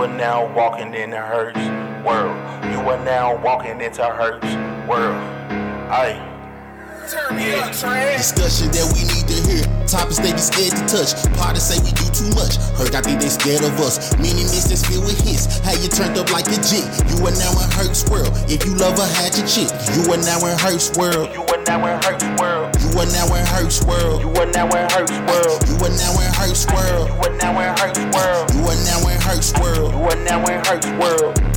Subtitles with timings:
[0.00, 1.58] are now walking in the Herc's
[2.06, 2.36] world.
[2.72, 5.14] You are now walking into Herc's world.
[5.92, 6.26] Aye.
[8.16, 9.64] Discussion that we need to hear.
[9.84, 11.12] Topics they be scared to touch.
[11.36, 12.56] Parties say we do too much.
[12.80, 14.16] Heard I think they scared of us.
[14.16, 15.60] Meaning this is filled with hits.
[15.60, 16.86] How you turned up like a jig.
[17.12, 18.32] You are now in Herc's world.
[18.48, 19.68] If you love a had your chick.
[19.92, 21.28] You are now in Herc's world.
[21.34, 22.69] You are now in Herc's world.
[22.90, 24.20] You are now in Herc's world.
[24.20, 25.68] You are now in Herc's world.
[25.68, 27.08] You are now in Herc's world.
[27.08, 28.52] You are now in Herc's world.
[28.52, 29.92] You are now in Herc's world.
[29.92, 31.49] You are now in Herc's world.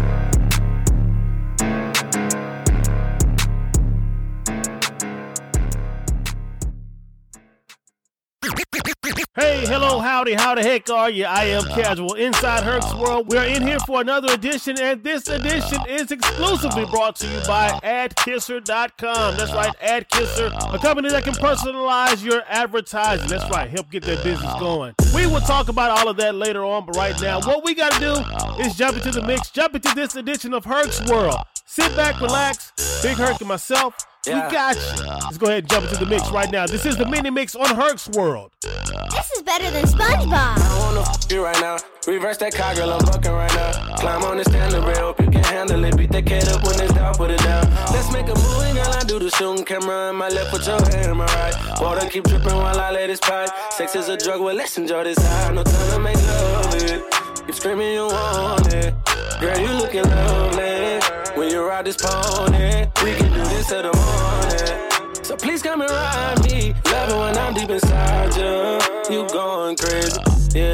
[9.64, 11.24] Hey, hello, howdy, how the heck are you?
[11.24, 13.30] I am Casual Inside Herc's World.
[13.30, 17.70] We're in here for another edition, and this edition is exclusively brought to you by
[17.82, 19.38] AdKisser.com.
[19.38, 23.30] That's right, AdKisser, a company that can personalize your advertising.
[23.30, 24.96] That's right, help get their business going.
[25.16, 27.94] We will talk about all of that later on, but right now, what we got
[27.94, 31.38] to do is jump into the mix, jump into this edition of Herc's World.
[31.66, 32.74] Sit back, relax.
[33.02, 33.96] Big Herc and myself,
[34.26, 34.48] Yeah.
[34.48, 35.06] we got you.
[35.06, 36.66] Let's go ahead and jump into the mix right now.
[36.66, 38.52] This is the mini mix on Herc's World.
[38.62, 40.32] This is better than SpongeBob.
[40.32, 41.78] I wanna f you right now.
[42.08, 43.96] Reverse that car, girl, I'm bucking right now.
[43.98, 45.98] Climb on the stand rail, hope you can handle it.
[45.98, 47.70] Beat that cat up when it's down, put it down.
[47.92, 48.94] Let's make a movie, girl.
[48.94, 51.82] I do the shooting camera in my left, put your hand in my right.
[51.82, 53.50] Water keep dripping while I let it pipe.
[53.72, 55.54] Sex is a drug, well, let's enjoy this high.
[55.54, 57.04] No time to make love it.
[57.46, 58.94] Keep screaming, you want it.
[59.42, 61.03] Girl, you looking lovely.
[61.36, 65.24] When you ride this pony, we can do this till the morning.
[65.24, 66.76] So please come and ride me.
[66.86, 69.16] Love it when I'm deep inside you.
[69.16, 70.20] You going crazy,
[70.54, 70.74] yeah.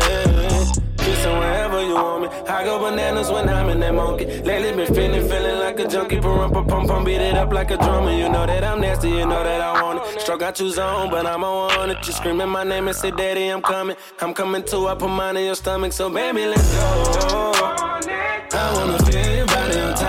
[0.97, 2.27] Kissing wherever you want me.
[2.49, 4.25] I go bananas when I'm in that monkey.
[4.25, 6.19] Lately been feeling, feeling like a junkie.
[6.19, 8.11] Pump, pump, pump, pump, beat it up like a drummer.
[8.11, 10.21] You know that I'm nasty, you know that I want it.
[10.21, 12.05] Stroke got you zone, but I'm on it.
[12.05, 13.95] You screaming my name and say, Daddy, I'm coming.
[14.19, 14.87] I'm coming too.
[14.87, 17.53] I put mine in your stomach, so baby, let's go.
[18.51, 20.08] I wanna feel your body on top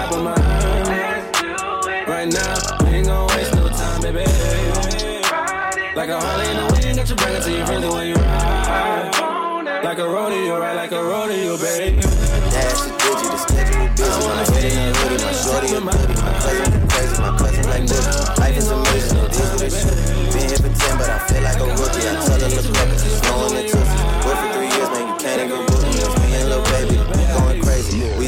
[6.00, 9.84] Like a Harley in the wind, got you bring to your friends when you ride.
[9.84, 10.72] Like a rodeo, right?
[10.72, 12.00] Like a rodeo, baby.
[12.00, 14.24] Dash the digi, the schedule busy.
[14.24, 16.16] My head in the hoodie, my shorty a booty.
[16.24, 18.38] My cousin crazy, my cousin like Boogie.
[18.40, 20.24] Life is amazing, it is what it should be.
[20.32, 22.08] Been here for 10, but I feel like a rookie.
[22.08, 24.00] I tell her, look up, it's snowing and tootsie.
[24.24, 25.69] Work for three years, man, you can't even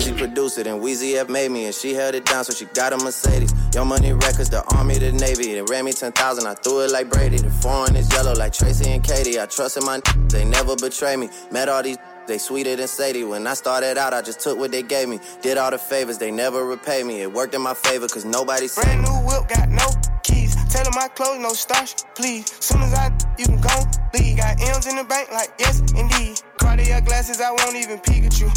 [0.03, 2.65] Weezy produced it, and Weezy F made me, and she held it down, so she
[2.75, 3.55] got a Mercedes.
[3.73, 5.55] Your money records, the army, the navy.
[5.55, 7.37] They ran me 10,000, I threw it like Brady.
[7.37, 9.39] The foreign is yellow like Tracy and Katie.
[9.39, 11.29] I trusted my they never betray me.
[11.53, 13.23] Met all these they sweeter than Sadie.
[13.23, 15.21] When I started out, I just took what they gave me.
[15.41, 17.23] Did all the favors, they never repay me.
[17.23, 18.67] It worked in my favor, cause nobody.
[18.75, 19.87] Brand new whip, got no
[20.25, 20.57] keys.
[20.69, 22.53] Tell my clothes, no starch, please.
[22.59, 24.37] Soon as I, you can go leave.
[24.37, 26.43] Got M's in the bank, like yes, indeed.
[26.59, 28.51] Cartier glasses, I won't even peek at you.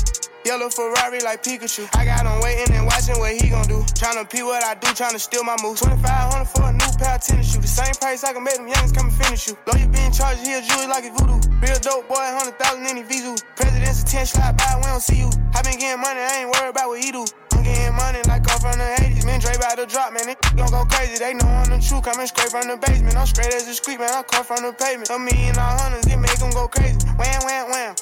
[0.45, 1.89] Yellow Ferrari like Pikachu.
[1.97, 3.81] I got him waiting and watching what he gon' do.
[3.97, 5.81] Tryna pee what I do, tryna steal my moves.
[5.81, 7.66] 2500 for a new pair of tennis shoes.
[7.66, 9.57] The same price I can make them youngins come and finish you.
[9.66, 11.41] Lawyer being charged, he a jewelry like it's voodoo.
[11.57, 12.22] Real dope boy,
[12.61, 13.34] 100,000 in his visu.
[13.57, 15.34] President's attention, slide by, we don't see you.
[15.57, 17.25] I been getting money, I ain't worried about what he do.
[17.57, 19.25] I'm getting money like I'm from the 80s.
[19.25, 20.29] Man, Dre about to drop, man.
[20.29, 21.17] They gon' go crazy.
[21.17, 22.05] They know I'm the truth.
[22.05, 23.17] Coming straight from the basement.
[23.17, 24.13] I'm straight as a street, man.
[24.13, 25.09] I come from the pavement.
[25.09, 27.01] A million all hundreds, it make them go crazy.
[27.17, 27.95] Wham, wham, wham.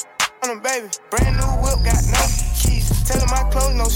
[0.43, 0.89] On baby.
[1.09, 2.19] Brand new whip, got no
[2.59, 2.91] keys.
[3.07, 3.87] Tell my clothes, no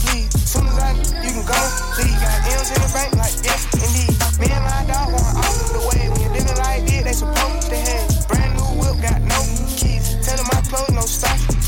[0.00, 0.32] please.
[0.40, 1.58] Soon as I, you can go,
[1.92, 2.16] please.
[2.16, 4.16] Got M's in the bank, like yes, indeed.
[4.40, 6.08] Me and my dog going off the way.
[6.08, 8.28] When you living like this, they supposed to have.
[8.28, 9.36] Brand new whip, got no
[9.76, 10.16] keys.
[10.48, 11.04] My clothes, no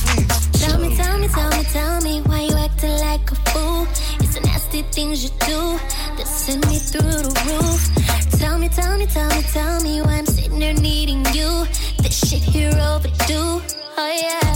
[0.09, 0.29] please.
[0.57, 3.85] Tell me, tell me, tell me, tell me why you acting like a fool.
[4.25, 5.77] It's the nasty things you do
[6.17, 8.41] that send me through the roof.
[8.41, 10.54] Tell me, tell me, tell me, tell me why I'm sitting
[14.07, 14.54] yeah,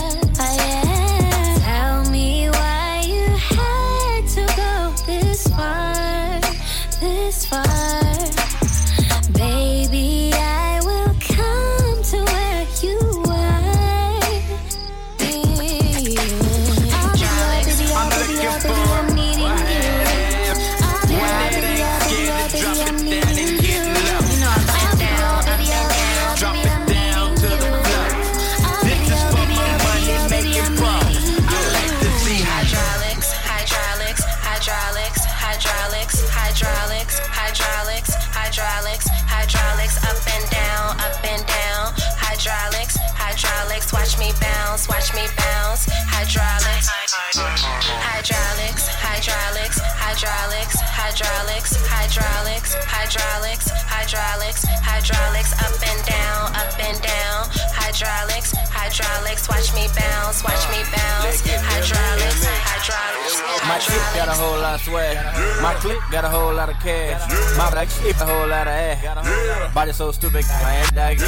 [58.98, 59.48] hydraulics.
[59.48, 61.40] Watch me bounce, watch me uh, bounce.
[61.46, 63.38] Hydraulics, hydraulics.
[63.66, 65.16] My chick got a whole lot of swag.
[65.62, 67.22] My click got a whole lot of cash.
[67.56, 69.74] My black shit a whole lot of ass.
[69.74, 71.18] Body so stupid, my ass dog.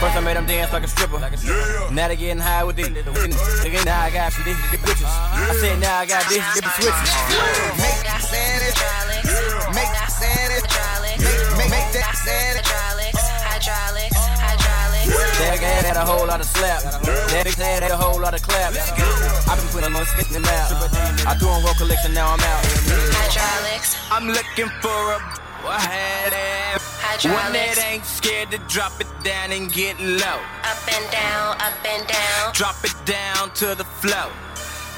[0.00, 1.18] First I made them dance like a stripper.
[1.92, 2.90] Now they getting high with it.
[3.84, 5.04] Now I got some these bitches.
[5.06, 7.10] I said now I got this, different switches.
[7.78, 9.30] Make that hydraulics.
[9.74, 11.24] Make that hydraulics.
[11.58, 12.99] Make, make that hydraulics.
[15.40, 15.40] Hydraulics, hydraulics.
[15.40, 16.82] That guy had a whole lot of slap.
[16.82, 18.74] That guy had a whole lot of clap.
[19.48, 20.70] I've been putting on skits in the map.
[21.26, 22.64] I threw on roll collection, now I'm out.
[23.16, 23.96] Hydraulics.
[24.10, 25.18] I'm looking for a
[25.66, 26.82] I had it.
[27.28, 30.40] One that ain't scared to drop it down and get low.
[30.64, 32.54] Up and down, up and down.
[32.54, 34.32] Drop it down to the flow.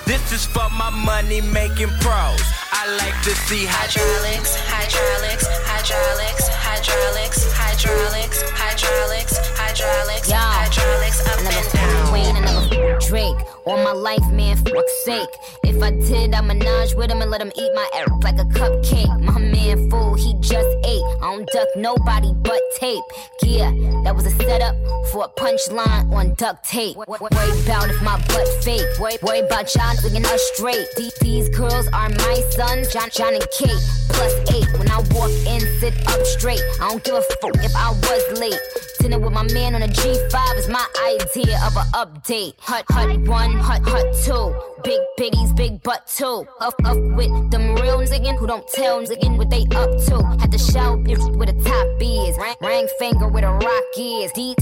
[0.04, 2.43] This is for my money making pros.
[2.72, 11.72] I like to see hydraulics, hydraulics, hydraulics, hydraulics, hydraulics, hydraulics, hydraulics, Yo, hydraulics, up and
[11.72, 12.06] down.
[12.08, 13.51] Queen, another Drake.
[13.64, 15.29] On my life, man, fuck's sake.
[15.62, 18.44] If I did, I'd menage with him and let him eat my ass like a
[18.44, 19.20] cupcake.
[19.20, 21.03] My man, fool, he just ate.
[21.23, 23.05] I don't duck nobody but tape.
[23.43, 23.70] Yeah,
[24.03, 24.75] that was a setup
[25.12, 26.97] for a punchline on duct tape.
[26.97, 28.87] Worry about if my butt fake.
[28.99, 30.87] Worry, about y'all looking us straight.
[30.97, 33.82] These, these girls are my sons, John, John and Kate.
[34.09, 34.67] Plus eight.
[34.76, 36.62] When I walk in, sit up straight.
[36.81, 38.59] I don't give a fuck if I was late.
[39.03, 42.55] Dinner with my man on a G5 is my idea of an update.
[42.61, 44.54] Hut, hut one, hut, hut two.
[44.84, 46.46] Big bitties, big butt two.
[46.60, 50.22] Up, up with them real niggas who don't tell niggas what they up to.
[50.40, 52.37] Had to show bitch where the top is.
[52.60, 54.32] Ring, finger where the rock is.
[54.32, 54.56] These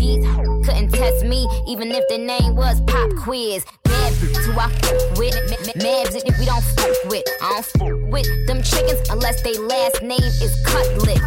[0.67, 3.65] couldn't test me, even if the name was Pop Quiz.
[3.89, 5.35] Mad bitch who I fuck with.
[5.35, 7.25] M- m- Mad bitch if we don't fuck with.
[7.43, 11.21] I don't fuck with them chickens unless they last name is Cutlet.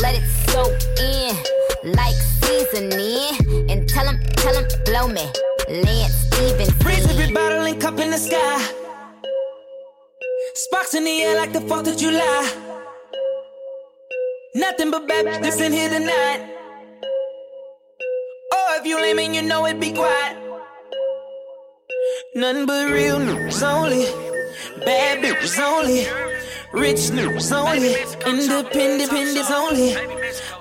[0.00, 3.70] Let it soak in like seasoning.
[3.70, 5.26] And tell them, tell him, blow me.
[5.68, 6.65] Lance Stephenson.
[6.84, 8.58] Raise every bottle and cup in the sky.
[10.54, 12.42] Sparks in the air like the 4th of July.
[14.54, 16.40] Nothing but bad bitches in here tonight.
[18.52, 20.36] Oh, if you lame and you know it, be quiet.
[22.34, 24.04] Nothing but real news only.
[24.84, 26.06] Bad bitches only.
[26.72, 27.94] Rich news only.
[28.26, 29.94] Independent independence only.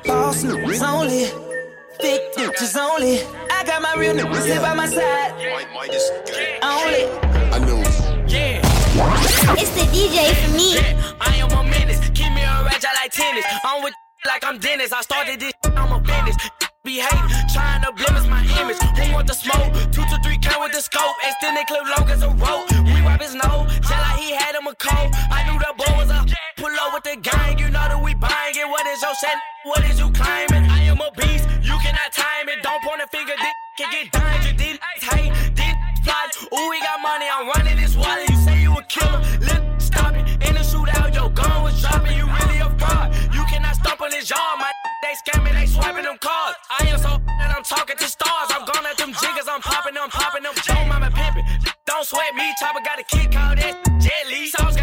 [0.06, 1.55] Boss news only.
[2.00, 3.21] Thick bitches only.
[3.51, 5.31] I got my real niggas here by my side.
[6.62, 7.06] Only.
[7.51, 7.81] I know.
[8.27, 8.62] Yeah.
[9.57, 10.77] It's the DJ for me.
[11.19, 12.00] I am a menace.
[12.13, 13.45] Keep me a rage, I like tennis.
[13.63, 13.94] I'm with
[14.25, 14.92] like I'm Dennis.
[14.92, 16.38] I started this, I'm a business.
[16.83, 18.77] Be hating, trying to blemish my image.
[18.77, 19.74] Who want the smoke?
[19.91, 21.15] Two to three count with the scope.
[21.24, 22.69] Extended clip long as a rope.
[22.86, 25.09] We wipe his nose, just like he had him a cold.
[25.31, 26.25] I knew the boy was a
[26.57, 27.57] pull up with the gang.
[27.57, 28.68] You know that we buying it.
[28.69, 29.38] What is your set?
[29.63, 30.69] What is you claiming?
[30.69, 31.44] I am a beast.
[31.86, 32.64] You cannot time it.
[32.64, 33.34] Don't point a finger.
[33.38, 34.42] This can get done.
[34.42, 36.34] You did hey, did plot.
[36.50, 37.30] Ooh, we got money.
[37.30, 38.28] I'm running this wallet.
[38.28, 39.22] You say you a killer.
[39.46, 40.26] Let stop it.
[40.50, 42.18] In the shootout, your gun was dropping.
[42.18, 43.14] You really a fraud.
[43.30, 44.58] You cannot stop on this yard.
[44.58, 44.72] My
[45.04, 46.58] they scamming, they swiping them cards.
[46.74, 48.50] I am so that I'm talking to stars.
[48.50, 49.46] I'm gone at them jiggers.
[49.46, 50.58] I'm popping them, popping them.
[50.66, 51.46] Don't mama pimping.
[51.86, 52.50] Don't sweat me.
[52.60, 54.48] Chopper got a kick out that jelly.
[54.48, 54.76] Sauce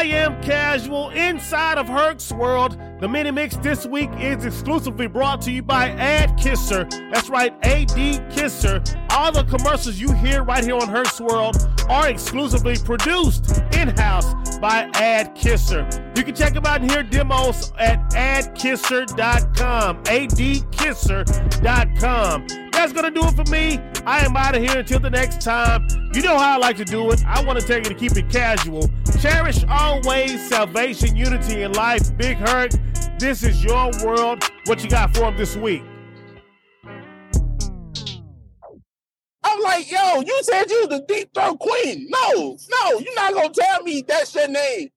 [0.00, 2.78] I am casual inside of Herc's World.
[3.00, 6.88] The mini mix this week is exclusively brought to you by Ad Kisser.
[7.12, 8.82] That's right, AD Kisser.
[9.10, 11.56] All the commercials you hear right here on Herc's World
[11.90, 15.86] are exclusively produced in house by Ad Kisser.
[16.20, 20.04] You can check him out and hear demos at adkisser.com.
[20.04, 22.46] adkisser.com.
[22.72, 23.78] That's going to do it for me.
[24.04, 25.88] I am out of here until the next time.
[26.12, 27.24] You know how I like to do it.
[27.24, 28.90] I want to take it to keep it casual.
[29.22, 32.14] Cherish always salvation, unity in life.
[32.18, 32.72] Big Herc.
[33.18, 34.44] This is your world.
[34.66, 35.82] What you got for him this week?
[39.42, 42.08] I'm like, yo, you said you the deep throat queen.
[42.10, 44.90] No, no, you're not gonna tell me that's your name.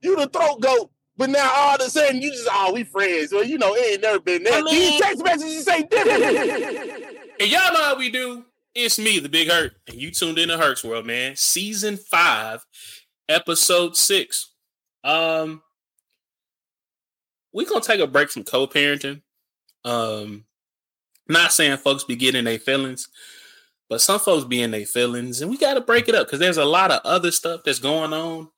[0.00, 3.32] You the throat goat, but now all of a sudden you just, oh, we friends.
[3.32, 4.54] Well, you know, it ain't never been there.
[4.58, 7.04] I mean- These text messages say different.
[7.40, 8.44] And y'all know how we do.
[8.74, 11.36] It's me, the Big Herc, and you tuned in to Herc's World, man.
[11.36, 12.66] Season five,
[13.28, 14.52] episode six.
[15.04, 15.62] Um,
[17.52, 19.22] we gonna take a break from co-parenting.
[19.84, 20.46] Um,
[21.28, 23.08] not saying folks be getting their feelings,
[23.88, 26.40] but some folks be in their feelings, and we got to break it up because
[26.40, 28.48] there's a lot of other stuff that's going on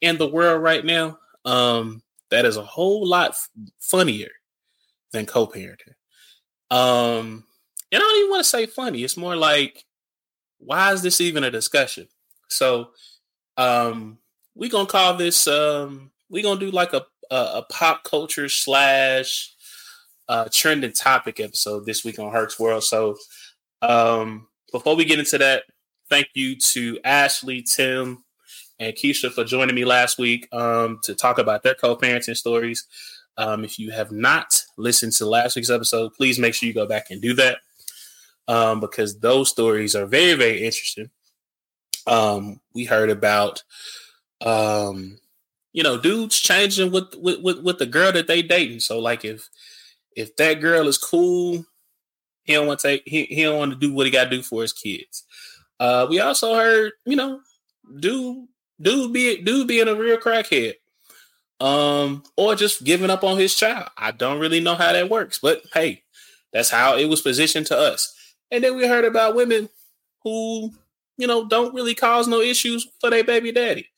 [0.00, 1.18] in the world right now.
[1.44, 3.36] Um, that is a whole lot
[3.80, 4.30] funnier
[5.12, 5.94] than co-parenting.
[6.70, 7.44] Um,
[7.90, 9.02] and I don't even want to say funny.
[9.02, 9.84] It's more like,
[10.58, 12.08] why is this even a discussion?
[12.48, 12.90] So,
[13.56, 14.18] um,
[14.54, 15.46] we gonna call this.
[15.46, 19.52] Um, we gonna do like a a, a pop culture slash
[20.28, 22.84] uh, trending topic episode this week on Herc's World.
[22.84, 23.16] So,
[23.82, 25.64] um, before we get into that,
[26.10, 28.24] thank you to Ashley, Tim,
[28.78, 32.86] and Keisha for joining me last week um, to talk about their co-parenting stories.
[33.36, 36.86] Um, if you have not listened to last week's episode, please make sure you go
[36.86, 37.58] back and do that
[38.48, 41.10] um, because those stories are very, very interesting.
[42.06, 43.62] Um, we heard about,
[44.40, 45.18] um,
[45.72, 48.80] you know, dudes changing with, with with with the girl that they dating.
[48.80, 49.48] So, like, if
[50.16, 51.64] if that girl is cool,
[52.44, 54.30] he don't want to take he, he don't want to do what he got to
[54.30, 55.24] do for his kids.
[55.78, 57.40] Uh, we also heard, you know,
[58.00, 58.48] dude
[58.80, 60.74] dude be dude being a real crackhead
[61.60, 63.88] um or just giving up on his child.
[63.96, 66.02] I don't really know how that works but hey
[66.52, 68.14] that's how it was positioned to us.
[68.50, 69.68] And then we heard about women
[70.22, 70.72] who
[71.16, 73.88] you know don't really cause no issues for their baby daddy.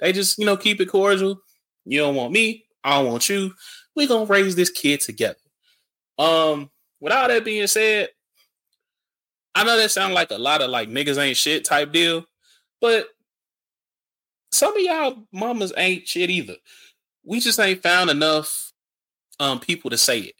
[0.00, 1.40] They just you know keep it cordial.
[1.84, 3.52] You don't want me i don't want you.
[3.94, 5.36] We're gonna raise this kid together.
[6.18, 6.70] Um
[7.02, 8.08] with all that being said
[9.54, 12.24] i know that sounds like a lot of like niggas ain't shit type deal
[12.80, 13.08] but
[14.52, 16.56] some of y'all mamas ain't shit either.
[17.24, 18.72] We just ain't found enough
[19.40, 20.34] um people to say it.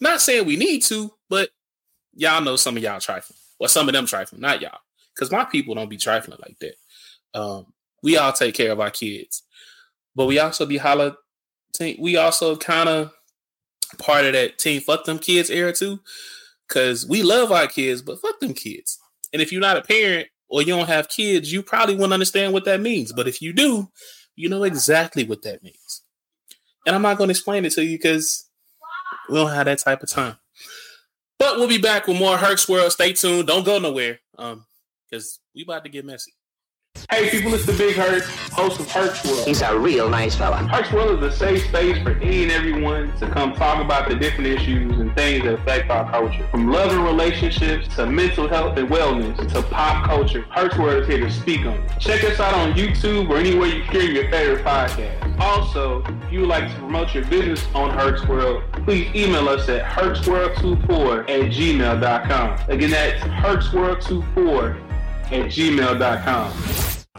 [0.00, 1.50] Not saying we need to, but
[2.14, 3.38] y'all know some of y'all trifling.
[3.58, 4.80] Or some of them trifling, not y'all.
[5.14, 6.74] Because my people don't be trifling like that.
[7.38, 7.72] Um,
[8.02, 9.42] we all take care of our kids.
[10.14, 11.16] But we also be holla
[11.98, 13.12] we also kind of
[13.98, 16.00] part of that team fuck them kids era too.
[16.68, 18.98] Cause we love our kids, but fuck them kids.
[19.32, 22.52] And if you're not a parent or you don't have kids, you probably won't understand
[22.52, 23.12] what that means.
[23.12, 23.90] But if you do,
[24.36, 26.02] you know exactly what that means.
[26.86, 28.48] And I'm not going to explain it to you because
[29.28, 30.36] we don't have that type of time.
[31.38, 32.92] But we'll be back with more Herc's World.
[32.92, 33.48] Stay tuned.
[33.48, 34.20] Don't go nowhere.
[34.38, 34.64] Um,
[35.10, 36.32] because we about to get messy.
[37.10, 39.46] Hey people, it's the Big Herc, host of Herc's World.
[39.46, 40.56] He's a real nice fella.
[40.56, 44.16] Herc's World is a safe space for any and everyone to come talk about the
[44.16, 46.46] different issues and things that affect our culture.
[46.50, 51.08] From love and relationships to mental health and wellness to pop culture, Herc's World is
[51.08, 52.00] here to speak on it.
[52.00, 55.40] Check us out on YouTube or anywhere you hear your favorite podcast.
[55.40, 59.68] Also, if you would like to promote your business on Herc's World, please email us
[59.68, 62.70] at hertzworld24 at gmail.com.
[62.70, 64.85] Again, that's hertzworld24
[65.32, 66.52] at gmail.com.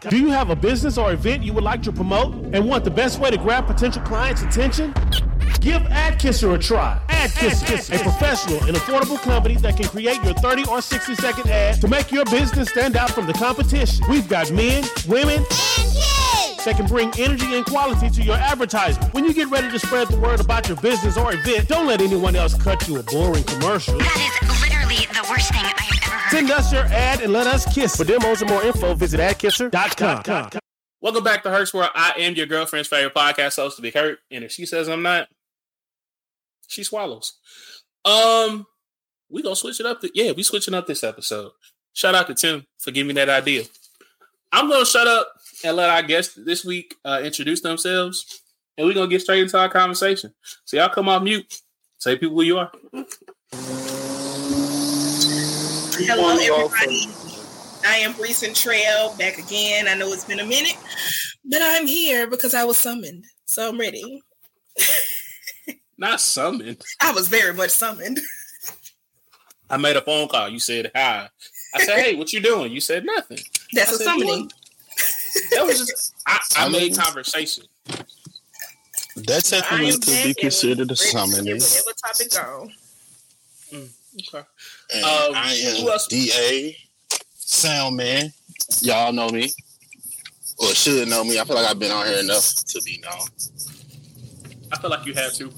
[0.10, 2.92] Do you have a business or event you would like to promote and want the
[2.92, 4.94] best way to grab potential clients' attention?
[5.60, 7.00] Give AdKisser a try.
[7.10, 11.50] AdKisser, Kisser, a professional and affordable company that can create your 30 or 60 second
[11.50, 14.06] ad to make your business stand out from the competition.
[14.10, 16.27] We've got men, women, and kids
[16.66, 19.14] that can bring energy and quality to your advertisement.
[19.14, 22.02] When you get ready to spread the word about your business or event, don't let
[22.02, 23.98] anyone else cut you a boring commercial.
[23.98, 26.32] That is literally the worst thing I've ever heard.
[26.32, 27.96] Send us your ad and let us kiss.
[27.96, 30.60] For demos and more info, visit adkisser.com.
[31.00, 31.92] Welcome back to Herc's World.
[31.94, 34.20] I am your girlfriend's favorite podcast host, to be hurt.
[34.32, 35.28] And if she says I'm not,
[36.68, 37.34] she swallows.
[38.04, 38.66] Um,
[39.30, 40.02] we gonna switch it up.
[40.02, 41.52] To, yeah, we switching up this episode.
[41.94, 43.64] Shout out to Tim for giving me that idea.
[44.52, 45.28] I'm gonna shut up
[45.64, 48.42] and let our guests this week uh, introduce themselves,
[48.78, 50.34] and we're gonna get straight into our conversation.
[50.66, 51.62] So y'all come off mute.
[51.98, 52.72] Say people who you are.
[56.00, 57.08] Hello, everybody.
[57.86, 59.88] I am Bri Cantrell back again.
[59.88, 60.78] I know it's been a minute,
[61.46, 64.22] but I'm here because I was summoned, so I'm ready.
[65.98, 66.82] Not summoned.
[67.02, 68.20] I was very much summoned.
[69.70, 70.50] I made a phone call.
[70.50, 71.30] You said hi.
[71.74, 73.40] I said, "Hey, what you doing?" You said nothing.
[73.74, 74.44] That's I a said, summoning.
[74.44, 74.54] "What?"
[75.52, 77.66] That was just I, I made conversation.
[79.16, 81.56] That's I technically am to be considered a ready summoning.
[81.56, 82.70] Whatever topic go.
[83.74, 84.48] Okay.
[84.94, 86.00] And Um, I am?
[86.10, 86.78] DA
[87.36, 88.32] Sound Man.
[88.82, 89.52] Y'all know me.
[90.60, 91.40] Or should know me.
[91.40, 93.28] I feel like I've been on here enough to be known.
[94.72, 95.50] I feel like you have to.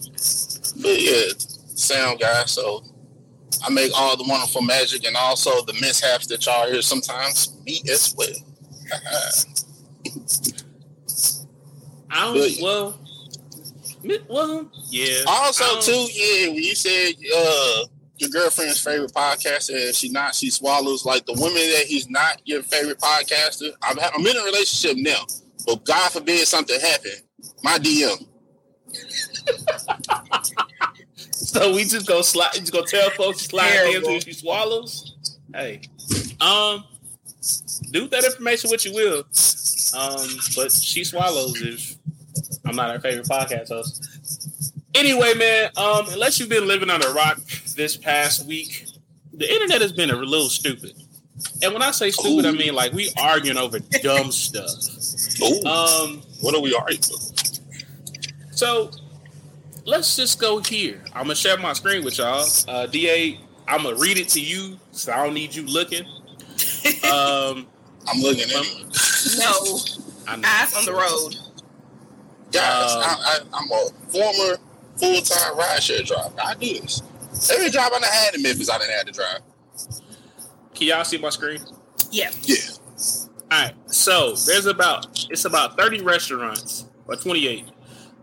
[0.81, 1.31] But yeah,
[1.75, 2.43] sound guy.
[2.45, 2.83] So
[3.65, 7.81] I make all the wonderful magic and also the mishaps that y'all hear sometimes me
[7.89, 8.27] as well.
[12.11, 12.35] I don't.
[12.35, 12.99] But- well,
[14.29, 15.23] well, yeah.
[15.27, 17.83] Also, too, yeah, when you said uh
[18.17, 22.41] your girlfriend's favorite podcaster, and she not, she swallows like the women that he's not
[22.45, 23.71] your favorite podcaster.
[23.81, 25.23] I'm, ha- I'm in a relationship now,
[25.65, 27.11] but God forbid something happen,
[27.63, 28.25] my DM.
[31.15, 32.51] So we just go slide.
[32.53, 34.07] Just go tell folks slide in Terrible.
[34.09, 35.15] until she swallows.
[35.53, 35.81] Hey,
[36.41, 36.83] um,
[37.91, 39.19] do that information what you will.
[39.97, 41.95] Um, but she swallows if
[42.65, 44.05] I'm not her favorite podcast host.
[44.95, 47.39] Anyway, man, um, unless you've been living on a rock
[47.75, 48.85] this past week,
[49.33, 50.93] the internet has been a little stupid.
[51.63, 54.69] And when I say stupid, I mean like we arguing over dumb stuff.
[55.41, 57.01] Ooh, Um, what are we arguing?
[58.51, 58.91] so
[59.85, 61.01] let's just go here.
[61.13, 62.45] I'm gonna share my screen with y'all.
[62.67, 66.03] Uh, Da, I'm gonna read it to you, so I don't need you looking.
[67.05, 67.67] Um,
[68.07, 68.83] I'm looking anyway.
[69.37, 69.79] No,
[70.27, 70.47] I know.
[70.47, 71.35] eyes on the road.
[72.51, 74.57] Guys, Um, I, I, I'm a former
[74.97, 76.33] full time rideshare driver.
[76.43, 77.01] I do this.
[77.51, 79.39] Every job I done had in Memphis, I didn't have to drive.
[80.73, 81.59] Can y'all see my screen?
[82.11, 82.31] Yeah.
[82.43, 82.55] Yeah.
[83.51, 83.73] All right.
[83.87, 87.65] So there's about it's about 30 restaurants or 28.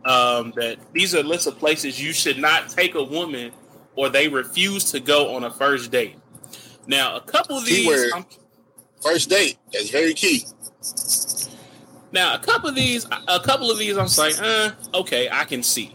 [0.05, 3.51] Um, that these are lists of places you should not take a woman
[3.97, 6.17] or they refuse to go on a first date.
[6.87, 8.11] Now, a couple of these, Keyword.
[8.15, 8.25] I'm,
[9.03, 10.45] First date, that's very key.
[12.13, 15.63] now a couple of these, a couple of these, I'm like, uh, okay, I can
[15.63, 15.95] see.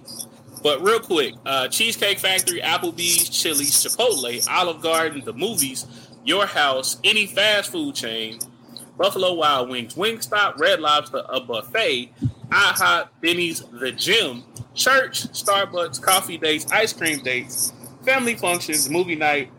[0.63, 5.88] But real quick, uh, Cheesecake Factory, Applebee's, Chili's, Chipotle, Olive Garden, the movies,
[6.24, 8.39] Your House, any fast food chain,
[8.98, 12.12] Buffalo Wild Wings, Wingstop, Red Lobster, a buffet,
[12.49, 14.43] IHOP, Denny's, the gym,
[14.76, 17.73] church, Starbucks, coffee dates, ice cream dates,
[18.06, 19.49] family functions, movie night,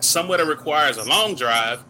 [0.00, 1.84] somewhere that requires a long drive,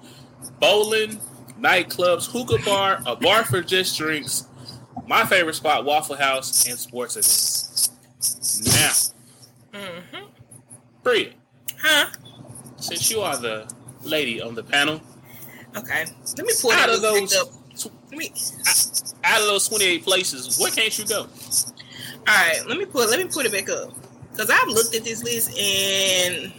[0.61, 1.21] bowling,
[1.61, 4.47] nightclubs, hookah bar, a bar for just drinks,
[5.07, 7.91] my favorite spot, Waffle House, and sports events.
[8.65, 10.27] Now, Mm-hmm.
[11.03, 11.31] Priya,
[11.81, 12.07] Huh?
[12.77, 13.71] since you are the
[14.03, 15.01] lady on the panel,
[15.77, 16.07] Okay.
[16.37, 17.49] Let me pull out of those, up.
[18.11, 18.33] Let me.
[19.23, 21.21] out of those twenty-eight places, where can't you go?
[21.21, 21.27] All
[22.27, 22.61] right.
[22.67, 23.11] Let me put.
[23.11, 23.93] Let me put it back up
[24.33, 26.53] because I've looked at this list and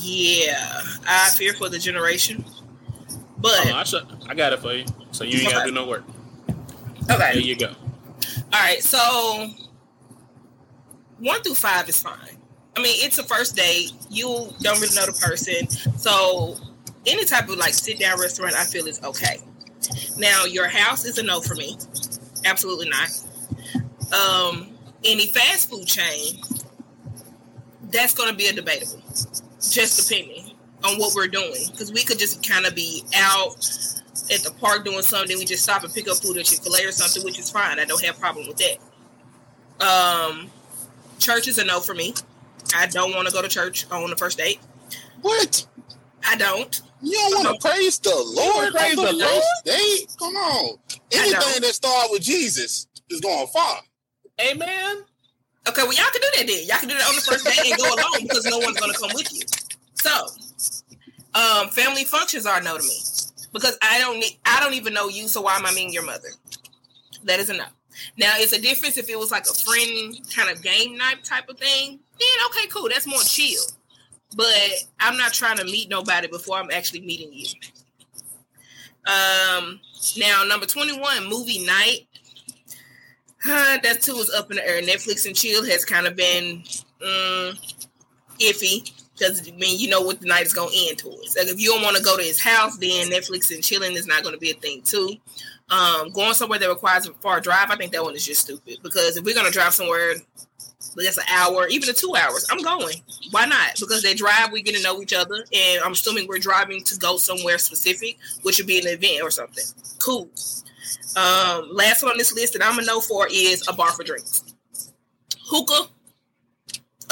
[0.00, 2.42] yeah, I fear for the generation.
[3.42, 5.86] But Oh, I, should, I got it for you, so you ain't gotta do no
[5.86, 6.04] work.
[7.10, 7.32] okay.
[7.32, 7.68] There you go.
[8.52, 9.50] All right, so
[11.18, 12.16] one through five is fine.
[12.76, 13.92] I mean, it's a first date.
[14.08, 16.56] You don't really know the person, so
[17.06, 19.38] any type of like sit down restaurant, I feel is okay.
[20.16, 21.76] Now, your house is a no for me.
[22.44, 23.08] Absolutely not.
[24.12, 24.70] Um,
[25.04, 26.40] any fast food chain,
[27.90, 29.02] that's going to be a debatable.
[29.60, 30.51] Just depending
[30.84, 33.56] on what we're doing, because we could just kind of be out
[34.32, 35.36] at the park doing something.
[35.38, 37.50] We just stop and pick up food at Chick Fil A or something, which is
[37.50, 37.78] fine.
[37.78, 38.78] I don't have a problem with that.
[39.84, 40.50] Um,
[41.18, 42.14] church is a no for me.
[42.74, 44.60] I don't want to go to church on the first date.
[45.20, 45.66] What?
[46.26, 46.80] I don't.
[47.02, 48.72] You don't want to praise the Lord?
[48.72, 49.30] praise the the Lord?
[49.32, 50.16] first date?
[50.18, 50.78] Come on.
[51.12, 53.80] Anything that starts with Jesus is going far.
[54.40, 55.02] Amen.
[55.68, 56.66] Okay, well y'all can do that then.
[56.66, 58.94] Y'all can do that on the first date and go alone because no one's gonna
[58.94, 59.42] come with you.
[59.94, 60.26] So,
[61.34, 62.98] um, family functions are no to me
[63.52, 64.38] because I don't need.
[64.44, 66.28] I don't even know you, so why am I meeting your mother?
[67.24, 67.72] That is enough.
[68.16, 71.48] Now it's a difference if it was like a friend kind of game night type
[71.48, 72.00] of thing.
[72.18, 72.88] Then okay, cool.
[72.88, 73.62] That's more chill.
[74.34, 77.46] But I'm not trying to meet nobody before I'm actually meeting you.
[79.06, 79.80] Um,
[80.16, 82.06] now number 21, movie night.
[83.42, 84.80] Huh, that too is up in the air.
[84.80, 86.62] Netflix and chill has kind of been
[87.02, 87.58] um,
[88.38, 88.90] iffy
[89.22, 91.36] because I mean you know what the night is gonna end towards.
[91.36, 94.06] Like if you don't want to go to his house, then Netflix and chilling is
[94.06, 95.14] not going to be a thing too.
[95.70, 98.78] Um, going somewhere that requires a far drive, I think that one is just stupid
[98.82, 100.14] because if we're gonna drive somewhere
[100.96, 102.96] that's an hour, even a two hours, I'm going.
[103.30, 103.78] Why not?
[103.78, 106.96] Because they drive, we get to know each other, and I'm assuming we're driving to
[106.98, 109.64] go somewhere specific, which would be an event or something.
[109.98, 110.28] Cool.
[111.16, 114.02] Um, last one on this list that I'm gonna know for is a bar for
[114.02, 114.44] drinks.
[115.46, 115.88] Hookah.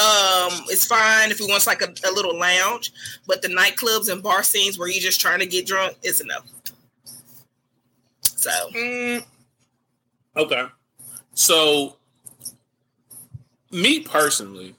[0.01, 2.91] Um, it's fine if he wants like a, a little lounge,
[3.27, 6.47] but the nightclubs and bar scenes where you're just trying to get drunk is enough.
[8.23, 9.23] So Mm,
[10.35, 10.65] okay.
[11.35, 11.97] So
[13.69, 14.75] me personally,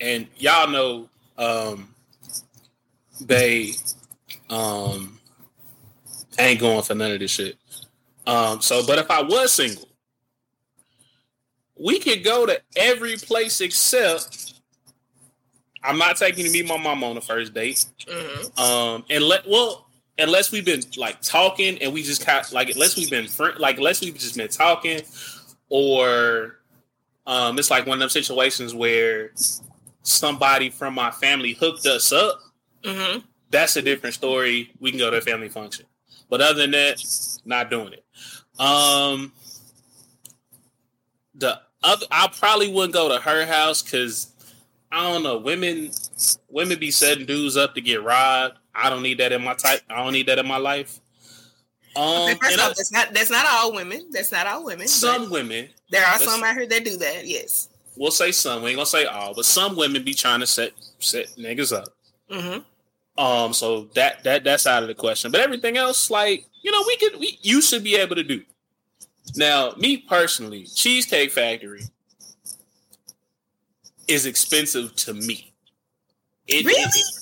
[0.00, 1.92] and y'all know, um,
[3.20, 3.72] they
[4.48, 5.18] um
[6.38, 7.56] ain't going for none of this shit.
[8.26, 9.88] Um, so, but if I was single,
[11.82, 14.54] we could go to every place except
[15.82, 17.84] I'm not taking to meet my mom on the first date.
[18.06, 18.58] Mhm.
[18.58, 22.96] Um, and let well, unless we've been like talking and we just kind like unless
[22.96, 25.02] we've been friend, like unless we've just been talking,
[25.68, 26.60] or
[27.26, 29.32] um, it's like one of them situations where
[30.02, 32.40] somebody from my family hooked us up.
[32.84, 33.20] Mm-hmm.
[33.50, 34.70] That's a different story.
[34.78, 35.86] We can go to a family function,
[36.30, 37.02] but other than that,
[37.44, 38.04] not doing it.
[38.60, 39.32] Um,
[41.34, 44.32] the other, I probably wouldn't go to her house because
[44.90, 45.38] I don't know.
[45.38, 45.90] Women,
[46.48, 48.58] women be setting dudes up to get robbed.
[48.74, 49.80] I don't need that in my type.
[49.90, 51.00] I don't need that in my life.
[51.94, 54.06] Um, Okay, first off, I- that's not that's not all women.
[54.10, 54.88] That's not all women.
[54.88, 57.26] some women, there are some out here that do that.
[57.26, 57.68] Yes.
[57.96, 58.62] we'll say some.
[58.62, 61.88] We ain't gonna say all, but some women be trying to set set niggas up.
[62.30, 63.22] Mm-hmm.
[63.22, 65.30] Um, so that that that's out of the question.
[65.30, 68.42] But everything else, like you know, we could we you should be able to do.
[69.36, 71.82] Now, me personally, Cheesecake Factory
[74.08, 75.52] is expensive to me.
[76.46, 76.82] It, Really?
[76.82, 77.18] it-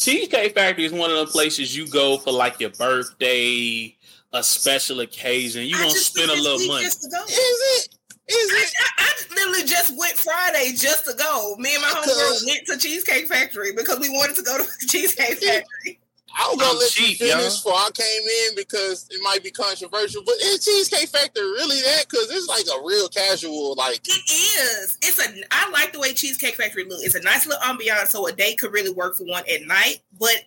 [0.00, 3.96] Cheesecake Factory is one of the places you go for like your birthday,
[4.32, 5.64] a special occasion.
[5.64, 6.84] You I gonna spend a went this little money.
[6.84, 7.22] Just to go.
[7.24, 7.88] Is it?
[8.26, 8.72] Is it?
[8.98, 11.56] I, I literally just went Friday just to go.
[11.58, 15.38] Me and my homegirl went to Cheesecake Factory because we wanted to go to Cheesecake
[15.42, 16.00] Factory.
[16.36, 17.50] I was gonna I'm let cheap, you finish y'all.
[17.50, 20.22] before I came in because it might be controversial.
[20.24, 22.06] But is Cheesecake Factory really that?
[22.10, 24.98] Because it's like a real casual, like It is.
[25.02, 25.44] It's a.
[25.50, 27.00] I like the way Cheesecake Factory look.
[27.02, 30.00] It's a nice little ambiance, so a day could really work for one at night.
[30.18, 30.42] But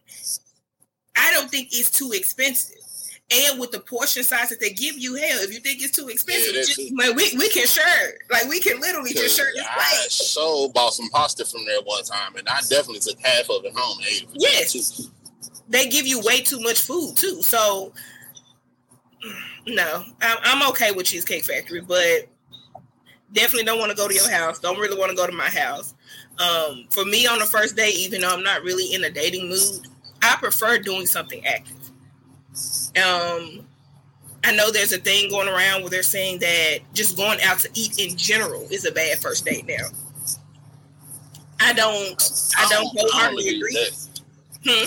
[1.16, 2.76] I don't think it's too expensive.
[3.30, 6.08] And with the portion size that they give you, hell, if you think it's too
[6.08, 8.14] expensive, Yeah, just, man, we we can share.
[8.30, 12.04] Like we can literally just share this I so bought some pasta from there one
[12.06, 13.98] time, and I definitely took half of it home.
[14.00, 15.10] and ate it for Yes.
[15.70, 17.42] They give you way too much food too.
[17.42, 17.94] So
[19.68, 22.28] no, I'm, I'm okay with Cheesecake Factory, but
[23.34, 24.60] definitely don't want to go to your house.
[24.60, 25.94] Don't really want to go to my house.
[26.40, 29.50] Um, for me on the first day, even though I'm not really in a dating
[29.50, 29.88] mood,
[30.22, 31.76] I prefer doing something active.
[32.96, 33.68] Um,
[34.44, 37.70] I know there's a thing going around where they're saying that just going out to
[37.74, 39.88] eat in general is a bad first date now.
[41.60, 42.52] I don't.
[42.58, 43.90] I don't wholeheartedly agree.
[44.66, 44.86] Hmm?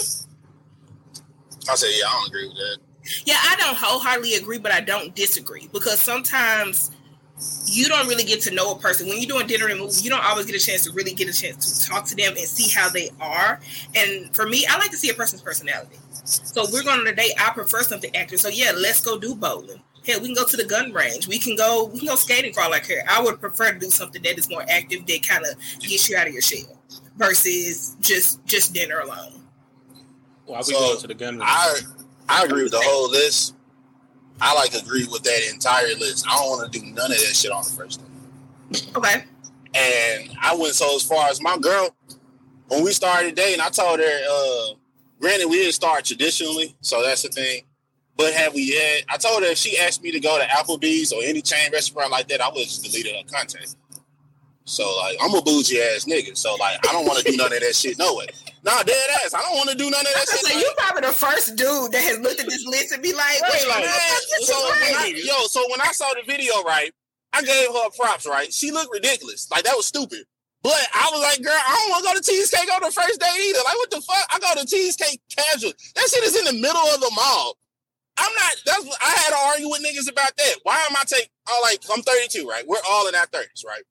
[1.68, 2.78] I said, yeah, I don't agree with that.
[3.24, 6.90] Yeah, I don't wholeheartedly agree, but I don't disagree because sometimes
[7.64, 10.02] you don't really get to know a person when you're doing dinner and movie.
[10.02, 12.34] You don't always get a chance to really get a chance to talk to them
[12.36, 13.60] and see how they are.
[13.94, 15.96] And for me, I like to see a person's personality.
[16.24, 17.32] So we're going on a date.
[17.38, 18.40] I prefer something active.
[18.40, 19.82] So yeah, let's go do bowling.
[20.06, 21.28] Hell, we can go to the gun range.
[21.28, 21.84] We can go.
[21.92, 23.04] We can go skating for all I care.
[23.08, 26.16] I would prefer to do something that is more active that kind of gets you
[26.16, 26.78] out of your shell
[27.16, 29.39] versus just just dinner alone.
[30.50, 31.44] Why we So, going to the gun range?
[31.46, 31.78] I
[32.28, 33.54] I agree with the whole list.
[34.40, 36.26] I like agree with that entire list.
[36.28, 38.80] I don't want to do none of that shit on the first day.
[38.96, 39.24] Okay.
[39.74, 41.94] And I went so as far as my girl,
[42.68, 44.74] when we started dating, I told her, uh,
[45.20, 47.62] granted, we didn't start traditionally, so that's the thing.
[48.16, 51.12] But have we had, I told her if she asked me to go to Applebee's
[51.12, 53.76] or any chain restaurant like that, I would just deleted her contact.
[54.64, 56.36] So, like, I'm a bougie ass nigga.
[56.36, 58.26] So, like, I don't want to do none of that shit no way.
[58.62, 59.32] Nah, dead ass.
[59.32, 60.44] I don't want to do none of that shit.
[60.44, 63.40] So you probably the first dude that has looked at this list and be like,
[63.40, 63.84] Right, wait, like,
[64.44, 66.92] so when I, yo, so when I saw the video, right,
[67.32, 68.52] I gave her props, right?
[68.52, 69.50] She looked ridiculous.
[69.50, 70.24] Like that was stupid.
[70.62, 73.18] But I was like, girl, I don't want to go to cheesecake on the first
[73.18, 73.64] date either.
[73.64, 74.26] Like, what the fuck?
[74.28, 75.72] I go to cheesecake casual.
[75.94, 77.56] That shit is in the middle of the mall.
[78.18, 78.52] I'm not.
[78.66, 80.54] That's what I had to argue with niggas about that.
[80.64, 81.30] Why am I taking?
[81.48, 82.66] I'm oh, like, I'm 32, right?
[82.66, 83.82] We're all in our 30s, right?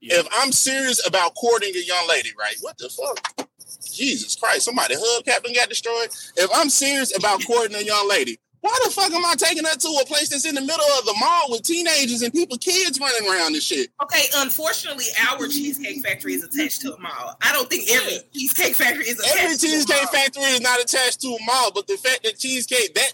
[0.00, 2.54] If I'm serious about courting a young lady, right?
[2.60, 3.45] What the fuck?
[3.92, 4.64] Jesus Christ!
[4.64, 6.08] Somebody hubcap and got destroyed.
[6.36, 9.76] If I'm serious about courting a young lady, why the fuck am I taking her
[9.76, 12.98] to a place that's in the middle of the mall with teenagers and people, kids
[12.98, 13.90] running around and shit?
[14.02, 17.36] Okay, unfortunately, our cheesecake factory is attached to a mall.
[17.42, 20.12] I don't think every cheesecake factory is attached Every cheesecake mall.
[20.12, 23.12] factory is not attached to a mall, but the fact that cheesecake that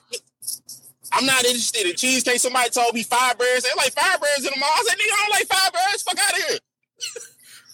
[1.13, 2.41] I'm not interested in cheesecake.
[2.41, 3.63] Somebody told me Firebirds.
[3.63, 4.71] They like Firebirds in the mall.
[4.73, 6.03] I said, nigga, I don't like Firebirds.
[6.05, 6.59] Fuck out of here.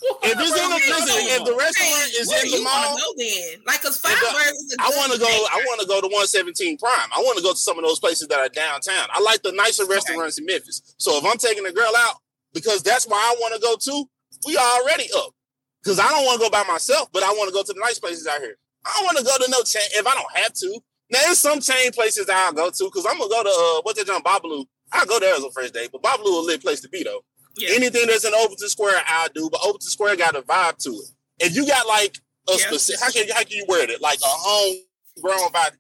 [0.03, 3.63] If it's in the listen, if the restaurant is in the mall, go then?
[3.67, 5.27] Like, cause If the- Firebird is a I want to go.
[5.27, 7.09] I want to go to 117 Prime.
[7.15, 9.09] I want to go to some of those places that are downtown.
[9.11, 10.95] I like the nicer restaurants in Memphis.
[10.99, 12.17] So if I'm taking a girl out
[12.55, 14.05] because that's where I want to go to,
[14.47, 15.35] we are already up.
[15.83, 17.81] Because I don't want to go by myself, but I want to go to the
[17.81, 18.57] nice places out here.
[18.85, 20.81] I don't want to go to no chain if I don't have to.
[21.11, 23.81] Now there's some chain places that I'll go to because I'm gonna go to uh,
[23.83, 24.67] what's that John Babalu.
[24.93, 27.03] I'll go there as a first date, but Babalu is a lit place to be
[27.03, 27.21] though.
[27.63, 29.49] Anything that's in Overton Square, I'll do.
[29.51, 31.11] But Overton Square got a vibe to it.
[31.39, 32.19] If you got like
[32.49, 34.01] a specific, how can how can you word it?
[34.01, 35.77] Like a homegrown vibe.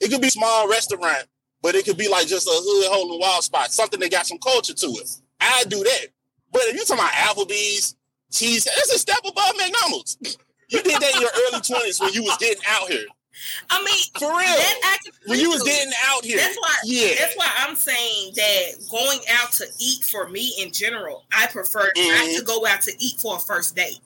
[0.00, 1.26] It could be a small restaurant,
[1.62, 4.10] but it could be like just a hood hole in the wall spot, something that
[4.10, 5.10] got some culture to it.
[5.40, 6.06] I do that.
[6.52, 7.96] But if you're talking about Applebee's,
[8.30, 10.18] cheese, that's a step above McDonald's.
[10.70, 13.06] You did that in your early twenties when you was getting out here.
[13.70, 14.56] I mean, for real.
[15.26, 16.74] when you was getting out here, That's why.
[16.84, 17.14] yeah.
[17.18, 21.90] That's why I'm saying that going out to eat for me in general, I prefer
[21.96, 22.08] Mhm.
[22.08, 24.00] not to go out to eat for a first date.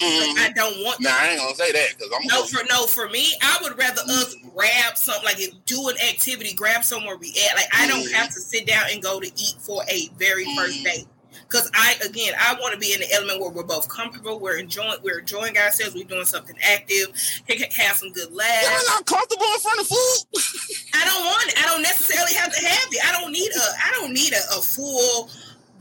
[0.00, 0.38] Mhm.
[0.38, 1.00] I don't want.
[1.00, 3.58] Nah, I ain't gonna say that because I'm No, gonna- for no, for me, I
[3.62, 7.54] would rather us grab something like do an activity, grab somewhere we at.
[7.56, 10.82] Like I don't have to sit down and go to eat for a very first
[10.82, 11.06] date.
[11.48, 14.58] Cause I again, I want to be in the element where we're both comfortable, we're
[14.58, 17.08] enjoying, we're enjoying ourselves, we're doing something active,
[17.46, 18.64] can- can have some good laughs.
[18.66, 20.18] Y'all not comfortable in front of food.
[20.94, 21.58] I don't want it.
[21.58, 23.04] I don't necessarily have to have it.
[23.04, 23.64] I don't need a.
[23.84, 25.30] I don't need a, a full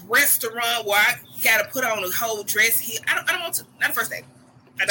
[0.08, 2.80] restaurant where I got to put on a whole dress.
[2.80, 3.30] Here, I don't.
[3.30, 3.66] I don't want to.
[3.80, 4.24] Not the first day.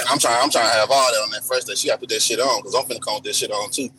[0.09, 0.43] I'm trying.
[0.43, 1.75] I'm trying to have all that on that first day.
[1.75, 3.71] She got to put that shit on because I'm finna come with that shit on
[3.71, 3.91] too.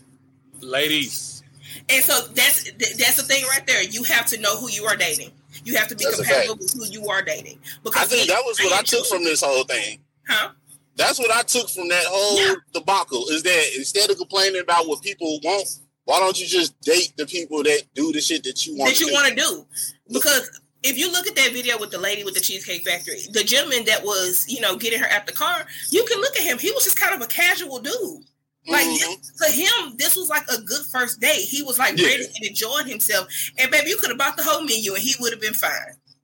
[0.61, 1.43] Ladies,
[1.89, 3.83] And so that's that's the thing right there.
[3.83, 5.31] You have to know who you are dating.
[5.63, 7.59] You have to be That's compatible with who you are dating.
[7.83, 9.99] Because I think that was what I took from this whole thing.
[10.27, 10.49] Huh?
[10.95, 13.25] That's what I took from that whole debacle.
[13.29, 15.67] Is that instead of complaining about what people want,
[16.05, 18.91] why don't you just date the people that do the shit that you want?
[18.91, 19.65] that you want to do.
[20.11, 23.43] Because if you look at that video with the lady with the Cheesecake Factory, the
[23.43, 26.57] gentleman that was, you know, getting her at the car, you can look at him.
[26.59, 28.23] He was just kind of a casual dude.
[28.67, 31.41] Like to him, this was like a good first date.
[31.45, 32.07] He was like Yeah.
[32.07, 33.27] ready and enjoying himself.
[33.57, 35.71] And baby, you could have bought the whole menu and he would have been fine.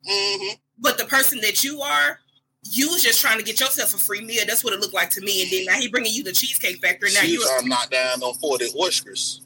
[0.10, 0.56] Mm-hmm.
[0.78, 2.20] But the person that you are,
[2.64, 4.44] you was just trying to get yourself a free meal.
[4.48, 5.42] That's what it looked like to me.
[5.44, 7.10] And then now he bringing you the Cheesecake Factory.
[7.14, 9.42] Now you're not down on forty oysters.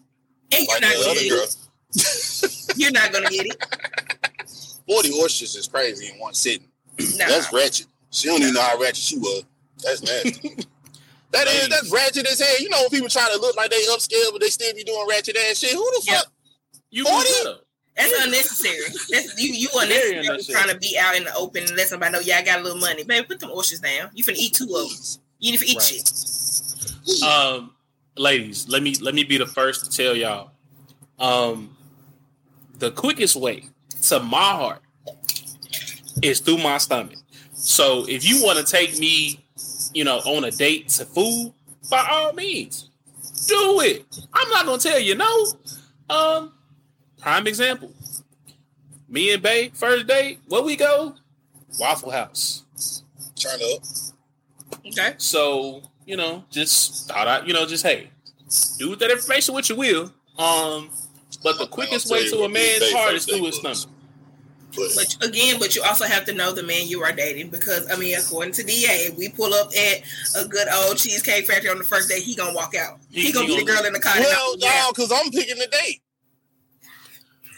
[0.51, 1.55] and you're Like not gonna get it.
[2.75, 3.63] You're not gonna get it.
[4.89, 6.67] Forty oysters is crazy in one sitting.
[7.17, 7.27] Nah.
[7.27, 7.85] That's ratchet.
[8.09, 9.43] She don't even know how ratchet she was.
[9.83, 10.55] That's nasty.
[11.33, 12.59] That is that's ratchet as hell.
[12.61, 15.05] You know when people try to look like they upscale, but they still be doing
[15.09, 15.73] ratchet ass shit.
[15.73, 16.27] Who the fuck?
[16.91, 17.29] You 40?
[17.97, 18.77] That's unnecessary.
[19.11, 19.53] That's you.
[19.53, 20.55] You Very unnecessary.
[20.55, 22.19] trying to be out in the open and let somebody know.
[22.19, 23.25] Yeah, I got a little money, baby.
[23.27, 24.09] Put them oysters down.
[24.13, 24.97] You finna eat two of them.
[25.39, 25.85] You need to eat Right.
[25.85, 27.23] shit.
[27.23, 27.71] um,
[28.15, 30.51] ladies, let me let me be the first to tell y'all.
[31.19, 31.75] Um,
[32.79, 33.65] the quickest way
[34.03, 34.81] to my heart
[36.21, 37.17] is through my stomach.
[37.53, 39.42] So if you want to take me,
[39.93, 41.53] you know, on a date to food,
[41.89, 42.89] by all means,
[43.47, 44.05] do it.
[44.33, 45.45] I'm not gonna tell you no.
[46.09, 46.53] Um,
[47.19, 47.91] prime example.
[49.07, 51.15] Me and Bay, first date, where we go?
[51.79, 52.63] Waffle House.
[53.35, 53.83] Turn up.
[54.85, 55.13] Okay.
[55.17, 58.09] So, you know, just thought I, you know, just hey,
[58.77, 60.13] do that information what you will.
[60.37, 60.89] Um,
[61.43, 63.92] but the quickest way to a what me and man's heart is through his stomach.
[64.75, 67.95] But again, but you also have to know the man you are dating because I
[67.95, 70.01] mean, according to DA, if we pull up at
[70.35, 72.99] a good old cheesecake factory on the first day, he gonna walk out.
[73.11, 74.13] He, He- gonna he be the gonna- girl in the car.
[74.19, 76.01] Well, no, because I'm picking the date.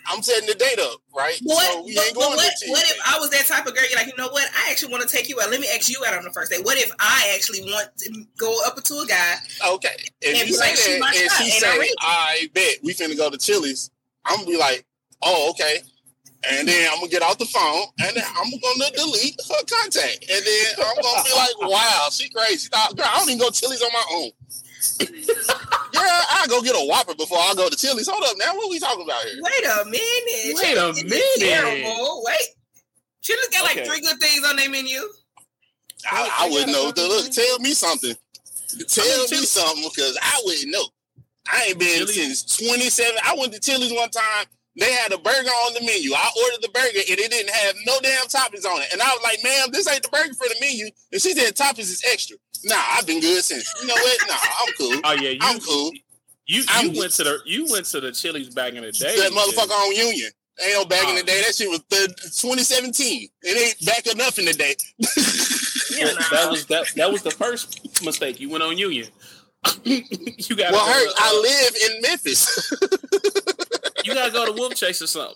[0.07, 1.35] I'm setting the date up, right?
[1.41, 3.65] What, So we but, ain't but going what, to what if I was that type
[3.65, 3.83] of girl?
[3.89, 4.47] You're like, you know what?
[4.55, 5.49] I actually want to take you out.
[5.49, 6.57] Let me ask you out on the first day.
[6.61, 9.35] What if I actually want to go up to a guy?
[9.67, 9.89] Okay.
[10.21, 11.93] If And you be say like, that my and she say, I.
[12.01, 13.89] I bet we finna go to Chili's,
[14.25, 14.85] I'm gonna be like,
[15.23, 15.79] oh, okay.
[16.51, 20.25] And then I'm gonna get off the phone and then I'm gonna delete her contact.
[20.29, 22.57] And then I'm gonna be like, wow, she crazy.
[22.57, 24.29] She thought, girl, I don't even go to Chili's on my own.
[25.95, 28.07] Girl, I go get a Whopper before I go to Chili's.
[28.07, 29.39] Hold up now, what we talking about here?
[29.41, 30.55] Wait a minute.
[30.61, 30.97] Wait a This
[31.37, 31.55] is minute.
[31.83, 32.23] Terrible.
[32.25, 32.47] Wait.
[33.21, 33.87] Chili's got like Okay.
[33.87, 34.99] three good things on their menu.
[36.11, 36.91] I, I wouldn't know.
[36.95, 38.13] Look, tell me something.
[38.87, 40.85] Tell me something because I wouldn't know.
[41.51, 43.15] I ain't been since 27.
[43.25, 44.45] I went to Chili's one time.
[44.77, 46.13] They had a burger on the menu.
[46.13, 48.89] I ordered the burger and it didn't have no damn toppings on it.
[48.91, 50.89] And I was like, ma'am, this ain't the burger for the menu.
[51.11, 52.37] And she said toppings is extra.
[52.65, 53.73] Nah, I've been good since.
[53.81, 54.27] You know what?
[54.27, 55.01] Nah, I'm cool.
[55.03, 55.91] Oh yeah, you, I'm cool.
[56.45, 59.15] You you I'm- went to the you went to the Chili's back in the day.
[59.17, 60.29] That motherfucker on Union.
[60.63, 61.09] Ain't no back Oh.
[61.09, 61.25] in the oh.
[61.25, 61.41] day.
[61.41, 63.27] That shit was the 2017.
[63.43, 64.75] It ain't back enough in the day.
[64.99, 68.39] That, that was that that was the first mistake.
[68.39, 69.07] You went on Union.
[69.83, 72.73] you got well, her, I uh, live in Memphis.
[74.05, 75.35] you gotta go to Wolfchase or something.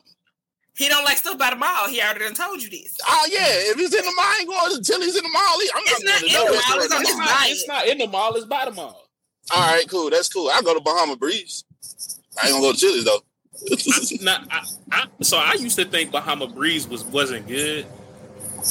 [0.75, 1.89] He don't like stuff by the mall.
[1.89, 2.97] He already done told you this.
[3.05, 5.58] Oh yeah, if he's in the mall, I ain't going to Chili's in the mall.
[5.75, 8.08] I'm not, not going to in the mall, it's It's not, it's not in the
[8.08, 8.36] mall.
[8.36, 9.08] It's by the mall.
[9.53, 10.10] All right, cool.
[10.10, 10.49] That's cool.
[10.53, 11.65] I go to Bahama Breeze.
[12.41, 13.21] I ain't gonna go to Chili's though.
[14.23, 17.86] Now, I, I, so I used to think Bahama Breeze was wasn't good.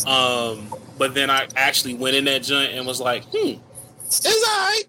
[0.06, 3.61] Um, but then I actually went in that joint and was like, hmm,
[4.06, 4.82] It's all right.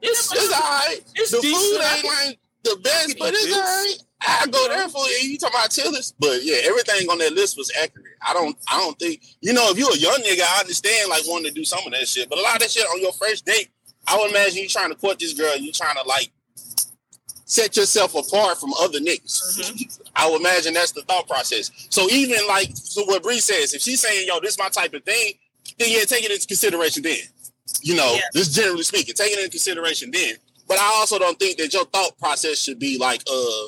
[0.00, 0.98] it's It's all right.
[1.16, 1.62] It's the decent.
[1.62, 3.56] food I ain't like the best, but it's this.
[3.56, 3.94] all right.
[4.24, 5.24] I go there for it.
[5.24, 8.16] You talking about Tillis, but yeah, everything on that list was accurate.
[8.26, 11.22] I don't, I don't think you know if you're a young nigga, I understand like
[11.26, 13.12] wanting to do some of that shit, but a lot of that shit on your
[13.12, 13.70] first date,
[14.06, 16.30] I would imagine you trying to court this girl, you trying to like
[17.52, 20.00] set yourself apart from other niggas.
[20.16, 21.70] I would imagine that's the thought process.
[21.90, 24.94] So even like so what Bree says, if she's saying, "Yo, this is my type
[24.94, 25.34] of thing,"
[25.78, 27.02] then yeah, take it into consideration.
[27.02, 27.18] Then,
[27.82, 30.10] you know, just generally speaking, take it into consideration.
[30.10, 33.66] Then, but I also don't think that your thought process should be like, uh,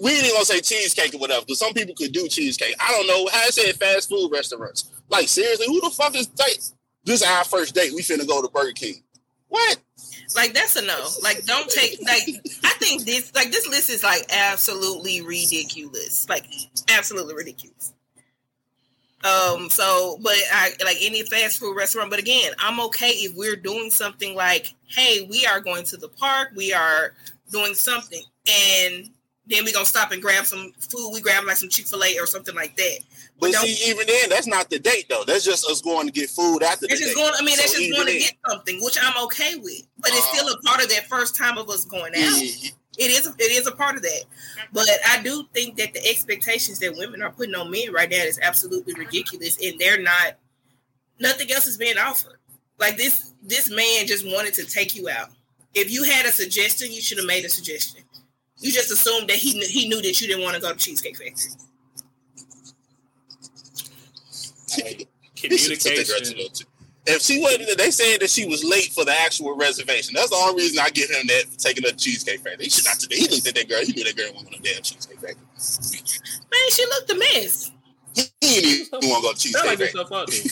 [0.00, 2.74] we ain't gonna say cheesecake or whatever, because some people could do cheesecake.
[2.80, 4.90] I don't know I said fast food restaurants.
[5.08, 6.58] Like seriously, who the fuck is like
[7.04, 7.22] this?
[7.22, 7.92] Is our first date.
[7.94, 9.02] We finna go to Burger King.
[9.48, 9.78] What?
[10.36, 11.08] Like that's a no.
[11.22, 12.22] Like don't take like
[12.64, 16.28] I think this like this list is like absolutely ridiculous.
[16.28, 16.46] Like
[16.88, 17.92] absolutely ridiculous.
[19.24, 23.56] Um so but I like any fast food restaurant, but again, I'm okay if we're
[23.56, 27.14] doing something like, hey, we are going to the park, we are
[27.50, 29.10] doing something, and
[29.50, 31.10] then we're gonna stop and grab some food.
[31.12, 32.98] We grab like some Chick-fil-A or something like that.
[33.38, 35.24] But don't- see, even then, that's not the date though.
[35.26, 37.20] That's just us going to get food after the That's just date.
[37.22, 37.34] going.
[37.38, 39.82] I mean, that's just going to get something, which I'm okay with.
[39.98, 40.56] But it's still Uh-huh.
[40.62, 42.20] a part of that first time of us going out.
[42.40, 42.72] Mhm.
[42.98, 43.26] It is.
[43.26, 44.24] It is a part of that.
[44.72, 48.16] But I do think that the expectations that women are putting on men right now
[48.18, 50.36] is absolutely ridiculous, and they're not.
[51.18, 52.38] Nothing else is being offered.
[52.78, 55.30] Like this, this man just wanted to take you out.
[55.74, 58.02] If you had a suggestion, you should have made a suggestion.
[58.60, 60.78] You just assumed that he knew, he knew that you didn't want to go to
[60.78, 61.52] Cheesecake Factory.
[65.34, 66.38] Communication.
[67.06, 70.14] If she wasn't, they said that she was late for the actual reservation.
[70.14, 72.64] That's the only reason I give him that for taking her to Cheesecake Factory.
[72.64, 73.02] He should not.
[73.10, 73.80] He looked at that girl.
[73.82, 75.40] He knew that girl wasn't going to damn Cheesecake Factory.
[76.52, 77.70] Man, she looked a mess.
[78.14, 80.00] He didn't even want to go to Cheesecake Factory.
[80.00, 80.46] up, dude.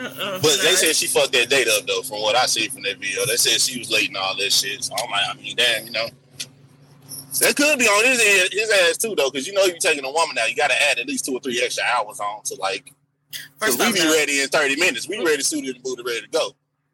[0.00, 0.38] Uh-uh.
[0.42, 2.98] But they said she fucked that date up though, from what I see from that
[2.98, 3.24] video.
[3.26, 4.84] They said she was late and all that shit.
[4.84, 6.08] So I'm like, I mean, damn, you know.
[7.40, 10.04] That could be on his head, his ass too, though, because you know you're taking
[10.04, 12.42] a woman now, you got to add at least two or three extra hours on
[12.44, 12.92] to like.
[13.30, 15.08] Because First we be now- ready in thirty minutes.
[15.08, 16.50] We ready suited and booted, ready to go.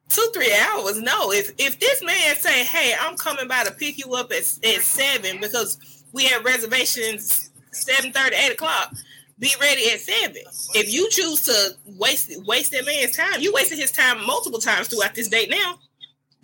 [0.08, 3.96] two three hours no if if this man say hey i'm coming by to pick
[3.96, 5.78] you up at, at seven because
[6.12, 8.92] we have reservations 7 8 o'clock
[9.38, 10.42] be ready at seven
[10.74, 14.88] if you choose to waste waste that man's time you wasted his time multiple times
[14.88, 15.78] throughout this date now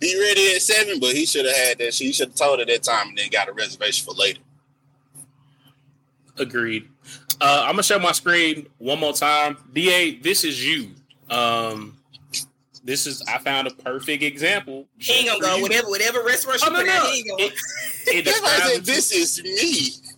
[0.01, 1.93] Be ready at seven, but he should have had that.
[1.93, 4.41] She should have told her that time and then got a reservation for later.
[6.37, 6.89] Agreed.
[7.39, 9.57] Uh, I'm gonna share my screen one more time.
[9.73, 10.91] Da, this is you.
[11.29, 11.97] Um,
[12.83, 14.87] this is I found a perfect example.
[14.97, 17.11] he ain't gonna go whatever whatever restaurant you Oh, no, put out no.
[17.11, 17.51] he ain't going
[18.07, 20.10] It That's why describes said this is me.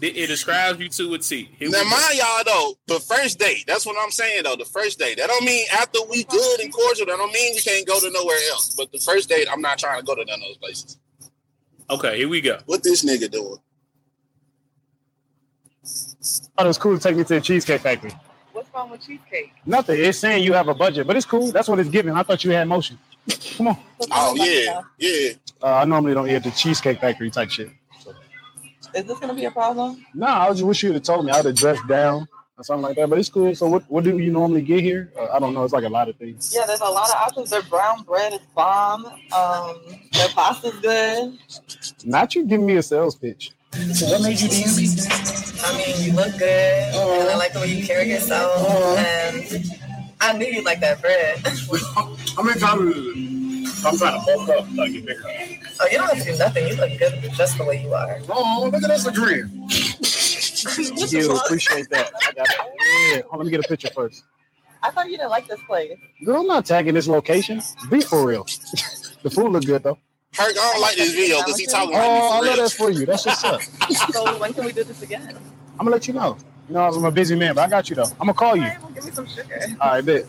[0.00, 1.50] It, it describes you to a T.
[1.58, 3.64] Here Now, mind y'all though, the first date.
[3.66, 4.56] That's what I'm saying though.
[4.56, 5.18] The first date.
[5.18, 7.06] That don't mean after we good and cordial.
[7.06, 8.74] That don't mean we can't go to nowhere else.
[8.76, 10.98] But the first date, I'm not trying to go to none of those places.
[11.90, 12.58] Okay, here we go.
[12.66, 13.58] What this nigga doing?
[16.56, 18.12] Oh, it was cool to take me to the Cheesecake Factory.
[18.52, 19.52] What's wrong with cheesecake?
[19.64, 20.04] Nothing.
[20.04, 21.50] It's saying you have a budget, but it's cool.
[21.50, 22.14] That's what it's giving.
[22.14, 22.98] I thought you had motion.
[23.56, 23.78] Come on.
[24.10, 25.32] Oh yeah, yeah.
[25.62, 27.70] Uh, I normally don't eat the Cheesecake Factory type shit.
[28.94, 30.04] Is this gonna be a problem?
[30.14, 31.32] No, I just wish you would have told me.
[31.32, 32.28] I would have dressed down
[32.60, 33.08] or something like that.
[33.08, 33.54] But it's cool.
[33.54, 35.12] So what, what do you normally get here?
[35.18, 35.64] Uh, I don't know.
[35.64, 36.52] It's like a lot of things.
[36.54, 37.50] Yeah, there's a lot of options.
[37.50, 39.06] Their brown bread is bomb.
[39.06, 39.80] Um,
[40.12, 41.38] their pasta's good.
[42.04, 43.52] Not you giving me a sales pitch.
[43.94, 45.60] So what made you DM me?
[45.62, 48.66] I mean, you look good, and I like the way you carry yourself,
[48.98, 49.64] and
[50.20, 51.38] I knew you like that bread.
[52.34, 53.84] How many times is?
[53.84, 55.22] I'm trying to bulk up, like get bigger.
[55.80, 56.68] Oh, you don't have to do nothing.
[56.68, 58.18] You look good just the way you are.
[58.28, 59.48] Oh, look at us agreeing.
[59.68, 61.36] Thank you.
[61.36, 62.12] Appreciate that.
[62.26, 62.56] I got it.
[63.14, 63.22] Yeah.
[63.22, 64.24] Hold on, let me get a picture first.
[64.82, 65.92] I thought you didn't like this place.
[66.24, 67.60] Girl, I'm not tagging this location.
[67.90, 68.44] Be for real.
[69.22, 69.98] the food look good though.
[70.34, 72.56] Herc, I don't like this video because he talking like Oh, I me for love
[72.56, 73.04] that for you.
[73.06, 73.60] That's what's up.
[74.12, 75.28] So when can we do this again?
[75.72, 76.36] I'm gonna let you know.
[76.68, 78.04] You know, I'm a busy man, but I got you though.
[78.04, 78.62] I'm gonna call you.
[78.62, 79.60] Well, give me some sugar.
[79.80, 80.26] All right, bet.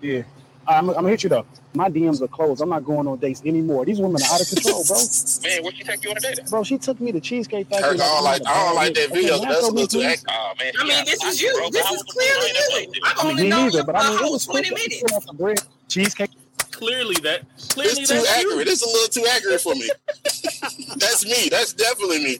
[0.00, 0.22] Yeah.
[0.66, 1.46] All right, I'm, I'm gonna hit you though.
[1.74, 2.60] My DMs are closed.
[2.62, 3.84] I'm not going on dates anymore.
[3.84, 4.96] These women are out of control, bro.
[5.42, 6.40] Man, where she take you on a date?
[6.48, 7.90] Bro, she took me to Cheesecake Factory.
[7.98, 8.42] Herc, I don't like.
[8.46, 9.34] I don't like that video.
[9.36, 10.04] Okay, That's a little too please.
[10.06, 10.26] active.
[10.30, 10.72] Oh man.
[10.80, 13.78] i mean this is you this is clearly you i've mean, only me known neither,
[13.78, 14.88] you but for I a mean, it was 20 quick.
[14.88, 15.58] minutes off the bread.
[15.88, 16.30] Cheesecake.
[16.70, 17.42] Clearly that.
[17.70, 18.66] Clearly It's too that's accurate.
[18.66, 18.72] you.
[18.72, 19.88] It's a little too accurate for me.
[20.96, 21.48] That's me.
[21.48, 22.38] That's definitely me.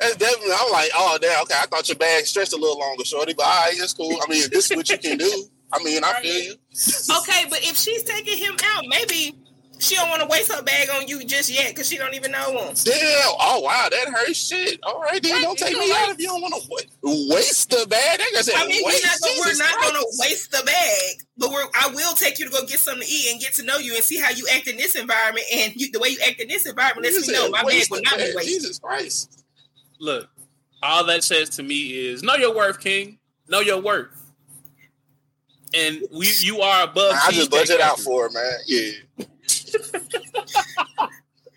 [0.00, 0.52] That's definitely.
[0.58, 1.42] I'm like, oh damn.
[1.42, 3.34] Okay, I thought your bag stretched a little longer, shorty.
[3.34, 4.16] But all right, it's cool.
[4.26, 5.44] I mean, if this is what you can do.
[5.72, 6.52] I mean, I feel you.
[6.52, 9.36] okay but if she's taking him out maybe
[9.78, 12.32] she don't want to waste her bag on you just yet because she don't even
[12.32, 13.32] know him Damn.
[13.40, 14.46] Oh wow, that hurts.
[14.46, 14.80] Shit.
[14.82, 18.18] All right, then don't take me out if you don't want to waste the bag.
[18.18, 19.04] That guy said I mean, we're waste.
[19.04, 21.64] not, gonna, we're not gonna waste the bag, but we're.
[21.80, 23.94] I will take you to go get something to eat and get to know you
[23.94, 25.46] and see how you act in this environment.
[25.52, 27.86] And you, the way you act in this environment lets You me know my bag
[27.90, 28.44] will the not be wasted.
[28.44, 29.44] Jesus Christ.
[30.00, 30.28] Look,
[30.82, 33.18] all that says to me is know your worth, King.
[33.48, 34.17] Know your worth.
[35.86, 37.14] And we, you are above.
[37.26, 38.52] I just budget out for it, man.
[38.66, 38.90] Yeah.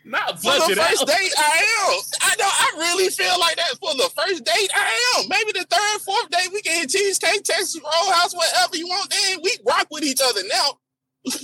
[0.03, 1.07] Not For the budget first out.
[1.07, 1.57] date, I
[1.87, 2.01] am.
[2.21, 2.45] I know.
[2.49, 3.69] I really feel like that.
[3.79, 5.29] For the first date, I am.
[5.29, 9.09] Maybe the third, fourth date, we can hit cheesecake, Texas Roadhouse, whatever you want.
[9.11, 10.77] Then we rock with each other now.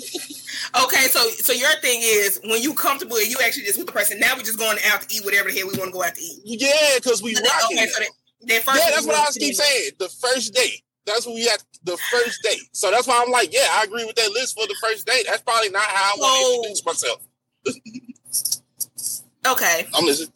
[0.84, 3.93] Okay, so so your thing is when you comfortable, and you actually just with the
[3.93, 4.19] person.
[4.19, 6.15] Now we're just going out to eat whatever the hell we want to go out
[6.15, 6.39] to eat.
[6.43, 8.09] Yeah, because we So that- okay, so that,
[8.47, 9.91] that first yeah, that's what I was- keep saying.
[9.99, 10.82] The first date.
[11.08, 11.60] That's what we had.
[11.84, 12.62] The first date.
[12.74, 15.26] So that's why I'm like, yeah, I agree with that list for the first date.
[15.28, 17.22] That's probably not how I want to introduce myself.
[19.47, 20.34] Okay, I'm listening.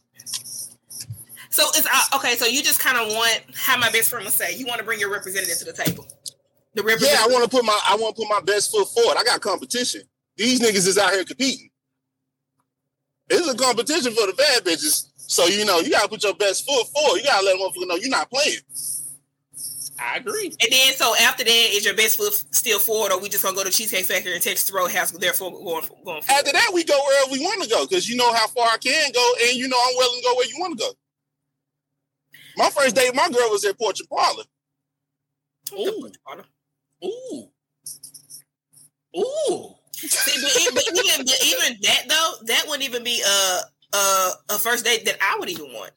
[1.49, 2.35] so it's uh, okay.
[2.35, 4.55] So you just kind of want how my best friend would say.
[4.55, 6.07] You want to bring your representative to the table.
[6.73, 7.19] The representative.
[7.19, 9.17] Yeah, I want to put my I want to put my best foot forward.
[9.17, 10.03] I got competition.
[10.37, 11.69] These niggas is out here competing.
[13.29, 15.09] It's a competition for the bad bitches.
[15.17, 17.17] So you know you gotta put your best foot forward.
[17.17, 18.59] You gotta let them know you're not playing.
[20.01, 20.47] I agree.
[20.47, 23.55] And then, so after that, is your best foot still forward, or we just gonna
[23.55, 25.11] go to Cheesecake Factory and Texas Roadhouse?
[25.11, 25.83] Therefore, going going.
[25.83, 26.23] Forward?
[26.29, 28.77] After that, we go wherever we want to go because you know how far I
[28.77, 30.91] can go, and you know I'm willing to go where you want to go.
[32.57, 34.43] My first date, my girl was at Porch and Parlor.
[35.73, 36.11] Ooh.
[37.03, 37.49] Ooh.
[39.17, 39.75] Ooh.
[39.93, 43.59] See, but, but even but even that though, that wouldn't even be a
[43.95, 45.91] a, a first date that I would even want.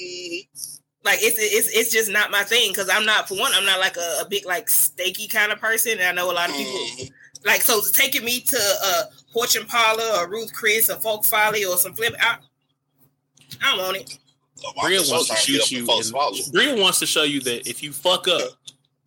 [0.00, 0.79] Mm-hmm.
[1.04, 3.80] Like it's it's it's just not my thing because I'm not for one I'm not
[3.80, 6.54] like a, a big like steaky kind of person and I know a lot of
[6.56, 7.06] people
[7.46, 11.64] like so taking me to uh Porch and Parlor or Ruth Chris or Folk Folly
[11.64, 12.36] or some flip I,
[13.62, 14.18] I don't want it.
[14.82, 15.84] Bria wants to trying to get shoot you.
[15.84, 18.50] in and- Bria wants to show you that if you fuck up,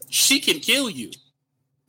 [0.09, 1.11] she can kill you.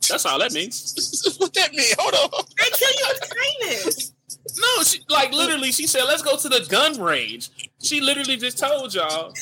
[0.09, 1.35] That's all that means.
[1.39, 1.95] what that mean?
[1.99, 2.45] Hold on.
[2.59, 4.14] They kill you with kindness.
[4.59, 7.51] No, she, like literally, she said, "Let's go to the gun range."
[7.83, 9.33] She literally just told y'all,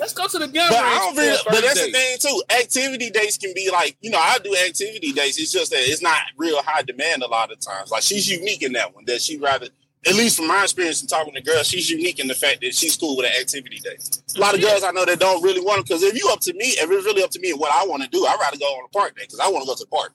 [0.00, 2.18] "Let's go to the gun But range." I don't really, but that's date." the thing
[2.18, 2.42] too.
[2.50, 5.38] Activity dates can be like, you know, I do activity dates.
[5.38, 7.90] It's just that it's not real high demand a lot of times.
[7.92, 9.04] Like she's unique in that one.
[9.06, 9.68] That she rather,
[10.06, 12.74] at least from my experience in talking to girls, she's unique in the fact that
[12.74, 14.20] she's cool with an activity date.
[14.36, 15.82] A lot of girls I know that don't really want to.
[15.84, 17.86] Because if you up to me, if it's really up to me and what I
[17.86, 19.74] want to do, I'd rather go on a park day because I want to go
[19.74, 20.14] to the park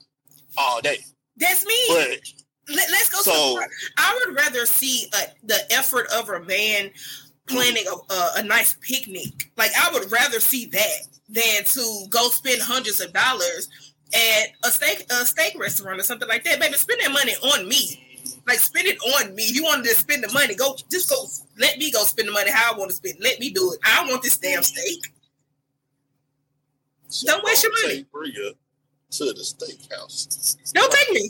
[0.58, 0.98] all day.
[1.38, 1.76] That's me.
[1.88, 3.22] But Let, us go.
[3.22, 6.92] So- to I would rather see uh, the effort of a man
[7.48, 9.52] planning a, a, a nice picnic.
[9.58, 13.70] Like I would rather see that than to go spend hundreds of dollars
[14.14, 16.60] at a steak a steak restaurant or something like that.
[16.60, 18.00] Baby, spend that money on me.
[18.48, 19.46] Like spend it on me.
[19.48, 21.26] You wanted to spend the money, go just go.
[21.60, 23.16] Let me go spend the money how I want to spend.
[23.20, 23.80] Let me do it.
[23.84, 25.00] I want this damn steak.
[27.26, 28.06] Don't waste your money.
[28.12, 28.52] Bria
[29.12, 30.58] to the steakhouse.
[30.74, 31.30] Don't take me.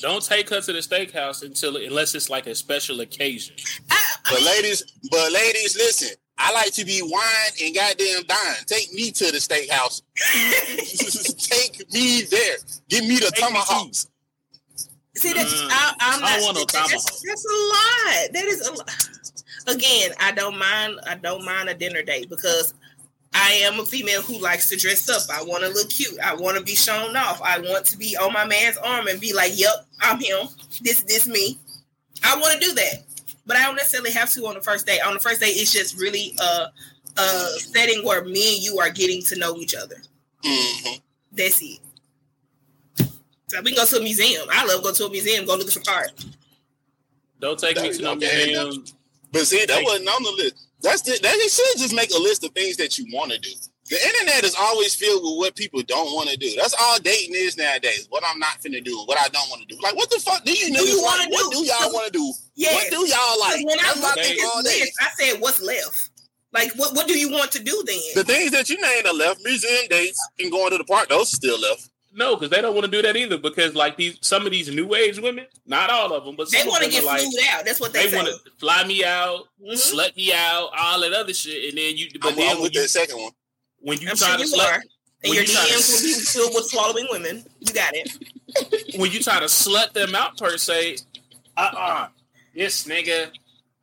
[0.00, 3.56] Don't take her to the steakhouse until unless it's like a special occasion.
[4.30, 6.16] But ladies, but ladies, listen.
[6.40, 8.64] I like to be wine and goddamn dine.
[8.66, 10.02] Take me to the steakhouse.
[11.48, 12.56] Take me there.
[12.88, 14.06] Give me the tomahawks.
[15.16, 15.68] See that Mm.
[15.68, 16.42] I, I'm I not.
[16.42, 18.32] want no that's, that's a lot.
[18.34, 19.08] That is a lot.
[19.66, 21.00] Again, I don't mind.
[21.08, 22.72] I don't mind a dinner date because
[23.34, 25.22] I am a female who likes to dress up.
[25.30, 26.18] I want to look cute.
[26.20, 27.40] I want to be shown off.
[27.42, 30.48] I want to be on my man's arm and be like, "Yep, I'm him.
[30.82, 31.58] This, this me."
[32.24, 33.04] I want to do that,
[33.46, 34.98] but I don't necessarily have to on the first day.
[35.00, 36.66] On the first day, it's just really a,
[37.20, 39.96] a setting where me and you are getting to know each other.
[40.44, 40.98] Mm-hmm.
[41.32, 41.80] That's it.
[43.48, 44.46] So we can go to a museum.
[44.50, 45.46] I love go to a museum.
[45.46, 46.12] Go look at some art.
[47.40, 48.84] Don't take me to no museum.
[49.32, 50.67] But see, that wasn't on the list.
[50.80, 53.38] That's the, that you should just make a list of things that you want to
[53.38, 53.50] do.
[53.88, 56.54] The internet is always filled with what people don't want to do.
[56.56, 58.06] That's all dating is nowadays.
[58.10, 59.80] What I'm not finna do, what I don't want to do.
[59.82, 61.00] Like, what the fuck do you do you to do?
[61.00, 61.64] What do?
[61.64, 62.32] y'all want to do?
[62.54, 62.74] Yeah.
[62.74, 63.64] What do y'all like?
[63.64, 66.10] When I looked at this list, I said, "What's left?
[66.52, 69.14] Like, what what do you want to do then?" The things that you named are
[69.14, 69.40] left.
[69.42, 71.88] Museum dates and going to the park, those are still left.
[72.18, 73.38] No, because they don't want to do that either.
[73.38, 76.64] Because like these, some of these new age women, not all of them, but They
[76.66, 77.64] want to get are like flued out.
[77.64, 79.74] That's what they, they want to fly me out, Mhm.
[79.74, 82.08] slut me out, all that other shit, and then you.
[82.20, 83.32] But I'm, then with you, that second one.
[83.78, 84.74] when you I'm try sure to you slut, are.
[85.22, 87.44] And when your you try to DMs will be filled with swallowing women.
[87.60, 88.96] You got it.
[88.98, 90.96] when you try to slut them out per se,
[91.56, 92.08] uh uh
[92.54, 93.30] this nigga,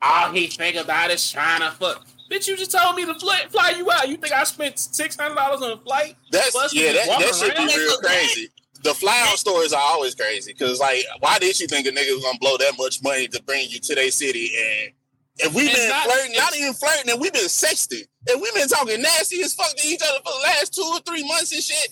[0.02, 2.06] all he think about is trying to fuck.
[2.32, 4.10] Bitch, you just told me to fly, fly you out.
[4.10, 6.16] You think I spent six hundred dollars on a flight?
[6.32, 8.50] That's yeah, that, that should be real crazy.
[8.84, 12.14] The fly out stories are always crazy because, like, why did you think a nigga
[12.14, 14.52] was gonna blow that much money to bring you to their city?
[14.56, 14.94] And
[15.38, 18.68] if we've been not- flirting, not even flirting, and we've been sexting, and we've been
[18.68, 21.62] talking nasty as fuck to each other for the last two or three months and
[21.62, 21.90] shit.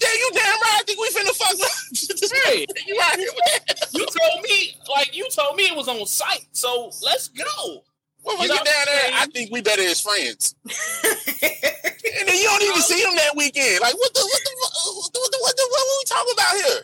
[0.00, 0.78] Yeah, you damn right.
[0.78, 2.44] I think we finna fuck.
[2.44, 3.88] Hey, you right here with that?
[3.92, 6.46] you told me, like you told me it was on site.
[6.52, 7.82] So let's go.
[8.22, 10.54] When we You know get down I'm there, I think we better as friends.
[10.64, 13.80] and then you don't even see him that weekend.
[13.80, 16.56] Like what the what the what the what the, what, the, what we talking about
[16.56, 16.82] here?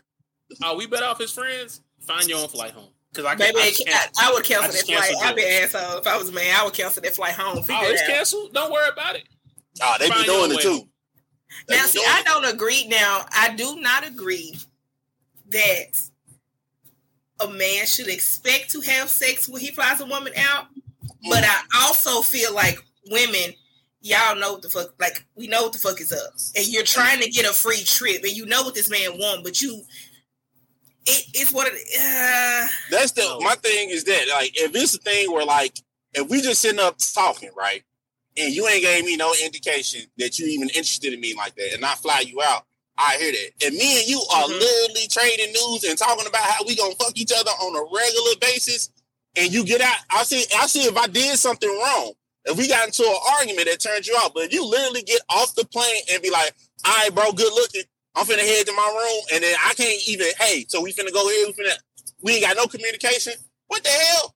[0.64, 1.82] Are we better off as friends?
[2.07, 2.89] Find your own flight home.
[3.12, 4.99] Because I, Baby, I, I, can't- I, would cancel I that flight.
[4.99, 5.74] canceled I'd be yours.
[5.74, 6.55] an asshole if I was a man.
[6.59, 7.62] I would cancel that flight home.
[7.62, 8.09] Figure Oh, it's out.
[8.09, 8.53] canceled.
[8.55, 9.24] Don't worry about it.
[9.82, 10.57] Oh, they be Find your doing way.
[10.57, 10.89] it too.
[11.68, 12.26] They Now, see, I it.
[12.26, 12.87] don't agree.
[12.89, 14.57] Now, I do not agree
[15.51, 16.01] that
[17.41, 20.66] a man should expect to have sex when he flies a woman out.
[21.29, 22.79] But I also feel like
[23.11, 23.55] women,
[24.01, 26.83] y'all know what the fuck, like we know what the fuck is up, and you're
[26.85, 29.83] trying to get a free trip, and you know what this man want, but you,
[31.07, 31.75] it, it's what it.
[31.75, 35.79] Uh, That's the my thing is that like if it's a thing where like
[36.14, 37.83] if we just sitting up talking right,
[38.37, 41.75] and you ain't gave me no indication that you even interested in me like that,
[41.75, 42.64] and I fly you out,
[42.99, 43.66] I hear that.
[43.66, 44.59] And me and you are Mhm.
[44.61, 48.37] literally trading news and talking about how we gonna fuck each other on a regular
[48.41, 48.91] basis,
[49.37, 49.97] and you get out.
[50.11, 50.45] I see.
[50.57, 52.12] I see if I did something wrong.
[52.47, 55.22] If we got into an argument that turns you out, but if you literally get
[55.30, 56.55] off the plane and be like,
[56.85, 57.82] "All right, bro, good looking.
[58.14, 60.26] I'm finna head to my room," and then I can't even.
[60.39, 61.47] Hey, so we finna go here.
[61.47, 61.74] We finna.
[62.22, 63.35] We ain't got no communication.
[63.68, 64.35] What the hell?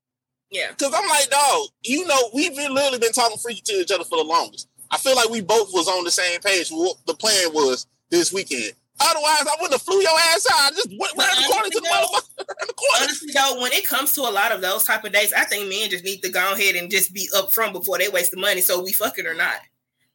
[0.51, 0.71] yeah.
[0.71, 4.05] Because I'm like, dog, you know, we've been literally been talking freaky to each other
[4.05, 4.69] for the longest.
[4.91, 8.33] I feel like we both was on the same page what the plan was this
[8.33, 8.73] weekend.
[9.01, 10.73] Otherwise, I wouldn't have flew your ass out.
[10.73, 12.25] I just went But around the corner to the motherfucker.
[12.69, 13.03] The corner.
[13.03, 15.69] Honestly, though, when it comes to a lot of those type of dates, I think
[15.69, 18.61] men just need to go ahead and just be upfront before they waste the money.
[18.61, 19.57] So we fuck it or not.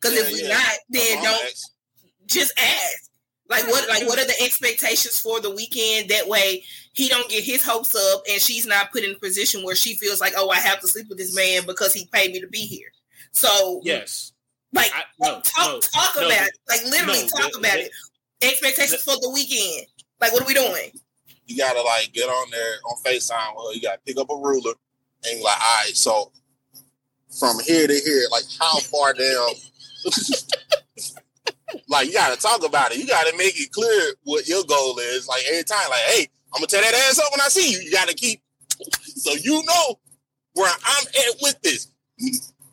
[0.01, 0.57] Because Yeah, if we yeah.
[0.57, 1.69] not, then on, don't X.
[2.27, 3.09] just ask.
[3.49, 3.87] Like what?
[3.89, 6.09] Like what are the expectations for the weekend?
[6.09, 6.63] That way
[6.93, 9.95] he don't get his hopes up, and she's not put in a position where she
[9.95, 12.47] feels like, oh, I have to sleep with this man because he paid me to
[12.47, 12.87] be here.
[13.31, 14.31] So Yes.
[14.71, 16.25] like I, no, talk no, talk no.
[16.27, 16.57] about it.
[16.69, 17.91] Like literally talk about it.
[18.43, 19.87] Expectations for the weekend.
[20.19, 20.91] Like what are we doing?
[21.45, 23.73] You gotta like get on there on FaceTime her.
[23.73, 24.73] You gotta pick up a ruler
[25.25, 26.31] and like, all right, so
[27.39, 29.49] from here to here, like how far down
[31.89, 32.97] like you gotta talk about it.
[32.97, 35.27] You gotta make it clear what your goal is.
[35.27, 37.79] Like every time, like, hey, I'm gonna tear that ass up when I see you.
[37.79, 38.41] You gotta keep
[39.15, 39.99] so you know
[40.53, 41.87] where I'm at with this.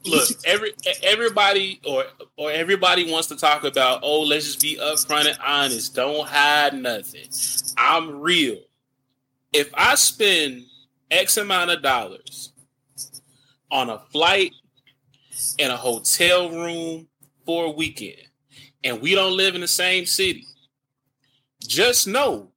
[0.04, 0.72] Look, every
[1.02, 2.04] everybody or
[2.36, 4.00] or everybody wants to talk about.
[4.02, 5.94] Oh, let's just be upfront and honest.
[5.94, 7.28] Don't hide nothing.
[7.76, 8.58] I'm real.
[9.52, 10.64] If I spend
[11.10, 12.52] X amount of dollars
[13.70, 14.52] on a flight
[15.58, 17.08] and a hotel room
[17.44, 18.22] for a weekend,
[18.84, 20.46] and we don't live in the same city,
[21.66, 22.50] just know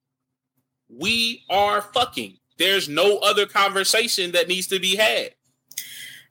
[0.88, 2.38] we are fucking.
[2.56, 5.33] There's no other conversation that needs to be had.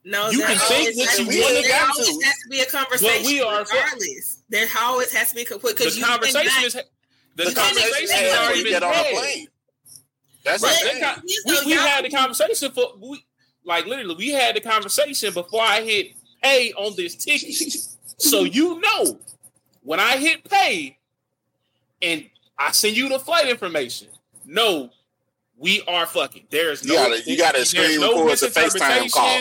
[0.05, 2.25] No, You can think what has you to be- wanna There get always to.
[2.25, 3.25] has to be a conversation.
[3.25, 4.37] we are- regardless.
[4.49, 6.85] There always has to be a because The you conversation cannot- is the,
[7.35, 9.13] The conversation conversation had has already you been get on a had.
[9.15, 9.47] plane.
[10.43, 11.37] That's But- the That thing.
[11.45, 13.23] we, we had the conversation for we
[13.63, 16.11] like literally we had the conversation before I hit
[16.43, 17.55] pay on this ticket.
[18.17, 19.19] so you know
[19.83, 20.97] when I hit pay
[22.01, 24.09] and I send you the flight information,
[24.45, 24.91] no,
[25.57, 26.47] we are fucking.
[26.49, 29.39] There's no you gotta there's screen no record the FaceTime call.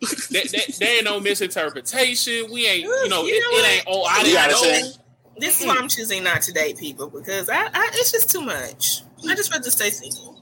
[0.00, 0.32] Misinterpretation.
[0.32, 2.50] there, there- there ain't no misinterpretation.
[2.52, 3.84] We ain't, you know, You it, know it ain't.
[3.86, 4.62] Oh, I You didn't know.
[4.62, 4.92] say-
[5.38, 8.40] This is why I'm choosing not to date people because I, I it's just too
[8.40, 9.02] much.
[9.28, 10.34] I just rather stay single.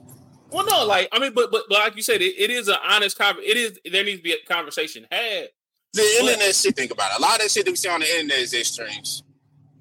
[0.50, 2.76] Well, no, like I mean, but but, but like you said, it, it is an
[2.84, 3.50] honest conversation.
[3.50, 5.48] It is there needs to be a conversation had.
[5.94, 7.18] The internet shit, think about it.
[7.18, 9.22] A lot of that shit that we see on the internet is extremes.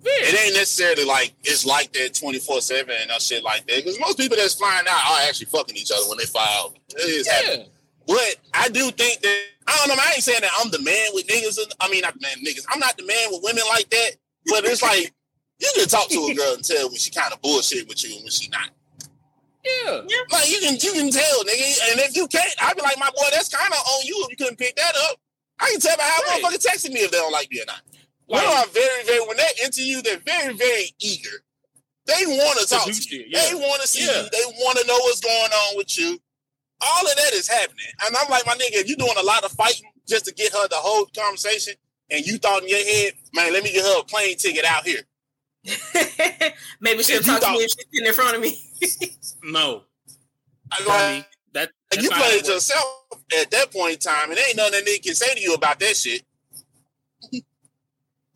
[0.04, 0.12] Yeah.
[0.16, 3.78] It ain't necessarily like it's like that 24 7 and no shit like that.
[3.78, 6.76] Because most people that's flying out are actually fucking each other when they fly out.
[6.90, 7.68] It is happening.
[8.08, 9.40] But I do think that,
[9.74, 11.58] I don't know, I ain't saying that I'm the man with niggas.
[11.80, 12.66] I mean, not the man with niggas.
[12.70, 14.12] I'm not the man with women like that.
[14.46, 15.12] But it's like,
[15.60, 18.16] you can talk to a girl and tell when she kind of bullshit with you
[18.16, 18.70] and when she not.
[19.64, 20.02] Yeah.
[20.32, 21.92] Like, you can, you can tell, nigga.
[21.92, 24.32] And if you can't, I'd be like, my boy, that's kind of on you if
[24.32, 25.18] you couldn't pick that up.
[25.60, 26.44] I can tell by how Right.
[26.44, 27.82] motherfucker texting me if they don't like me or not.
[28.28, 31.44] Like- Women are very, very, when they're into you, they're very, very eager.
[32.06, 33.02] They want to To talk to you.
[33.02, 33.48] shit, yeah.
[33.50, 34.24] They want to see Yeah.
[34.24, 34.30] you.
[34.32, 36.20] They want to know what's going on with you.
[36.82, 37.86] All of that is happening.
[38.06, 40.52] And I'm like, my nigga, if you're doing a lot of fighting just to get
[40.54, 41.74] her the whole conversation,
[42.10, 44.86] and you thought in your head, man, let me get her a plane ticket out
[44.86, 45.02] here.
[46.82, 48.58] Maybe she'll If you talk to thought- me if she's sitting in front of me.
[49.46, 49.84] No,
[50.72, 52.86] I I like, mean, that that's you not played it yourself
[53.40, 55.80] at that point in time, and ain't nothing that nigga can say to you about
[55.82, 56.24] that shit.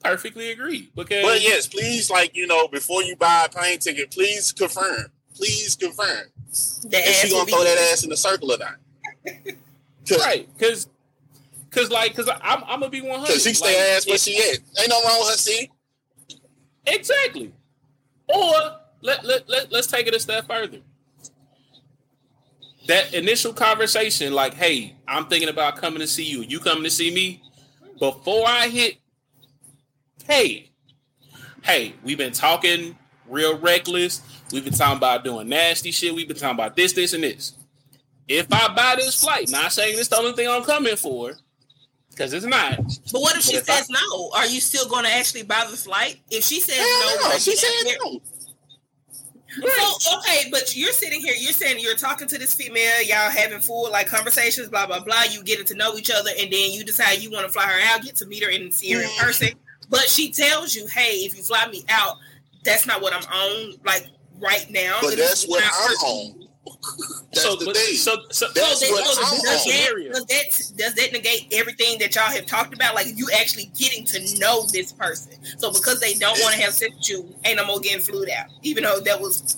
[0.03, 0.91] Perfectly agree.
[0.95, 5.07] Because But yes, please, like you know, before you buy a plane ticket, please confirm.
[5.35, 6.27] Please confirm.
[6.83, 8.75] The If she gonna be- throw that ass in the circle or not?
[10.07, 10.87] Cause, right, because
[11.69, 13.33] because like because I'm I'm gonna be one hundred.
[13.33, 14.59] Cause she stay ass where she at.
[14.79, 15.37] Ain't no wrong with her.
[15.37, 15.69] See,
[16.85, 17.51] Exactly.
[18.29, 18.53] Or
[19.01, 20.79] let, let, let, let's take it a step further.
[22.87, 26.41] that initial conversation, like, hey, I'm thinking about coming to see you.
[26.43, 27.41] You coming to see me?
[27.99, 28.97] Before I hit,
[30.25, 30.69] hey,
[31.63, 34.21] hey, we've been talking real reckless.
[34.51, 36.15] We've been talking about doing nasty shit.
[36.15, 37.53] We've been talking about this, this, and this.
[38.27, 41.33] If I buy this flight, not saying it's the only thing I'm coming for,
[42.09, 42.77] because it's not.
[43.11, 44.31] But what if she if says no?
[44.35, 46.19] Are you still going to actually buy the flight?
[46.31, 47.95] If she says Hell no, no, she yeah, said yeah.
[48.03, 48.21] no.
[49.59, 53.59] So okay, but you're sitting here, you're saying you're talking to this female, y'all having
[53.59, 55.23] full like conversations, blah blah blah.
[55.29, 57.79] You getting to know each other, and then you decide you want to fly her
[57.85, 59.17] out, get to meet her and see her in mm.
[59.17, 59.49] person.
[59.89, 62.17] But she tells you, "Hey, if you fly me out,
[62.63, 64.07] that's not what I'm on like
[64.39, 66.07] right now." But And that's what I'm person.
[66.07, 66.43] on.
[67.31, 67.95] That's so, the but- thing.
[67.95, 69.67] so, so, That's So what I'm does, on.
[69.67, 72.93] that, does that does that negate everything that y'all have talked about?
[72.95, 75.33] Like you actually getting to know this person.
[75.59, 78.29] So because they don't want to have sex with you, ain't no more getting flued
[78.29, 78.47] out.
[78.63, 79.57] Even though that was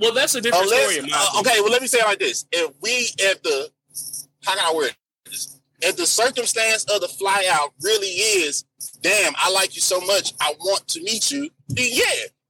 [0.00, 1.06] well, that's a different Unless- story.
[1.08, 3.70] In uh, okay, well, let me say it like this: If we at the
[4.44, 5.60] how can I word this?
[5.80, 8.64] If the circumstance of the fly out really is,
[9.02, 11.48] damn, I like you so much, I want to meet you.
[11.68, 12.04] Then yeah,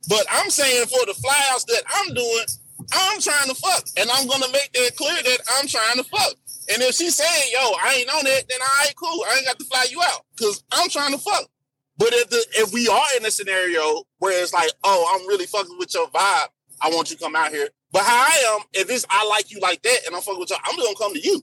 [0.09, 2.47] but I'm saying for the flyouts that I'm doing,
[2.93, 6.35] I'm trying to fuck, and I'm gonna make that clear that I'm trying to fuck.
[6.71, 9.25] And if she's saying, "Yo, I ain't on it," then all right, cool.
[9.29, 11.49] I ain't got to fly you out because I'm trying to fuck.
[11.97, 15.47] But if the if we are in a scenario where it's like, "Oh, I'm really
[15.47, 16.49] fucking with your vibe,"
[16.81, 17.69] I want you to come out here.
[17.91, 20.51] But how I am, if it's I like you like that and I'm fucking with
[20.51, 21.43] you, I'm gonna come to you.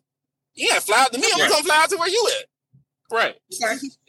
[0.56, 1.28] Yeah, fly out to me.
[1.32, 2.46] I'm gonna come fly out to where you at.
[3.12, 3.36] Right.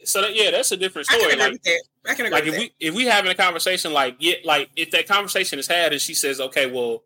[0.03, 1.35] So that, yeah, that's a different I can story.
[1.35, 1.83] Like, that.
[2.07, 2.59] I can agree like if that.
[2.59, 6.01] we if we having a conversation like yeah, like if that conversation is had and
[6.01, 7.03] she says, okay, well,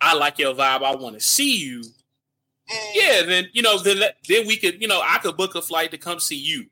[0.00, 1.80] I like your vibe, I want to see you.
[2.70, 2.90] Mm.
[2.94, 5.90] Yeah, then you know, then then we could, you know, I could book a flight
[5.92, 6.66] to come see you.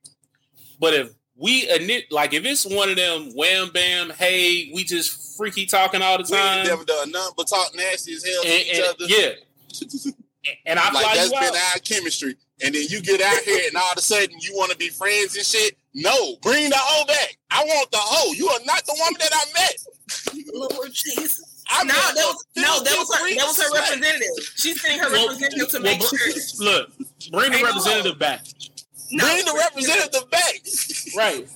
[0.78, 5.36] But if we admit, like, if it's one of them wham bam, hey, we just
[5.38, 8.42] freaky talking all the We ain't time, never done nothing but talk nasty as hell
[8.42, 9.04] to and, each and- other.
[9.06, 10.10] yeah,
[10.66, 11.72] and I like fly that's you been out.
[11.74, 12.36] our chemistry.
[12.62, 14.88] And then you get out here and all of a sudden you want to be
[14.90, 15.78] friends and shit.
[15.94, 17.36] No, bring the hoe back.
[17.50, 18.32] I want the hoe.
[18.34, 19.76] You are not the woman that I met.
[20.54, 21.64] Lord Jesus.
[21.68, 24.44] I no, that was no, that was her, that was her representative.
[24.56, 26.18] She's sending her Well, representative to well, make sure.
[26.64, 26.90] Look,
[27.30, 28.42] bring the representative back.
[29.12, 30.54] No, Bring the representative back.
[31.16, 31.48] Right.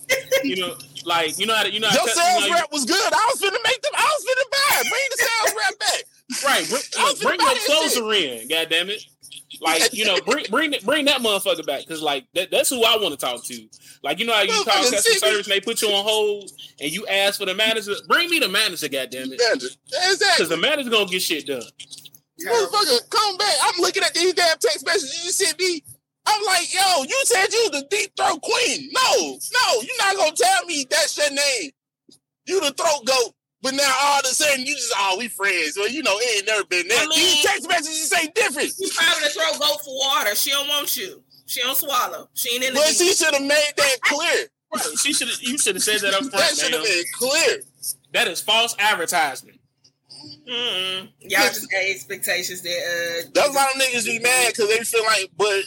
[0.42, 0.74] You know,
[1.04, 2.84] like you know how to, you know how Your to, sales you know, rep was
[2.84, 3.12] good.
[3.12, 3.92] I was finna make them.
[3.94, 4.80] I was finna buy.
[4.80, 4.90] it.
[4.90, 6.02] Bring the sales rep back.
[6.44, 6.68] Right.
[6.68, 8.48] Bring, I bring your that closer in.
[8.48, 9.04] God damn it.
[9.60, 12.82] Like you know, bring bring that- bring that motherfucker back because like that, that's who
[12.84, 13.68] I want to talk to.
[14.02, 16.50] Like you know how you call customer service and they put you on hold
[16.80, 17.92] and you ask for the manager.
[18.08, 18.88] Bring me the manager.
[18.88, 19.40] God damn it.
[19.40, 19.68] Manager.
[20.36, 21.62] Because the manager gonna get shit done.
[22.40, 23.54] Motherfucker, come back.
[23.62, 25.82] I'm looking at these damn text messages you sent me.
[26.26, 28.88] I'm like, yo, you said you the deep throat queen.
[28.92, 31.70] No, no, you're not gonna tell me that's your name.
[32.46, 33.34] You the throat goat.
[33.64, 35.78] But now all of a sudden you just, oh, we friends.
[35.78, 36.98] Well, you know, it ain't never been that.
[36.98, 38.68] I mean- these text messages say different.
[38.78, 40.34] She's probably to throw goat for water.
[40.34, 41.22] She don't want you.
[41.46, 42.28] She don't swallow.
[42.34, 44.48] She ain't in the But she should have made that clear.
[44.74, 44.84] Right.
[44.98, 45.40] She should have.
[45.40, 46.32] you should have said that up front.
[46.32, 47.62] That should have been clear.
[48.12, 49.58] That is false advertisement.
[50.48, 51.08] Mm-mm.
[51.20, 55.04] Y'all just got expectations that uh That's why them niggas be mad because they feel
[55.04, 55.62] like, but,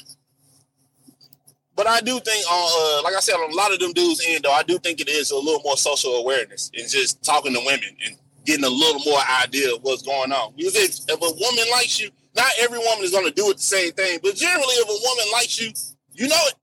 [1.77, 4.25] but I do think on, uh, like I said, on a lot of them dudes
[4.27, 7.53] end though, I do think it is a little more social awareness and just talking
[7.53, 10.53] to women and getting a little more idea of what's going on.
[10.57, 13.57] Because if, if a woman likes you, not every woman is going to do it
[13.57, 15.71] the same thing, but generally, if a woman likes you,
[16.13, 16.55] you know it.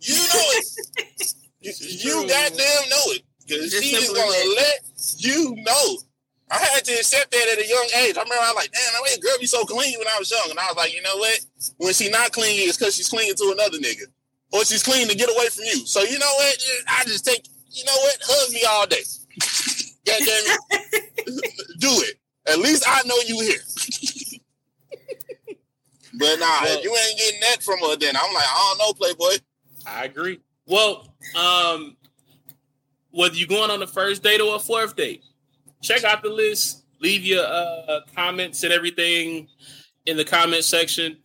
[0.00, 1.34] You know it.
[1.60, 4.80] you, you goddamn know it because she is going to let
[5.18, 5.98] you know.
[6.50, 8.16] I had to accept that at a young age.
[8.16, 10.50] I remember I was like, damn, that girl be so clean when I was young.
[10.50, 11.40] And I was like, you know what?
[11.78, 14.06] When she not clingy, it's because she's clinging to another nigga.
[14.54, 15.84] Or she's clean to get away from you.
[15.84, 16.56] So you know what?
[16.88, 18.16] I just take, you know what?
[18.22, 19.02] Hug me all day.
[20.06, 21.80] God damn it.
[21.80, 22.16] Do it.
[22.46, 23.58] At least I know you here.
[26.18, 28.78] but nah, Well- if you ain't getting that from her, then I'm like, I don't
[28.78, 29.38] know, Playboy.
[29.86, 30.40] I agree.
[30.66, 31.96] Well, um,
[33.10, 35.22] whether you're going on the first date or a fourth date,
[35.82, 36.84] check out the list.
[37.00, 39.48] Leave your uh, comments and everything
[40.06, 41.16] in the comment section.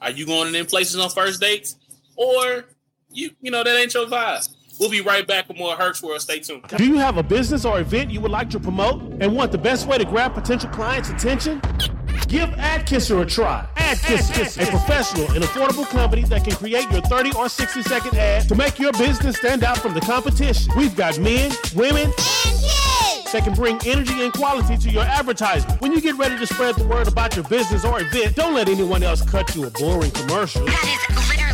[0.00, 1.74] Are you going in places on first dates,
[2.16, 2.64] or
[3.10, 4.48] you you know that ain't your vibe?
[4.78, 6.20] We'll be right back with more Herc's World.
[6.20, 6.64] Stay tuned.
[6.76, 9.58] Do you have a business or event you would like to promote and want the
[9.58, 11.62] best way to grab potential clients' attention?
[12.28, 13.66] Give AdKisser a try.
[13.76, 18.48] AdKisser, a professional and affordable company that can create your 30 or 60 second ad
[18.48, 20.72] to make your business stand out from the competition.
[20.76, 25.80] We've got men, women, and kids that can bring energy and quality to your advertisement.
[25.80, 28.68] When you get ready to spread the word about your business or event, don't let
[28.68, 30.64] anyone else cut you a boring commercial.
[30.66, 31.45] That is literally the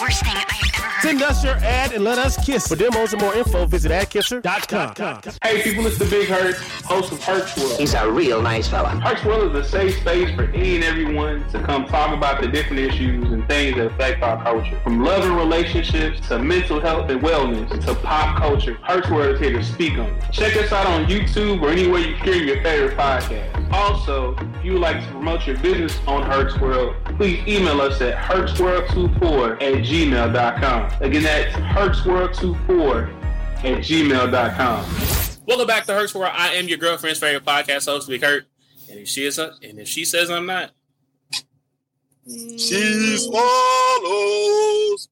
[0.00, 1.02] worst thing I've ever heard.
[1.02, 2.66] Send us your ad and let us kiss.
[2.66, 5.20] For demos and more info, visit adkisser.com.
[5.42, 7.78] Hey people, it's the Big Herc, host of Herc's World.
[7.78, 8.88] He's a real nice fella.
[9.00, 12.48] Herc's World is a safe space for any and everyone to come talk about the
[12.48, 14.78] different issues and things that affect our culture.
[14.82, 19.40] From love and relationships to mental health and wellness to pop culture, Herc's World is
[19.40, 20.32] here to speak on it.
[20.32, 23.72] Check us out on YouTube or anywhere you stream your favorite podcast.
[23.72, 28.00] Also, if you would like to promote your business on Herc's World, please email us
[28.00, 30.92] at hertzworld24 at gmail.com.
[31.02, 33.12] Again, that's hertzworld24
[33.58, 35.46] at gmail.com.
[35.46, 36.32] Welcome back to Herc's World.
[36.32, 38.44] I am your girlfriend's favorite podcast host, Big Herc.
[38.88, 40.70] And if she is, and if she says I'm not,
[42.26, 43.40] She swallows.
[44.04, 45.08] Mm.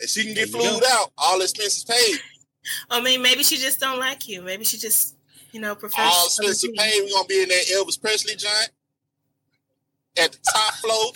[0.00, 0.86] And she can get There flued go.
[0.90, 1.12] out.
[1.16, 2.18] All expenses paid.
[2.90, 4.42] I mean, maybe she just don't like you.
[4.42, 5.16] Maybe she just,
[5.52, 6.04] you know, prefers.
[6.04, 7.02] All expenses paid.
[7.04, 8.70] We're gonna be in that Elvis Presley joint
[10.18, 11.12] at the top floor.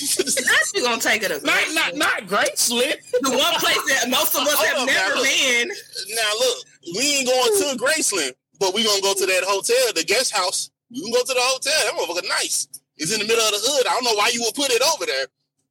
[0.00, 1.42] Not you gonna take it up.
[1.42, 2.96] Not not not Graceland.
[3.22, 5.24] The one place that most of us have up now, never look.
[5.24, 5.68] been.
[6.14, 6.58] Now look,
[6.96, 10.70] we ain't going to Graceland, but we gonna go to that hotel, the guest house.
[10.90, 11.72] We can go to the hotel.
[11.84, 12.68] That motherfucker nice.
[12.96, 13.86] It's in the middle of the hood.
[13.86, 15.26] I don't know why you would put it over there,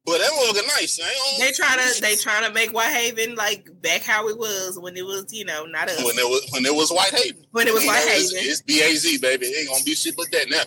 [0.06, 0.98] but that motherfucker nice.
[1.02, 4.96] I They try to they trying to make Whitehaven like back how it was when
[4.96, 5.98] it was, you know, not us.
[6.04, 7.44] when it was when it was Whitehaven.
[7.52, 8.50] When it was You know, it's- Whitehaven.
[8.50, 9.46] It's, BAZ, baby.
[9.46, 10.64] It ain't gonna be shit but that now.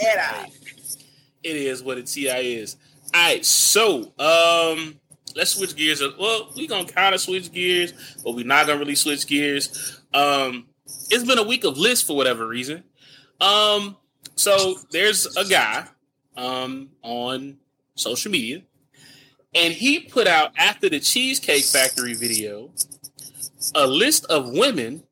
[0.10, 0.46] At all.
[1.46, 2.76] It is what a TI is.
[3.14, 4.98] All right, so um,
[5.36, 6.02] let's switch gears.
[6.18, 7.92] Well, we're gonna kind of switch gears,
[8.24, 10.00] but we're not gonna really switch gears.
[10.12, 10.66] Um,
[11.10, 12.82] it's been a week of lists for whatever reason.
[13.40, 13.96] Um,
[14.34, 15.86] so there's a guy
[16.36, 17.58] um on
[17.94, 18.62] social media,
[19.54, 22.70] and he put out after the Cheesecake Factory video
[23.74, 25.02] a list of women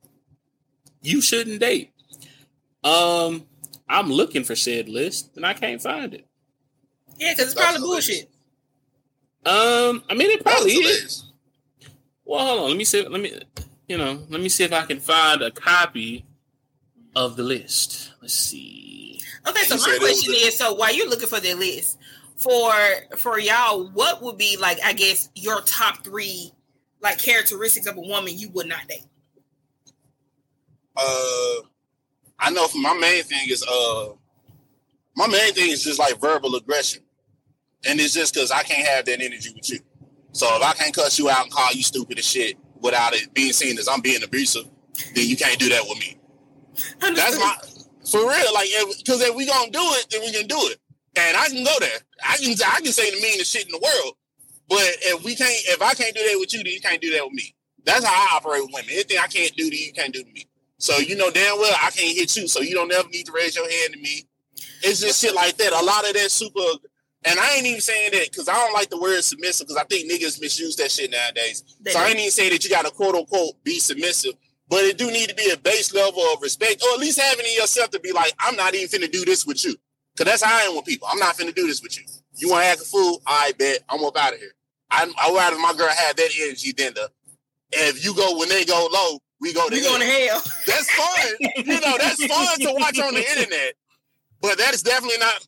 [1.02, 1.92] you shouldn't date.
[2.82, 3.46] Um,
[3.88, 6.26] I'm looking for said list and I can't find it.
[7.18, 8.30] Yeah, because it's probably bullshit.
[9.46, 11.24] Um, I mean, it probably is.
[12.24, 12.68] Well, hold on.
[12.68, 13.06] Let me see.
[13.06, 13.40] Let me,
[13.88, 16.24] you know, let me see if I can find a copy
[17.14, 18.12] of the list.
[18.22, 19.20] Let's see.
[19.46, 21.98] Okay, so my question was is: so while you're looking for the list
[22.36, 22.72] for
[23.16, 24.78] for y'all, what would be like?
[24.82, 26.50] I guess your top three
[27.02, 29.04] like characteristics of a woman you would not date.
[30.96, 31.54] uh,
[32.38, 34.12] I know my main thing is uh,
[35.16, 37.02] my main thing is just like verbal aggression,
[37.86, 39.78] and it's just because I can't have that energy with you.
[40.32, 43.32] So if I can't cuss you out and call you stupid and shit without it
[43.34, 44.64] being seen as I'm being abusive,
[45.14, 46.18] then you can't do that with me.
[47.00, 47.56] That's my
[48.10, 48.54] for real.
[48.54, 48.68] Like,
[48.98, 50.78] because if, we gonna do it, then we can do it,
[51.16, 51.98] and I can go there.
[52.22, 54.16] I can I can say the meanest shit in the world,
[54.68, 57.12] but if we can't, if I can't do that with you, then you can't do
[57.12, 57.54] that with me.
[57.84, 58.90] That's how I operate with women.
[58.90, 60.46] Anything I can't do to you, you can't do to me.
[60.78, 63.32] So you know damn well I can't hit you, so you don't ever need to
[63.32, 64.26] raise your hand to me.
[64.82, 65.72] It's just shit like that.
[65.72, 66.60] A lot of that super,
[67.24, 69.86] and I ain't even saying that because I don't like the word submissive because I
[69.86, 71.64] think niggas misuse that shit nowadays.
[71.80, 74.34] They so I ain't even saying that you got to quote unquote be submissive,
[74.68, 77.46] but it do need to be a base level of respect, or at least having
[77.46, 79.74] in yourself to be like, I'm not even finna do this with you,
[80.14, 81.08] because that's how I am with people.
[81.10, 82.04] I'm not finna do this with you.
[82.36, 83.22] You want to act a fool?
[83.26, 84.52] I bet I'm up out of here.
[84.90, 87.10] I I would rather my girl have that energy than the
[87.72, 90.42] if you go when they go low, we go to We going to hell.
[90.66, 91.36] That's fun.
[91.40, 93.74] you know, that's fun to watch on the internet.
[94.40, 95.46] But that is definitely not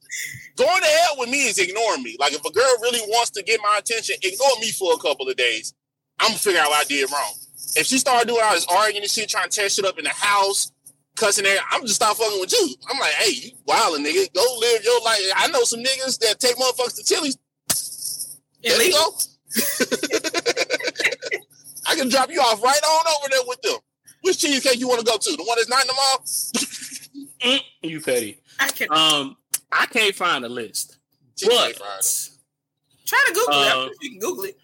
[0.56, 2.16] going to hell with me is ignoring me.
[2.20, 5.28] Like if a girl really wants to get my attention, ignore me for a couple
[5.28, 5.74] of days.
[6.18, 7.34] I'm gonna figure out what I did wrong.
[7.76, 10.04] If she started doing all this arguing and shit, trying to tear shit up in
[10.04, 10.72] the house,
[11.14, 12.74] cussing there, I'm just stop fucking with you.
[12.90, 15.20] I'm like, hey, you wildin' nigga, go live your life.
[15.36, 17.36] I know some niggas that take motherfuckers to Chili's.
[18.62, 19.20] Illegal.
[21.86, 23.78] I can drop you off right on over there with them.
[24.26, 25.36] Which cheesecake you want to go to?
[25.36, 26.24] The one that's not in the mall?
[27.44, 28.40] Mm, you petty.
[28.58, 29.36] I can Um,
[29.70, 30.98] I can't find a list,
[31.36, 32.30] Cheesecake but
[33.04, 33.68] try to Google it.
[33.68, 34.58] Uh, I'm you can Google it.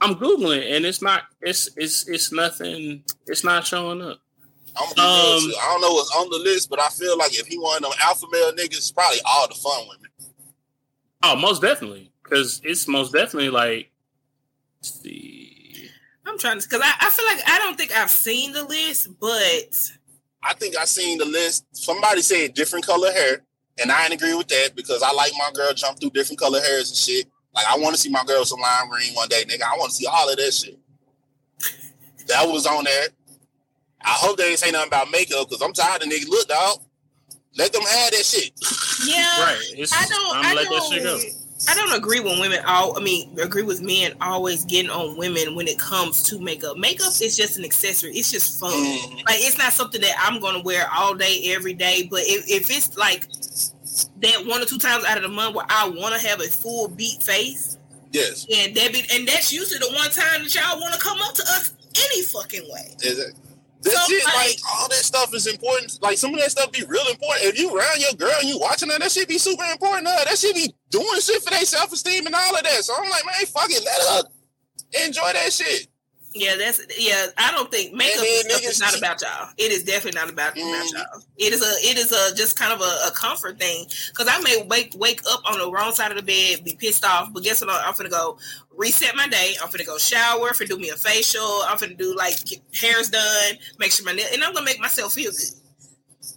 [0.00, 1.24] I'm googling and it's not.
[1.42, 3.04] It's it's it's nothing.
[3.26, 4.18] It's not showing up.
[4.76, 5.60] I'm gonna be real Um.
[5.60, 7.82] I don't know what's on the list, but I feel like if he one of
[7.82, 10.10] them alpha male niggas, probably all the fun women.
[11.22, 13.90] Oh, most definitely, because it's most definitely like.
[14.78, 15.31] let's see.
[16.26, 19.08] I'm trying to because I, I feel like I don't think I've seen the list,
[19.20, 19.92] but
[20.42, 21.66] I think I seen the list.
[21.72, 23.42] Somebody said different color hair,
[23.80, 26.60] and I ain't agree with that because I like my girl jump through different color
[26.60, 27.26] hairs and shit.
[27.54, 29.62] Like I want to see my girl with some lime green one day, nigga.
[29.62, 30.78] I want to see all of that shit.
[32.28, 33.08] That was on there.
[34.04, 36.28] I hope they ain't say nothing about makeup because I'm tired of niggas.
[36.28, 36.78] Look, dog.
[37.56, 38.50] Let them have that shit.
[39.06, 39.60] yeah, Right.
[39.76, 40.36] It's, I don't.
[40.36, 41.41] I'm I gonna let that shit go.
[41.68, 42.96] I don't agree when women all.
[42.98, 46.76] I mean, agree with men always getting on women when it comes to makeup.
[46.76, 48.12] Makeup is just an accessory.
[48.12, 48.72] It's just fun.
[48.72, 49.16] Mm-hmm.
[49.18, 52.08] Like it's not something that I'm gonna wear all day, every day.
[52.10, 53.28] But if, if it's like
[54.20, 56.44] that one or two times out of the month where I want to have a
[56.44, 57.78] full beat face,
[58.12, 58.46] Yes.
[58.54, 61.34] And that be, and that's usually the one time that y'all want to come up
[61.34, 62.94] to us any fucking way.
[63.02, 63.34] Is it?
[63.80, 66.00] So, shit, like- like all that stuff is important.
[66.02, 67.46] Like some of that stuff be real important.
[67.46, 70.06] If you around your girl and you watching her, that shit be super important.
[70.06, 70.24] her.
[70.24, 72.84] That shit be doing shit for their self esteem and all of that.
[72.84, 75.88] So I'm like, man, fuck it, let her enjoy that shit.
[76.34, 77.26] Yeah, that's yeah.
[77.36, 79.50] I don't think makeup stuff niggas- is not about y'all.
[79.58, 80.92] It is definitely not about, about Mhm.
[80.94, 81.22] y'all.
[81.36, 83.86] It is a it is a just kind of a, a comfort thing.
[84.08, 87.04] Because I may wake wake up on the wrong side of the bed, be pissed
[87.04, 87.68] off, but guess what?
[87.86, 88.38] I'm gonna go
[88.74, 89.56] reset my day.
[89.62, 91.62] I'm gonna go shower, for do me a facial.
[91.66, 94.80] I'm gonna do like get hair's done, make sure my nail, and I'm gonna make
[94.80, 95.40] myself feel good.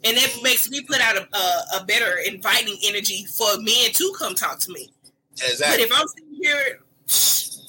[0.05, 4.15] And that makes me put out a, a, a better inviting energy for men to
[4.19, 4.91] come talk to me.
[5.35, 6.79] But if I'm sitting here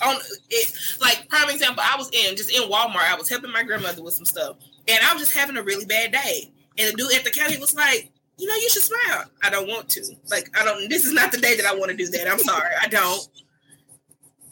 [0.04, 0.16] on
[0.50, 3.10] it, like prime example, I was in just in Walmart.
[3.10, 4.56] I was helping my grandmother with some stuff,
[4.86, 6.52] and I was just having a really bad day.
[6.78, 9.66] And the dude at the counter was like, "You know, you should smile." I don't
[9.66, 10.04] want to.
[10.30, 10.88] Like, I don't.
[10.90, 12.28] This is not the day that I want to do that.
[12.30, 13.26] I'm sorry, I don't.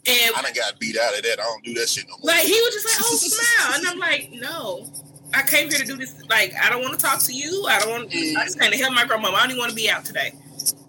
[0.07, 1.39] And I done got beat out of that.
[1.39, 2.35] I don't do that shit no more.
[2.35, 4.91] like he was just like, "Oh, smile," and I'm like, "No."
[5.35, 6.23] I came here to do this.
[6.29, 7.67] Like, I don't want to talk to you.
[7.69, 8.09] I don't want.
[8.09, 8.61] I just mm.
[8.61, 9.37] came to help my grandmama.
[9.37, 10.33] I don't even want to be out today.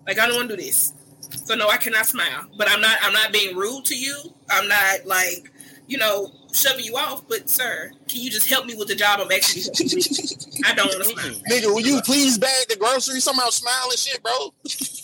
[0.07, 0.93] Like, I don't want to do this.
[1.45, 2.45] So no, I cannot smile.
[2.57, 2.97] But I'm not.
[3.01, 4.15] I'm not being rude to you.
[4.49, 5.51] I'm not like,
[5.87, 7.27] you know, shoving you off.
[7.27, 9.63] But sir, can you just help me with the job I'm actually?
[10.65, 11.41] I don't want to smile.
[11.51, 13.23] Nigga, will you please bag the groceries?
[13.23, 14.53] Somehow smile and shit, bro.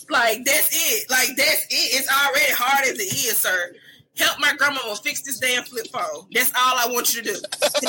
[0.08, 1.10] Like that's it.
[1.10, 2.00] Like that's it.
[2.00, 3.74] It's already hard as it is, sir.
[4.18, 6.26] Help my grandmama fix this damn flip phone.
[6.32, 7.34] That's all I want you to do.
[7.34, 7.42] And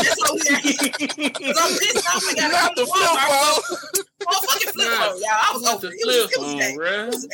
[0.06, 0.64] that's all we got.
[0.64, 2.24] 'Cause I'm pissed off.
[2.30, 3.62] I gotta Not the to Walmart.
[3.94, 5.32] flip Oh, fucking flip phone, y'all.
[5.32, 6.00] I was over the it.
[6.00, 6.76] It was, flip it was phone, a day.
[6.80, 7.04] bruh.
[7.04, 7.28] It was.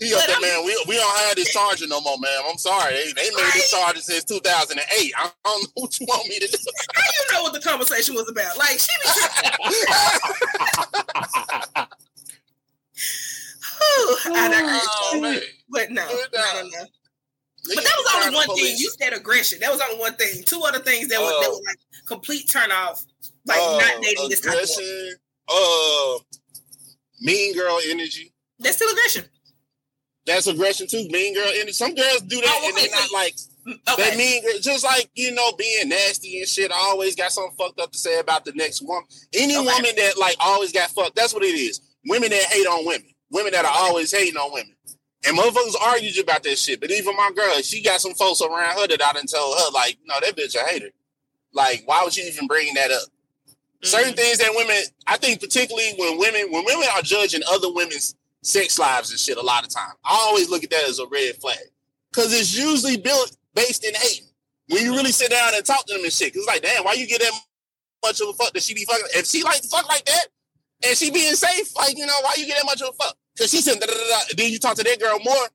[0.00, 0.64] He up there, man.
[0.64, 2.40] We, we don't have this charger no more, man.
[2.50, 2.94] I'm sorry.
[2.94, 5.12] They, they made this charger since 2008.
[5.16, 6.58] I don't know what you want me to do.
[6.94, 8.56] How you know what the conversation was about?
[8.58, 9.08] Like she be
[13.78, 15.22] Whew, I Oh, digress.
[15.22, 15.40] man.
[15.70, 16.16] But no, no,
[16.54, 16.84] no, no.
[17.66, 18.74] But that was only one thing.
[18.78, 19.58] You said aggression.
[19.60, 20.42] That was only one thing.
[20.44, 21.50] Two other things that Oh.
[21.50, 23.04] were like complete turn off.
[23.46, 24.68] Like uh, not dating this type of
[25.48, 26.18] uh,
[27.20, 28.32] mean girl energy.
[28.58, 29.24] That's still aggression.
[30.26, 31.06] That's aggression too.
[31.10, 31.72] Mean girl energy.
[31.72, 33.34] Some girls do that Oh, and they're not like
[33.66, 34.10] Okay.
[34.10, 34.42] that mean.
[34.60, 36.70] Just like you know, being nasty and shit.
[36.70, 39.04] I always got something fucked up to say about the next woman.
[39.34, 39.64] Any Okay.
[39.66, 41.16] woman that like always got fucked.
[41.16, 41.80] That's what it is.
[42.06, 43.08] Women that hate on women.
[43.30, 44.73] Women that are always hating on women.
[45.26, 46.80] And motherfuckers argued about that shit.
[46.80, 49.70] But even my girl, she got some folks around her that I done told her,
[49.72, 50.90] like, no, that bitch a hater.
[51.52, 53.08] Like, why would you even bring that up?
[53.82, 54.16] Certain mm-hmm.
[54.16, 58.78] things that women, I think particularly when women, when women are judging other women's sex
[58.78, 61.36] lives and shit a lot of time, I always look at that as a red
[61.36, 61.58] flag.
[62.12, 64.22] Cause it's usually built based in hate.
[64.68, 66.84] When you really sit down and talk to them and shit, 'cause it's like, damn,
[66.84, 67.32] why you get that
[68.04, 69.06] much of a fuck that she be fucking?
[69.14, 70.26] If she like fuck like that,
[70.86, 73.16] and she being safe, like you know, why you get that much of a fuck?
[73.38, 74.18] Cause she said, da, da, da, da.
[74.36, 75.48] then you talk to that girl more,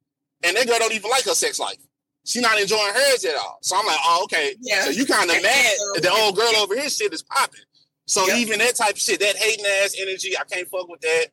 [0.43, 1.77] and that girl don't even like her sex life.
[2.25, 3.57] She not enjoying hers at all.
[3.61, 4.55] So I'm like, oh, okay.
[4.59, 4.83] Yeah.
[4.83, 7.61] So you kind of mad the old girl over here shit is popping.
[8.05, 8.37] So Yep.
[8.37, 11.27] even that type of shit, that hating ass energy, I can't fuck with that.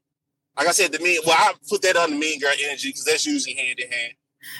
[0.56, 3.04] Like I said, the mean, well, I put that on the mean girl energy because
[3.04, 4.12] that's usually hand in hand.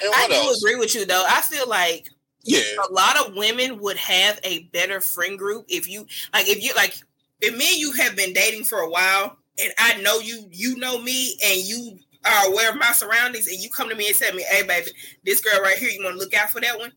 [0.03, 0.63] And I do else?
[0.63, 1.25] agree with you though.
[1.27, 2.09] I feel like
[2.43, 2.61] Yeah.
[2.87, 6.75] a lot of women would have a better friend group if you like if you
[6.75, 6.95] like
[7.41, 10.77] if me and you have been dating for a while and I know you you
[10.77, 14.17] know me and you are aware of my surroundings and you come to me and
[14.17, 14.91] tell me, hey baby,
[15.25, 16.93] this girl right here, you want to look out for that one?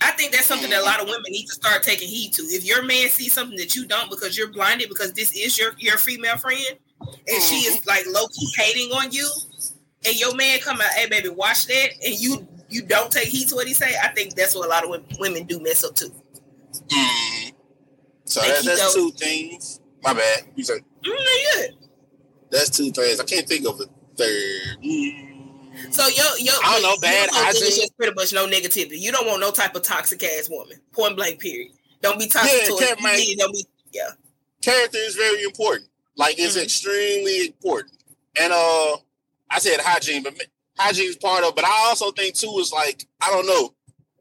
[0.00, 2.42] I think that's something that a lot of women need to start taking heed to.
[2.42, 5.72] If your man sees something that you don't because you're blinded because this is your
[5.78, 9.28] your female friend and she is like low key hating on you,
[10.06, 13.48] and your man come out, hey baby, watch that, and you you don't take heed
[13.48, 13.94] to what he say.
[14.02, 16.10] I think that's what a lot of women, women do mess up too.
[16.88, 17.52] Mm.
[18.24, 19.80] So that, that's don't- two things.
[20.02, 20.44] My bad.
[20.54, 21.74] You said Mm,
[22.50, 23.20] that's two things.
[23.20, 23.84] I can't think of a
[24.16, 24.82] third.
[24.84, 25.26] Mm.
[25.90, 28.98] So yo yo, I don't know, bad is just pretty much no negativity.
[29.00, 30.78] You don't want no type of toxic ass woman.
[30.92, 31.40] Point blank.
[31.40, 31.72] Period.
[32.02, 32.96] Don't be toxic Yeah, to her.
[33.38, 33.64] Don't be.
[33.92, 34.10] Yeah.
[34.62, 35.88] character is very important.
[36.16, 36.64] Like it's Mm-hmm.
[36.64, 37.94] extremely important.
[38.38, 38.96] And uh
[39.50, 40.34] I said hygiene, but
[40.78, 41.54] hygiene is part of.
[41.54, 43.74] But I also think too is like I don't know,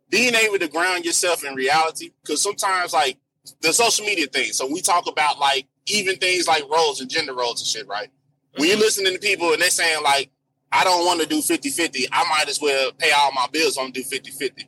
[0.09, 2.11] being able to ground yourself in reality.
[2.21, 3.17] Because sometimes like
[3.61, 4.53] the social media thing.
[4.53, 8.09] So we talk about like even things like roles and gender roles and shit, right?
[8.55, 8.69] When Mm-hmm.
[8.69, 10.31] you're listening to people and they're saying like,
[10.71, 13.91] I don't want to do 50-50, I might as well pay all my bills on
[13.91, 14.67] do 50-50.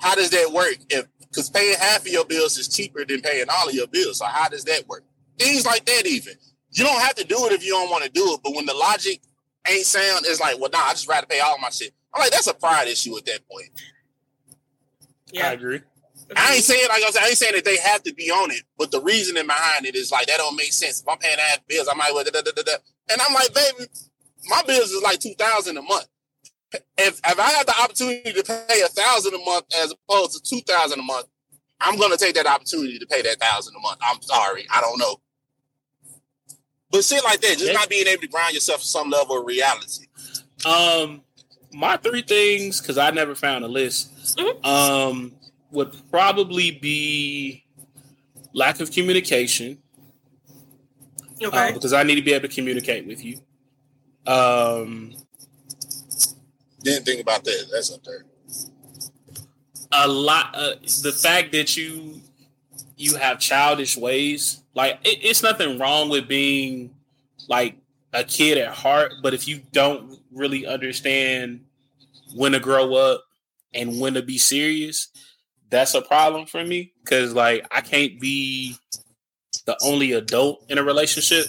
[0.00, 0.76] How does that work?
[0.90, 4.18] If because paying half of your bills is cheaper than paying all of your bills.
[4.18, 5.04] So how does that work?
[5.38, 6.34] Things like that even.
[6.70, 8.40] You don't have to do it if you don't want to do it.
[8.42, 9.20] But when the logic
[9.68, 11.92] ain't sound, it's like, well, nah, I just rather pay all my shit.
[12.14, 13.68] I'm like, that's a pride issue at that point.
[15.32, 15.48] Yeah.
[15.50, 15.80] I agree.
[16.36, 18.50] I ain't saying like I, was, I ain't saying that they have to be on
[18.50, 21.00] it, but the reasoning behind it is like that don't make sense.
[21.00, 22.72] If I'm paying half bills, I might well da, da, da, da, da.
[23.10, 23.90] and I'm like, baby,
[24.48, 26.06] my bills is like two thousand a month.
[26.72, 30.42] if if I had the opportunity to pay a thousand a month as opposed to
[30.42, 31.26] two thousand a month,
[31.80, 33.98] I'm gonna take that opportunity to pay that thousand a month.
[34.02, 35.16] I'm sorry, I don't know.
[36.90, 39.46] But shit like that, just not being able to ground yourself to some level of
[39.46, 40.06] reality.
[40.64, 41.22] Um,
[41.72, 44.38] my three things because I never found a list.
[44.64, 45.32] Um,
[45.70, 47.64] would probably be
[48.52, 49.78] lack of communication.
[51.42, 51.56] Okay.
[51.56, 53.38] uh, because I need to be able to communicate with you.
[54.26, 55.14] Um,
[56.82, 57.68] Didn't think about that.
[57.72, 58.24] That's up there.
[59.92, 60.54] a lot.
[60.54, 62.20] Uh, the fact that you
[62.96, 66.94] you have childish ways, like it, it's nothing wrong with being
[67.48, 67.76] like
[68.12, 71.60] a kid at heart, but if you don't really understand
[72.34, 73.24] when to grow up
[73.74, 75.08] and when to be serious,
[75.70, 76.92] that's a problem for me.
[77.04, 78.76] Because like I can't be
[79.66, 81.46] the only adult in a relationship.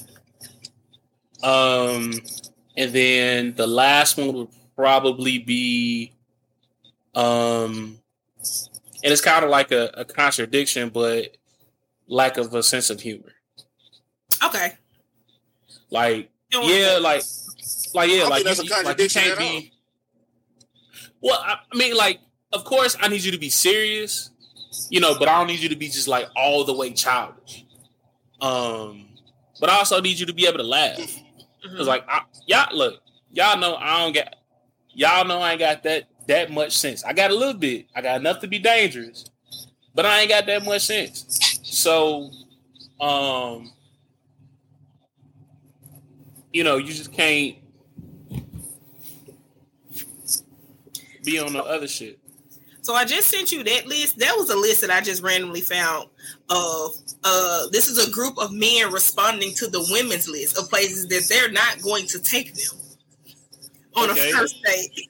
[1.44, 2.14] Um,
[2.76, 6.12] and then the last one would probably be,
[7.16, 7.98] um,
[9.04, 11.38] and it's kind of like a, a contradiction, but
[12.08, 13.32] lack of a sense of humor.
[14.44, 14.74] Okay.
[15.92, 17.24] Like, You don't want yeah, like,
[17.94, 19.60] like, yeah, I like, think that's you- a you- like you can't at all.
[19.60, 19.74] be.
[21.22, 22.20] Well, I I mean, like,
[22.52, 24.32] of course, I need you to be serious,
[24.90, 27.66] you know, but I don't need you to be just like all the way childish.
[28.42, 29.08] Um,
[29.60, 30.98] but I also need you to be able to laugh.
[30.98, 31.78] Mm-hmm.
[31.78, 34.36] Cause like, I, y'all look, y'all know I don't get,
[34.94, 37.04] y'all know I ain't got that that much sense.
[37.04, 37.88] I got a little bit.
[37.96, 39.26] I got enough to be dangerous,
[39.94, 41.60] but I ain't got that much sense.
[41.64, 42.30] So,
[43.02, 43.72] um,
[46.54, 47.58] you know, you just can't
[51.24, 52.19] be on the other shit.
[52.82, 54.20] So I just sent you that list.
[54.20, 56.10] That was a list that I just randomly found
[56.50, 56.92] of
[57.24, 61.26] uh this is a group of men responding to the women's list of places that
[61.30, 62.80] they're not going to take them
[63.96, 64.30] on Okay.
[64.32, 65.10] a first date.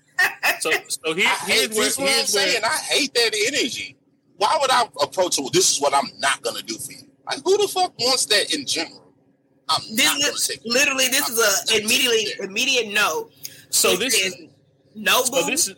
[0.60, 1.98] So, so here, I hate here's where, this.
[1.98, 2.64] What I'm here's where, saying.
[2.64, 3.98] I hate that energy.
[4.38, 5.44] Why would I approach it?
[5.44, 7.08] with, This is what I'm not gonna do for you.
[7.28, 9.14] Like, who the fuck wants that in general?
[9.70, 10.72] I'm This not gonna is take it.
[10.72, 11.40] literally this is
[11.74, 13.30] a immediately immediate no.
[13.70, 14.48] so It this says, is
[14.96, 15.26] Noble.
[15.26, 15.76] So this is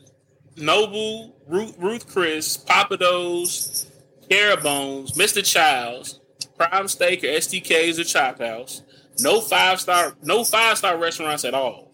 [0.57, 3.85] Noble, Ruth, Ruth Chris, Pappadeaux,
[4.29, 5.43] Carabones, Mr.
[5.43, 6.19] Childs,
[6.57, 8.83] Prime Steak or STKs or Chop House.
[9.19, 11.91] No five star, no five star restaurants at all.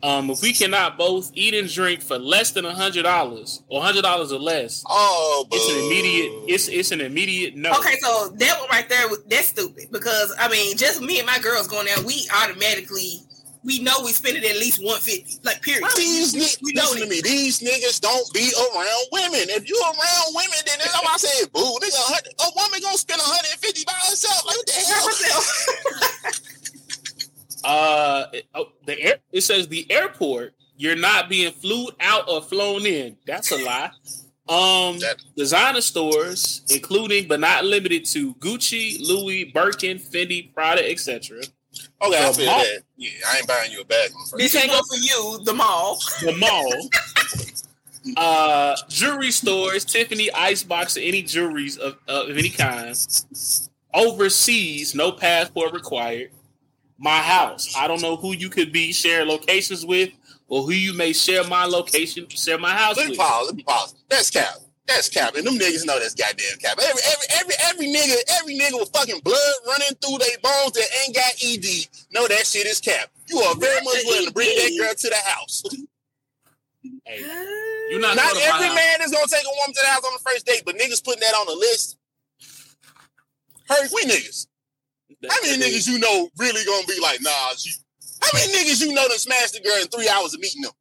[0.00, 3.82] Um, if we cannot both eat and drink for less than a hundred dollars or
[3.82, 6.32] hundred dollars or less, oh, it's an immediate.
[6.46, 7.72] It's it's an immediate no.
[7.72, 11.38] Okay, so that one right there, that's stupid because I mean, just me and my
[11.40, 13.22] girls going there, we automatically
[13.64, 15.84] we know we spend it at least one fifty, like period.
[15.96, 17.20] These niggas, we know listen to me.
[17.22, 19.48] These niggas don't be around women.
[19.50, 21.60] If you around women, then that's why I said, boo.
[21.60, 24.44] Nigga, a hundred- a woman gonna spend 150 by herself.
[24.46, 24.72] Like what the
[25.24, 26.32] hell?
[27.64, 29.16] Uh, it- oh, the air.
[29.32, 30.54] It says the airport.
[30.76, 33.16] You're not being flew out or flown in.
[33.26, 33.90] That's a lie.
[34.48, 34.98] Um,
[35.36, 41.40] designer stores, including but not limited to Gucci, Louis, Birkin, Fendi, Prada, etc.
[42.02, 42.82] Okay, I The feel mall- that.
[42.96, 44.10] Yeah, I ain't buying you a bag.
[44.14, 44.62] on the first This date.
[44.64, 45.98] ain't go for you, the mall.
[46.22, 46.88] The mall.
[48.16, 52.96] uh, jewelry stores, Tiffany, Icebox, or any jewelries of, of any kind.
[53.94, 56.30] Overseas, no passport required.
[56.98, 57.74] My house.
[57.76, 60.10] I don't know who you could be sharing locations with,
[60.48, 63.18] or who you may share my location, share my house Let me with.
[63.18, 63.46] pause.
[63.46, 63.94] Let me pause.
[64.08, 64.56] That's cap.
[64.88, 65.36] That's cap.
[65.36, 66.78] And them niggas know that's goddamn cap.
[66.80, 70.88] Every every every every nigga, every nigga with fucking blood running through their bones that
[71.04, 73.10] ain't got ED, know that shit is cap.
[73.28, 75.62] You are very much willing to bring that girl to the house.
[77.04, 77.20] Hey,
[77.90, 79.88] you're not, Not going to my every man is gonna take a woman to the
[79.88, 81.98] house on the first date, but niggas putting that on the list.
[83.68, 84.46] Hurt we niggas.
[85.28, 87.72] How many niggas you know really gonna be like, nah, she
[88.22, 90.72] how many niggas you know that smashed the girl in three hours of meeting them?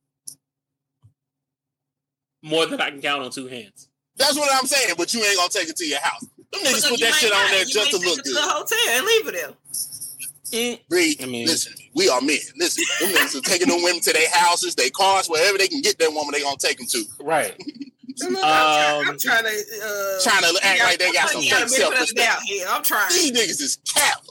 [2.41, 3.89] More than I can count on two hands.
[4.18, 6.22] That's what I'm saying, but you ain't gonna take it to your house.
[6.22, 8.34] Them niggas Because put that might shit on there You just to look it to
[8.34, 9.53] the hotel and leave it there.
[10.89, 11.91] Reed, listen to me.
[11.93, 12.38] We are men.
[12.57, 15.82] Listen, them niggas are taking them women to their houses, their cars, wherever they can
[15.82, 17.03] get that woman, they gonna take them to.
[17.22, 17.55] Right.
[18.24, 21.49] I'm, Um, trying, I'm trying to uh, Trying to act like they got some putting
[21.51, 22.18] fake on the benefit of the self-respect.
[22.18, 22.65] doubt here.
[22.68, 23.09] I'm trying.
[23.09, 24.24] These niggas is cap.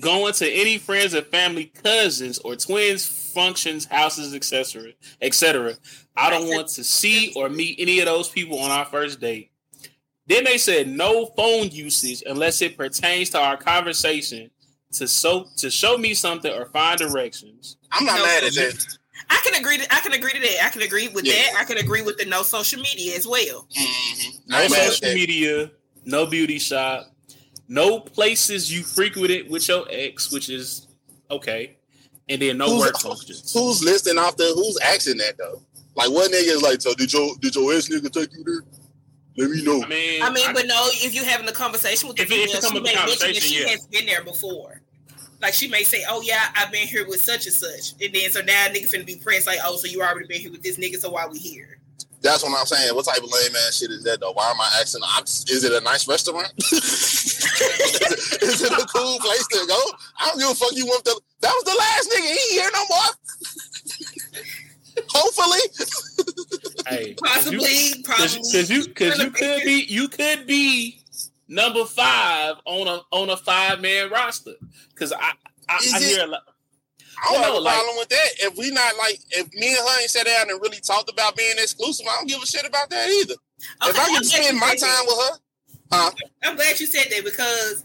[0.00, 3.02] Going to any friends or family, cousins or twins,
[3.32, 5.74] functions, houses, etc., etc.
[6.16, 9.50] I don't want to see or meet any of those people on our first date.
[10.26, 14.50] Then they said no phone usage unless it pertains to our conversation
[14.92, 17.76] to so to show me something or find directions.
[17.92, 18.86] I'm not No, mad at that.
[19.28, 19.78] I can agree.
[19.78, 20.64] To, I can agree to that.
[20.64, 21.34] I can agree with Yeah.
[21.34, 21.52] that.
[21.60, 23.66] I can agree with the no social media as well.
[23.76, 24.30] Mm-hmm.
[24.48, 25.70] No I ain't mad at social media,
[26.04, 27.12] no beauty shop,
[27.68, 30.88] no places you frequented with your ex, which is
[31.30, 31.76] okay,
[32.30, 33.52] and then no Who's- work functions.
[33.52, 35.60] Who's listing off the who's asking that though?
[35.96, 38.62] Like what nigga is like, so did your did your ex nigga take you there?
[39.36, 39.82] Let me know.
[39.84, 42.48] I mean, I mean, but no, if you're having a conversation with the If it-
[42.50, 43.68] female, she may mention that conversation, she yeah.
[43.68, 44.80] has been there before.
[45.42, 48.30] Like she may say, "Oh yeah, I've been here with such and such," and then
[48.30, 50.76] so now nigga finna be pressed like, "Oh, so you already been here with this
[50.76, 51.78] nigga, so why we here?"
[52.22, 52.94] That's what I'm saying.
[52.94, 54.32] What type of lame ass shit is that though?
[54.32, 55.02] Why am I asking?
[55.06, 56.52] I'm, is it a nice restaurant?
[56.58, 56.72] is,
[57.60, 59.80] it, is it a cool place to go?
[60.18, 60.72] I don't give a fuck.
[60.74, 61.18] You want the?
[61.40, 62.30] That was the last nigga.
[62.36, 63.14] He here no more.
[65.08, 65.60] Hopefully.
[66.88, 71.02] Hey, Possibly, because you because you could be you could be
[71.48, 74.52] number five on a on a five man roster.
[74.90, 75.32] Because I
[75.68, 76.42] I, Is I it- hear a lot.
[77.22, 78.28] I don't Well, have a like- problem with that.
[78.38, 81.36] If we not like, if me and her ain't sat down and really talked about
[81.36, 83.34] being exclusive, I don't give a shit about that either.
[83.34, 85.38] if I I'm can spend my time with her,
[85.92, 86.10] huh?
[86.42, 87.84] I'm glad you said that because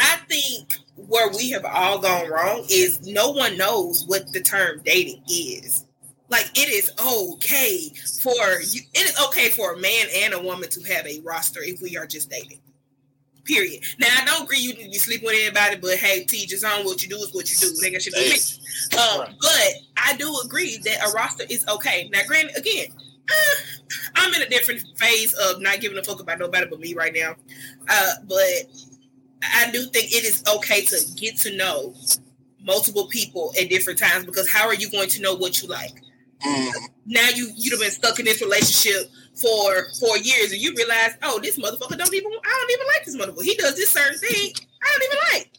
[0.00, 4.80] I think where we have all gone wrong is no one knows what the term
[4.84, 5.84] dating is.
[6.28, 7.88] Like it is okay
[8.20, 8.80] for you.
[8.94, 11.96] It is okay for a man and a woman to have a roster if we
[11.96, 12.58] are just dating.
[13.46, 13.82] Period.
[13.98, 16.64] Now I don't agree you need to be sleeping with everybody, but hey, teach his
[16.64, 16.84] own.
[16.84, 17.74] What you do is what you do.
[17.82, 18.32] Nigga should be.
[18.98, 22.08] Um, But I do agree that a roster is okay.
[22.12, 22.88] Now, granted, again,
[23.30, 23.62] uh,
[24.16, 27.14] I'm in a different phase of not giving a fuck about nobody but me right
[27.14, 27.36] now.
[27.88, 28.40] Uh, but
[29.42, 31.94] I do think it is okay to get to know
[32.62, 35.92] multiple people at different times because how are you going to know what you like?
[37.06, 39.10] Now you you'd have been stuck in this relationship
[39.40, 43.04] for four years and you realize, oh, this motherfucker don't even I don't even like
[43.04, 43.44] this motherfucker.
[43.44, 45.50] He does this certain thing I don't even like.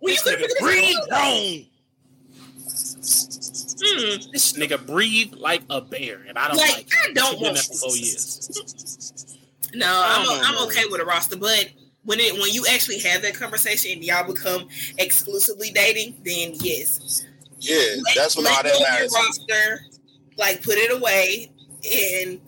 [0.00, 1.64] Well, you could have breathe wrong.
[3.84, 4.30] Hmm.
[4.32, 6.88] This nigga breathe like a bear, and I don't Like, like.
[7.08, 9.38] I don't She's been want there for four years.
[9.74, 11.68] No, I'm, Oh, I'm okay with a roster, but
[12.04, 17.24] when it when you actually have that conversation and y'all become exclusively dating, then yes,
[17.58, 19.12] Yeah, that's when all let that go of your matters.
[19.14, 19.80] roster,
[20.36, 21.50] like put it away,
[22.24, 22.40] and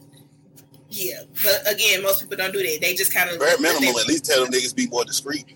[0.95, 1.23] yeah.
[1.43, 2.79] But again, most people don't do that.
[2.81, 5.47] They just kind of Bare minimum, at least tell them niggas be more discreet.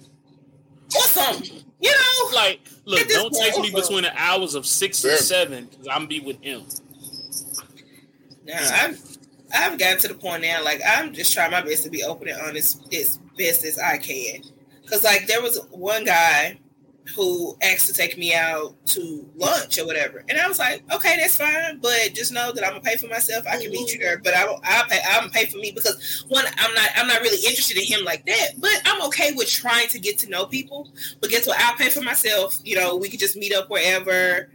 [0.94, 1.64] or something.
[1.80, 5.66] You know, like look, don't take point, me between the hours of six and seven
[5.66, 6.62] because I'm be with him.
[8.44, 9.18] Now I've
[9.54, 12.28] I've gotten to the point now, like I'm just trying my best to be open
[12.28, 14.42] and honest as best as I can.
[14.90, 16.58] Cause like there was one guy
[17.14, 21.16] who asked to take me out to lunch or whatever, and I was like, okay,
[21.16, 23.46] that's fine, but just know that I'm gonna pay for myself.
[23.46, 26.24] I can meet you there, but I will I'll pay I'm pay for me because
[26.28, 29.48] one, I'm not I'm not really interested in him like that, but I'm okay with
[29.48, 30.90] trying to get to know people.
[31.20, 31.58] But guess what?
[31.60, 32.58] I'll pay for myself.
[32.64, 34.50] You know, we could just meet up wherever.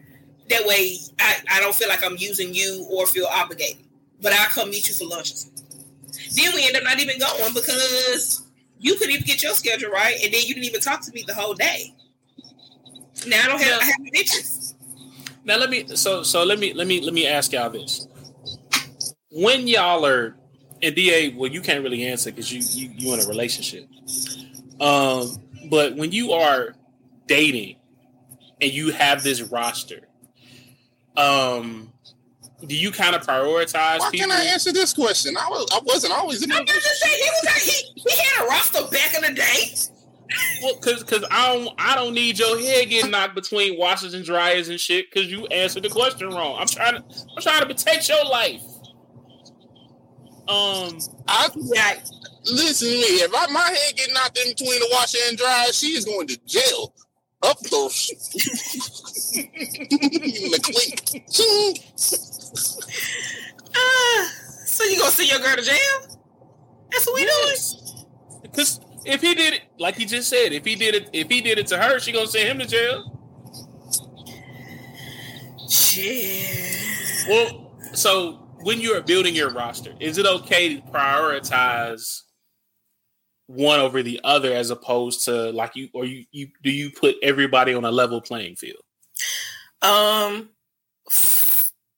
[0.49, 3.85] That way, I, I don't feel like I'm using you or feel obligated.
[4.21, 5.49] But I'll come meet you for lunches.
[6.35, 8.43] Then we end up not even going because
[8.79, 11.23] you couldn't even get your schedule right, and then you didn't even talk to me
[11.25, 11.93] the whole day.
[13.27, 14.75] Now I don't have, I have no interest.
[15.45, 18.07] Now let me so so let me let me let me ask y'all this.
[19.29, 20.35] When y'all are
[20.81, 23.87] and DeeAye, well, you can't really answer because you you you in a relationship.
[24.79, 25.37] Um,
[25.69, 26.75] but when you are
[27.27, 27.77] dating
[28.61, 30.07] and you have this roster,
[31.15, 31.91] um,
[32.65, 34.29] do you kind of prioritize Why people?
[34.29, 35.35] can I answer this question?
[35.37, 38.23] I was I wasn't always in a I'm just saying he was like, he, he
[38.23, 39.75] had a roster back in the day.
[40.61, 44.25] Well, cause, cause I don't, I don't need your head getting knocked between washers and
[44.25, 45.11] dryers and shit.
[45.11, 46.57] Cause you answered the question wrong.
[46.59, 47.03] I'm trying to,
[47.35, 48.61] I'm trying to protect your life.
[50.47, 51.49] Um, I
[52.45, 53.21] listen to me.
[53.21, 56.27] If I, my head get knocked in between the washer and dryer, she is going
[56.27, 56.93] to jail.
[57.41, 58.11] Up those.
[60.53, 60.99] McQueen.
[63.75, 64.27] Uh,
[64.65, 66.19] so you gonna send your girl to jail?
[66.91, 67.55] That's what we doing.
[68.43, 71.41] Because if he did it, like he just said, if he did it, if he
[71.41, 73.19] did it to her, she gonna send him to jail.
[75.69, 77.27] Shit.
[77.27, 82.21] Well, so when you are building your roster, is it okay to prioritize
[83.47, 87.15] one over the other as opposed to like you or you, you do you put
[87.21, 88.81] everybody on a level playing field?
[89.81, 90.49] Um,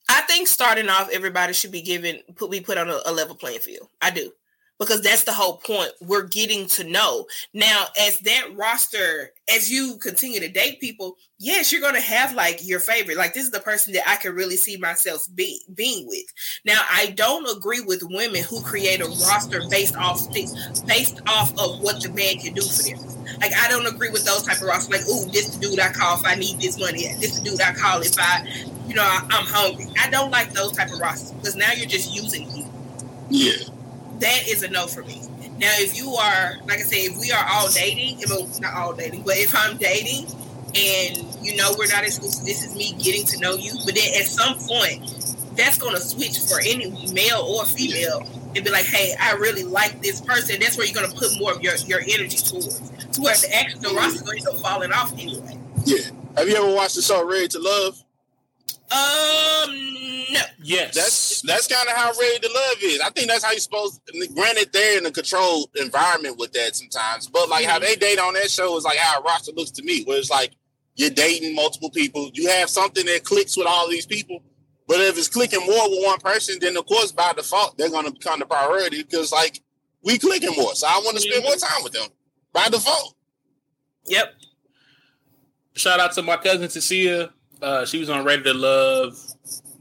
[0.09, 3.35] I think starting off, everybody should be given put be put on a, a level
[3.35, 3.87] playing field.
[4.01, 4.31] I do
[4.79, 5.91] because that's the whole point.
[6.01, 9.31] We're getting to know now as that roster.
[9.47, 13.17] As you continue to date people, yes, you're gonna have like your favorite.
[13.17, 16.25] Like this is the person that I can really see myself be, being with.
[16.65, 21.79] Now, I don't agree with women who create a roster based off based off of
[21.81, 22.97] what the man can do for them.
[23.39, 24.89] Like I don't agree with those type of rosters.
[24.89, 27.13] Like, ooh, this dude I call if I need this money.
[27.19, 28.47] This dude I call if I,
[28.87, 29.87] you know, I, I'm hungry.
[30.01, 32.71] I don't like those type of rosters because now you're just using people.
[33.29, 33.74] Yeah.
[34.19, 35.21] That is a no for me.
[35.57, 38.73] Now, if you are, like I said, if we are all dating, well, oh, not
[38.73, 40.27] all dating, but if I'm dating
[40.75, 42.45] and you know we're not exclusive.
[42.45, 43.73] This is me getting to know you.
[43.85, 45.01] But then at some point,
[45.55, 50.01] that's gonna switch for any male or female and be like, hey, I really like
[50.01, 50.59] this person.
[50.59, 52.79] That's where you're gonna put more of your, your energy towards.
[53.13, 55.57] To where the actual the roster's gonna end up falling off anyway.
[55.85, 56.09] Yeah.
[56.37, 58.03] Have you ever watched the show Ready to Love?
[58.91, 59.71] Um,
[60.31, 60.39] no.
[60.61, 60.95] Yes.
[60.95, 63.01] That's that's kind of how Ready to Love is.
[63.01, 64.01] I think that's how you're supposed.
[64.05, 68.19] To, Granted, they're in a controlled environment with that sometimes, but like how they date
[68.19, 70.51] on that show is like how a roster looks to me, where it's like
[70.95, 72.29] you're dating multiple people.
[72.33, 74.41] You have something that clicks with all these people,
[74.87, 78.05] but if it's clicking more with one person, then of course by default they're going
[78.05, 79.61] to become the priority because like
[80.03, 82.07] we clicking more, so I want to spend more time with them
[82.53, 83.15] by default.
[84.07, 84.33] Yep.
[85.73, 87.31] Shout out to my cousin Cecilia.
[87.61, 89.17] Uh, she was on Ready to Love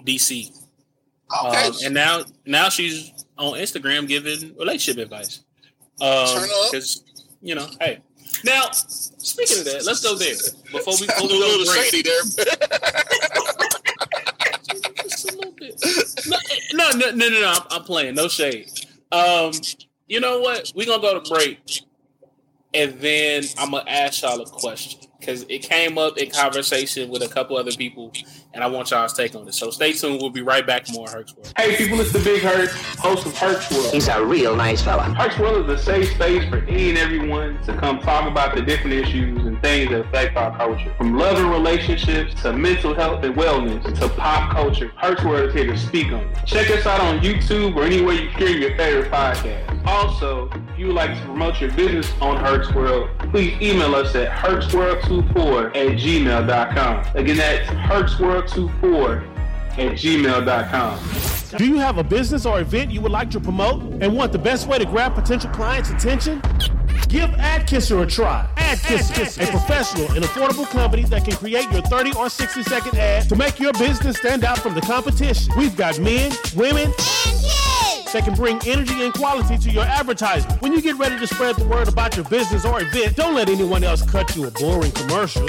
[0.05, 0.51] DC.
[1.47, 1.67] Okay.
[1.67, 5.41] Um, and now now she's on Instagram giving relationship advice.
[6.01, 6.43] Um.
[6.71, 7.03] Because
[7.41, 8.01] you know, hey.
[8.45, 10.35] Now, speaking of that, let's go there
[10.73, 11.85] before we, before a we go little break.
[11.85, 12.45] shady there.
[16.75, 17.53] No, no, no, no, no.
[17.53, 18.15] I'm, I'm playing.
[18.15, 18.69] No shade.
[19.13, 19.53] Um,
[20.09, 20.73] you know what?
[20.75, 21.83] We're gonna go to break,
[22.73, 27.23] and then I'm gonna ask y'all a question because it came up in conversation with
[27.23, 28.13] a couple other people,
[28.55, 29.55] and I want y'all's take on it.
[29.55, 30.20] So stay tuned.
[30.20, 30.90] We'll be right back.
[30.93, 31.52] More Herc's World.
[31.56, 33.93] Hey people, it's the Big Herc, host of Herc's World.
[33.93, 35.02] He's a real nice fella.
[35.02, 38.62] Herc's World is a safe space for any and everyone to come talk about the
[38.62, 40.94] different issues and things that affect our culture.
[40.97, 45.55] From love and relationships to mental health and wellness to pop culture, Herc's World is
[45.55, 46.47] here to speak on it.
[46.47, 49.82] Check us out on YouTube or anywhere you hear your favorite podcast.
[49.86, 54.14] Also, if you would like to promote your business on Herc's World, please email us
[54.14, 57.06] at hertzworld24 at gmail.com.
[57.16, 57.68] Again, that's
[58.47, 59.29] hertzworld24
[59.79, 61.59] at gmail.com.
[61.59, 64.39] Do you have a business or event you would like to promote and want the
[64.39, 66.41] best way to grab potential clients' attention?
[67.09, 68.49] Give AdKisser a try.
[68.57, 73.29] AdKisser, a professional and affordable company that can create your 30 or 60 second ad
[73.29, 75.53] to make your business stand out from the competition.
[75.57, 80.61] We've got men, women, and kids that can bring energy and quality to your advertisement.
[80.61, 83.49] When you get ready to spread the word about your business or event, don't let
[83.49, 85.47] anyone else cut you a boring commercial.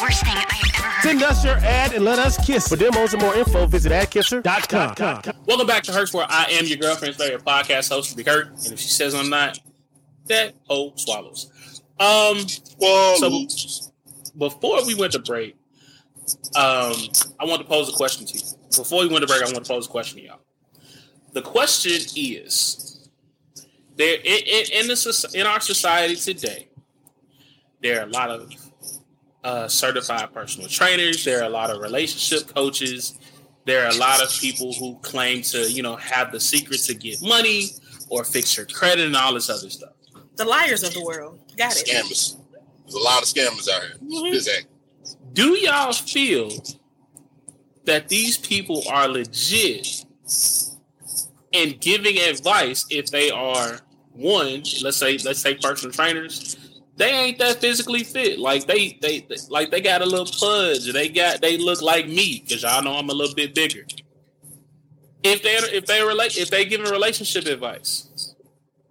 [0.00, 1.02] That is literally the worst thing I've ever heard.
[1.02, 2.68] Send us your ad and let us kiss.
[2.68, 5.34] For demos and more info, visit adkisser.com.
[5.46, 8.72] Welcome back to Herc's where I am your girlfriend's favorite podcast host, Big Herc, and
[8.72, 9.58] if she says I'm not,
[10.26, 11.50] that hoe swallows.
[11.98, 13.46] Um, so
[14.36, 15.56] before we went to break,
[16.54, 16.94] um,
[17.40, 18.44] I want to pose a question to you.
[18.76, 20.40] Before we went to break, I want to pose a question to y'all.
[21.32, 23.08] The question is:
[23.96, 26.68] there in, in, in the in our society today,
[27.82, 28.52] there are a lot of
[29.44, 31.24] uh, certified personal trainers.
[31.24, 33.18] There are a lot of relationship coaches.
[33.64, 36.94] There are a lot of people who claim to, you know, have the secret to
[36.94, 37.68] get money
[38.08, 39.92] or fix your credit and all this other stuff.
[40.36, 41.38] The liars of the world.
[41.56, 41.86] Got it.
[41.86, 42.36] Scammers.
[42.82, 44.34] There's a lot of scammers out here.
[44.34, 44.70] Exactly.
[45.32, 46.50] Do y'all feel
[47.84, 50.04] that these people are legit
[51.52, 53.80] and giving advice if they are
[54.12, 56.56] one, let's say, let's say personal trainers,
[56.98, 58.38] they ain't that physically fit.
[58.38, 60.92] Like they, they, they like they got a little pudge.
[60.92, 63.86] They got, they look like me because y'all know I'm a little bit bigger.
[65.22, 68.34] If they, if they relate, if they giving relationship advice,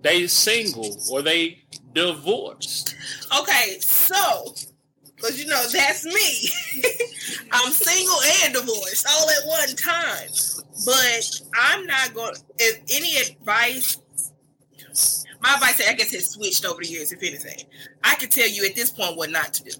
[0.01, 1.63] they single or they
[1.93, 2.95] divorced.
[3.39, 4.53] Okay, so
[5.17, 6.83] because you know that's me.
[7.51, 10.29] I'm single and divorced all at one time.
[10.85, 12.35] But I'm not going.
[12.59, 13.97] If any advice,
[15.47, 17.11] my advice, I guess, has switched over the years.
[17.11, 17.65] If anything,
[18.03, 19.71] I can tell you at this point what not to do,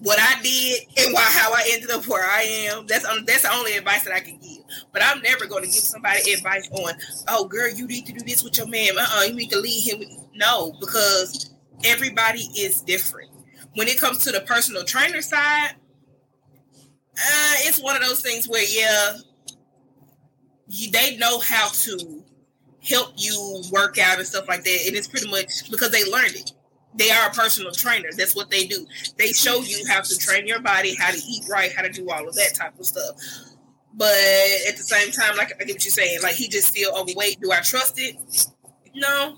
[0.00, 2.86] what I did, and why how I ended up where I am.
[2.86, 4.64] That's um, that's the only advice that I can give.
[4.92, 6.94] But I'm never going to give somebody advice on,
[7.28, 8.98] oh, girl, you need to do this with your man.
[8.98, 10.02] Uh, uh you need to leave him.
[10.34, 11.50] No, because
[11.84, 13.30] everybody is different.
[13.74, 15.72] When it comes to the personal trainer side,
[17.18, 19.18] uh, it's one of those things where, yeah,
[20.68, 22.24] you, they know how to
[22.88, 24.86] help you work out and stuff like that.
[24.86, 26.52] And it's pretty much because they learned it.
[26.94, 28.08] They are a personal trainer.
[28.16, 28.86] That's what they do.
[29.18, 32.08] They show you how to train your body, how to eat right, how to do
[32.10, 33.16] all of that type of stuff.
[33.94, 34.14] But
[34.68, 37.40] at the same time, like I get what you're saying, like he just still overweight.
[37.40, 38.16] Do I trust it?
[38.94, 39.36] No,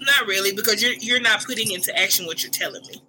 [0.00, 3.02] not really, because you're you're not putting into action what you're telling me.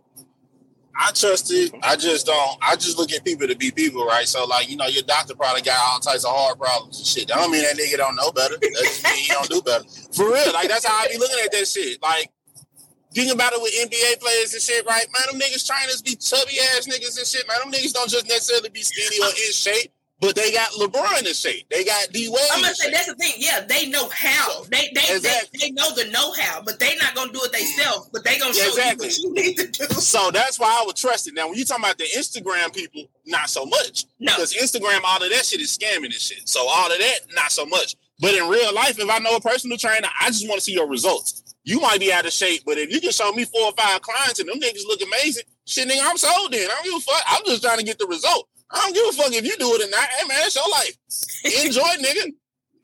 [1.02, 1.74] I trust it.
[1.82, 2.58] I just don't.
[2.62, 4.28] I just look at people to be people, right?
[4.28, 7.30] So, like, you know, your doctor probably got all types of hard problems and shit.
[7.30, 8.58] That don't mean that nigga don't know better.
[8.58, 9.86] That just mean he don't do better.
[10.12, 12.02] For real, like that's how I be looking at that shit.
[12.04, 12.30] Like,
[13.14, 15.06] thinking about it with NBA players and shit, right?
[15.14, 17.48] Man, them niggas trainers be chubby ass niggas and shit.
[17.48, 19.94] Man, them niggas don't just necessarily be skinny or in shape.
[20.22, 21.70] But they got LeBron in shape.
[21.70, 22.40] They got D Wade.
[22.52, 22.94] I'm gonna say shape.
[22.94, 23.34] that's the thing.
[23.38, 24.64] Yeah, they know how.
[24.66, 25.60] They they, Exactly.
[25.60, 28.10] they they know the know how, but they not gonna do it themselves.
[28.12, 29.08] But they gonna show Exactly.
[29.08, 29.86] you what you need to do.
[30.00, 31.36] So that's why I would trust it.
[31.36, 34.06] Now, when you talking about the Instagram people, not so much.
[34.20, 34.34] No.
[34.36, 36.50] Because Instagram, all of that shit is scamming and shit.
[36.50, 37.96] So all of that, not so much.
[38.20, 40.74] But in real life, if I know a personal trainer, I just want to see
[40.74, 41.44] your results.
[41.64, 44.02] You might be out of shape, but if you can show me four or five
[44.02, 46.70] clients and them niggas look amazing, shit, nigga, I'm sold then.
[46.70, 47.24] I don't give a fuck.
[47.28, 48.49] I'm just trying to get the result.
[48.72, 50.10] I don't give a fuck if you do it or not.
[50.10, 50.96] Hey man, it's your life.
[51.66, 52.34] Enjoy, nigga.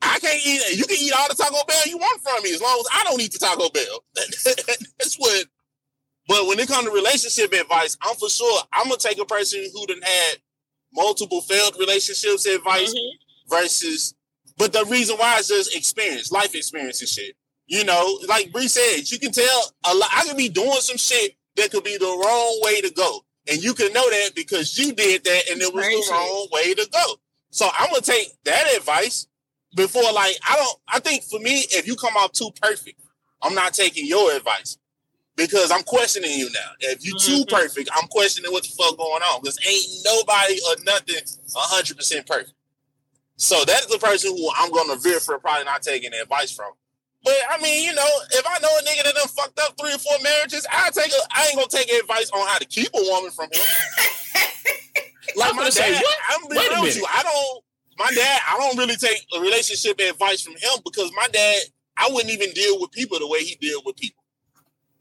[0.02, 0.78] I can't eat.
[0.78, 3.04] You can eat all the Taco Bell you want from me as long as I
[3.04, 4.04] don't eat the Taco Bell.
[4.98, 5.46] That's what.
[6.28, 9.64] But when it comes to relationship advice, I'm for sure I'm gonna take a person
[9.72, 10.38] who done had
[10.92, 13.50] multiple failed relationships advice mm-hmm.
[13.54, 14.14] versus.
[14.58, 17.36] But the reason why is just experience, life experience and shit.
[17.66, 20.08] You know, like Bri said, you can tell a lot.
[20.14, 23.62] I could be doing some shit that could be the wrong way to go, and
[23.62, 26.88] you can know that because you did that, and it was the wrong way to
[26.92, 27.14] go.
[27.50, 29.26] So I'm gonna take that advice
[29.74, 30.78] before, like, I don't.
[30.88, 33.00] I think for me, if you come off too perfect,
[33.42, 34.78] I'm not taking your advice
[35.36, 36.70] because I'm questioning you now.
[36.80, 37.54] If you too mm-hmm.
[37.54, 42.26] perfect, I'm questioning what the fuck going on because ain't nobody or nothing 100 percent
[42.26, 42.52] perfect.
[43.36, 46.72] So that's the person who I'm gonna veer for probably not taking advice from.
[47.26, 49.92] But I mean, you know, if I know a nigga that done fucked up three
[49.92, 52.86] or four marriages, I take a, I ain't gonna take advice on how to keep
[52.94, 53.66] a woman from him.
[55.34, 56.18] like I'm my gonna say, dad, what?
[56.30, 57.04] I'm being Wait a real with you.
[57.12, 57.64] I don't.
[57.98, 61.62] My dad, I don't really take a relationship advice from him because my dad,
[61.96, 64.22] I wouldn't even deal with people the way he deal with people.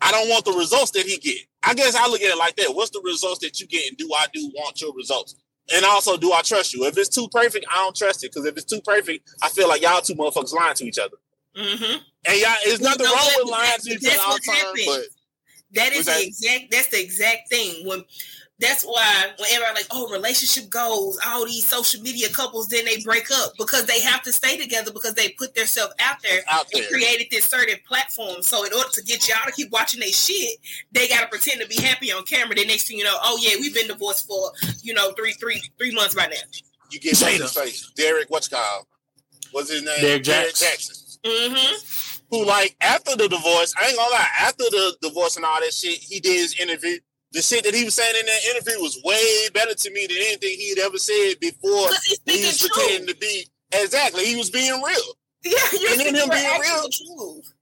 [0.01, 1.45] I don't want the results that he get.
[1.61, 2.73] I guess I look at it like that.
[2.73, 5.35] What's the results that you get, and do I do want your results?
[5.71, 6.85] And also, do I trust you?
[6.85, 8.31] If it's too perfect, I don't trust it.
[8.31, 11.17] Because if it's too perfect, I feel like y'all two motherfuckers lying to each other.
[11.55, 11.97] Mm-hmm.
[12.27, 13.45] And y'all, there's You nothing know wrong what?
[13.45, 14.55] with lying to each that's other all the time.
[14.55, 14.85] happens.
[14.85, 15.03] But
[15.73, 16.71] That is What's the exact.
[16.71, 17.87] That's the exact thing.
[17.87, 18.03] When
[18.57, 23.01] that's why when everybody like, oh, relationship goals, all these social media couples, then they
[23.01, 26.65] break up because they have to stay together because they put themselves out there Out
[26.73, 28.41] and created this certain platform.
[28.43, 30.57] So in order to get y'all to keep watching their shit,
[30.93, 32.55] they gotta pretend to be happy on camera.
[32.55, 35.61] The next thing you know, oh yeah, we've been divorced for you know three three
[35.77, 36.35] three months by now.
[36.91, 37.41] you get Jada.
[37.41, 37.91] his face.
[37.97, 38.85] Derek, what's called?
[39.51, 39.99] What's his name?
[39.99, 40.63] Derrick Jaxn.
[40.63, 41.17] Jaxn.
[41.25, 42.14] Mm-hmm.
[42.31, 43.73] Who like after the divorce?
[43.79, 44.27] I ain't gonna lie.
[44.39, 46.97] After the divorce and all that shit, he did his interview.
[47.31, 50.17] The shit that he was saying in that interview was way better to me than
[50.17, 51.89] anything he'd ever said before.
[52.25, 54.25] He was pretending to be exactly.
[54.25, 54.97] He was being real.
[55.43, 56.89] Yeah, you're And then him being real.
[56.89, 57.53] truth.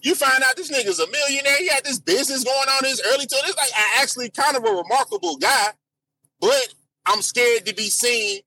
[0.00, 1.56] You find out this nigga's a millionaire.
[1.58, 3.48] He had this business going on his early 20s.
[3.48, 5.68] It's like I actually kind of a remarkable guy,
[6.40, 6.74] but
[7.06, 8.40] I'm scared to be seen.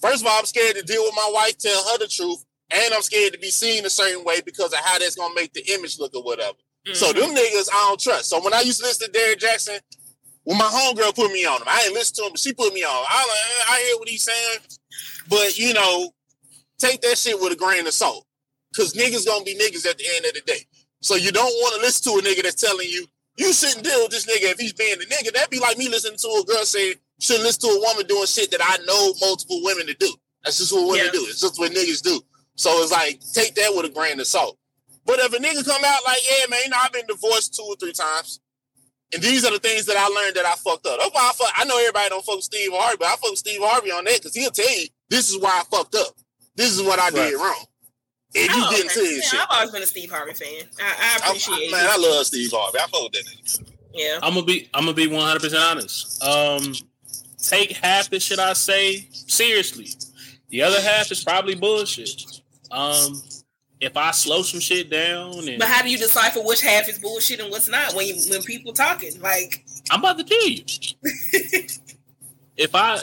[0.00, 2.94] First of all, I'm scared to deal with my wife, tell her the truth, and
[2.94, 5.62] I'm scared to be seen a certain way because of how that's gonna make the
[5.74, 6.56] image look or whatever.
[6.92, 7.18] So Mm-hmm.
[7.20, 8.28] them niggas I don't trust.
[8.30, 9.80] So when I used to listen to Derrick Jaxn,
[10.44, 12.74] when my homegirl put me on him, I didn't listen to him, but she put
[12.74, 13.04] me on.
[13.08, 14.58] I like, I hear what he's saying,
[15.28, 16.10] but you know,
[16.78, 18.26] take that shit with a grain of salt.
[18.76, 20.66] Cause niggas gonna be niggas at the end of the day.
[21.00, 24.02] So you don't want to listen to a nigga that's telling you you shouldn't deal
[24.02, 25.32] with this nigga if he's being a nigga.
[25.32, 28.26] That'd be like me listening to a girl say shouldn't listen to a woman doing
[28.26, 30.12] shit that I know multiple women to do.
[30.44, 31.12] That's just what women Yeah.
[31.12, 31.26] do.
[31.28, 32.20] It's just what niggas do.
[32.56, 34.58] So it's like take that with a grain of salt.
[35.06, 37.64] But if a nigga come out like, yeah, man, you know, I've been divorced two
[37.64, 38.40] or three times.
[39.12, 40.98] And these are the things that I learned that I fucked up.
[40.98, 41.52] That's why I fuck.
[41.56, 44.04] I know everybody don't fuck with Steve Harvey, but I fuck with Steve Harvey on
[44.04, 46.14] that because he'll tell you this is why I fucked up.
[46.56, 47.64] This is what I did wrong.
[48.36, 49.08] And you get into okay.
[49.08, 49.40] his Yeah, shit.
[49.40, 50.68] I've always been a Steve Harvey fan.
[50.80, 51.86] I, I I, appreciate man.
[51.88, 52.78] I love Steve Harvey.
[52.78, 53.72] I fuck with that nigga.
[53.92, 54.18] Yeah.
[54.22, 56.22] I'm gonna be I'm gonna be 100 percent honest.
[56.24, 56.74] Um,
[57.38, 59.88] take half the shit I say seriously.
[60.48, 62.33] The other half is probably bullshit.
[62.74, 63.22] Um,
[63.80, 66.98] if I slow some shit down and But how do you decipher which half is
[66.98, 69.20] bullshit and what's not when you, when people talking?
[69.20, 70.64] Like, I'm about to tell you.
[72.56, 73.00] if I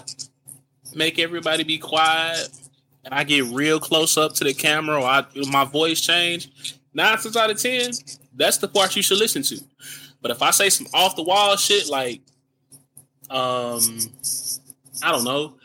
[0.94, 2.50] make everybody be quiet
[3.06, 7.18] and I get real close up to the camera or I, my voice change, nine
[7.18, 7.92] times out of ten,
[8.36, 9.60] that's the part you should listen to.
[10.22, 12.22] But if I say some off the wall shit like,
[13.30, 14.00] um,
[15.02, 15.56] I don't know,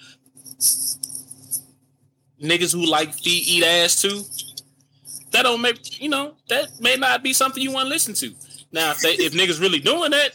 [2.43, 4.23] niggas who like feet eat ass too,
[5.33, 8.35] that don't make you know that may not be something you want to listen to.
[8.73, 10.31] Now, if they, if niggas really doing that,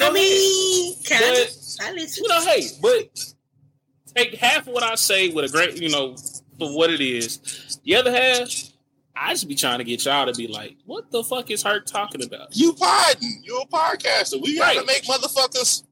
[0.00, 1.30] I mean, kind of.
[1.30, 2.24] But- I listen.
[2.24, 3.34] you know, hey, but
[4.16, 6.16] take half of what I say with a great, you know,
[6.58, 7.78] for what it is.
[7.84, 8.48] The other half,
[9.14, 11.86] I just be trying to get y'all to be like, what the fuck is Herc
[11.86, 12.48] talking about?
[12.56, 13.42] You podding.
[13.44, 14.42] You a podcaster.
[14.42, 14.86] We gotta Right.
[14.86, 15.84] make motherfuckers.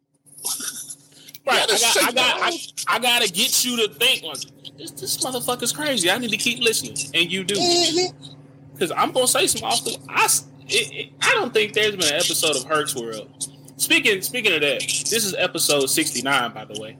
[1.47, 2.59] Right, I gotta got, shake I got, I,
[2.89, 4.39] I gotta get you to think like
[4.79, 6.11] this, this motherfucker's crazy.
[6.11, 8.35] I need to keep listening, and you do, Mm-hmm.
[8.73, 9.99] because I'm gonna say some off the.
[10.09, 10.25] I,
[10.69, 13.49] it, it- I don't think there's been an episode of Herc's World.
[13.79, 16.97] Speaking, speaking of that, this is episode 69, by the way.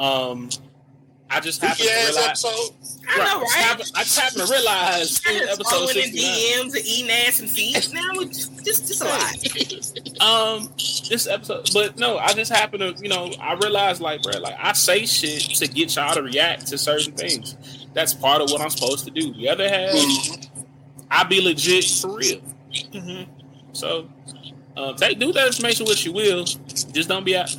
[0.00, 0.48] Um,
[1.30, 2.26] I just happened to realize.
[2.26, 2.74] episode.
[3.10, 3.64] I know, I just right?
[3.64, 6.34] happened- I just happened to realize I in just episode scrolling in 69.
[6.34, 7.90] DMs and eating ass and feet.
[7.92, 10.18] Now it's just just a lot.
[10.20, 10.68] Um,
[11.08, 14.56] this episode, but no, I just happened to, you know, I realized like, bro, like
[14.58, 17.56] I say shit to get y'all to react to certain things.
[17.94, 19.32] That's part of what I'm supposed to do.
[19.34, 19.94] The other half,
[21.08, 22.40] I be legit for real.
[22.92, 23.30] Mm-hmm.
[23.74, 24.08] So,
[24.76, 26.44] uh, take do that information what you will.
[26.44, 27.54] Just don't be out.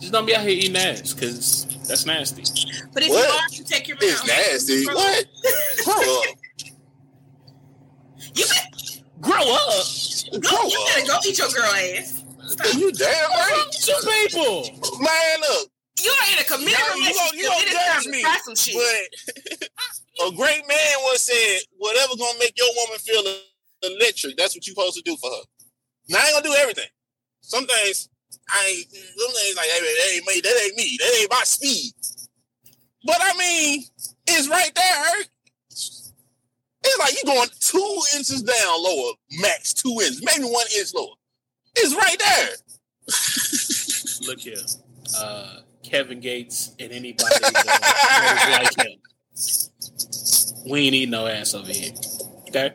[0.00, 2.42] Just don't be out here eating ass, cause that's nasty.
[2.92, 3.26] But if What?
[3.28, 4.28] you are, you take your It's mouth.
[4.28, 4.86] nasty.
[4.86, 5.26] What?
[5.84, 6.36] Grow up.
[8.34, 8.44] You
[9.20, 9.86] grow up.
[10.42, 12.24] Go, you better go eat your girl ass.
[12.76, 13.66] You damn right.
[13.72, 13.94] Two
[14.28, 14.62] people.
[15.00, 15.70] Man, look.
[16.02, 17.34] You are in a committed Now, you gonna, relationship.
[17.34, 18.76] you gonna It is time judge to me, try some shit.
[20.20, 23.22] but a great man once said, "Whatever gonna make your woman feel
[23.82, 25.42] electric, that's what you supposed to do for her."
[26.08, 26.86] Now I ain't gonna do everything.
[27.40, 28.08] Some things
[28.50, 28.86] I ain't.
[28.88, 30.40] Things like that ain't me.
[30.40, 30.96] That ain't me.
[30.98, 31.92] That ain't my speed.
[33.04, 33.84] But I mean,
[34.26, 35.14] it's right there.
[35.70, 41.14] It's like you're going two inches down lower, max two inches, maybe one inch lower.
[41.76, 42.50] It's right there.
[44.28, 44.56] Look here,
[45.18, 48.98] uh, Kevin Gates and anybody like him.
[50.68, 51.92] We ain't eating no ass over here.
[52.48, 52.74] Okay.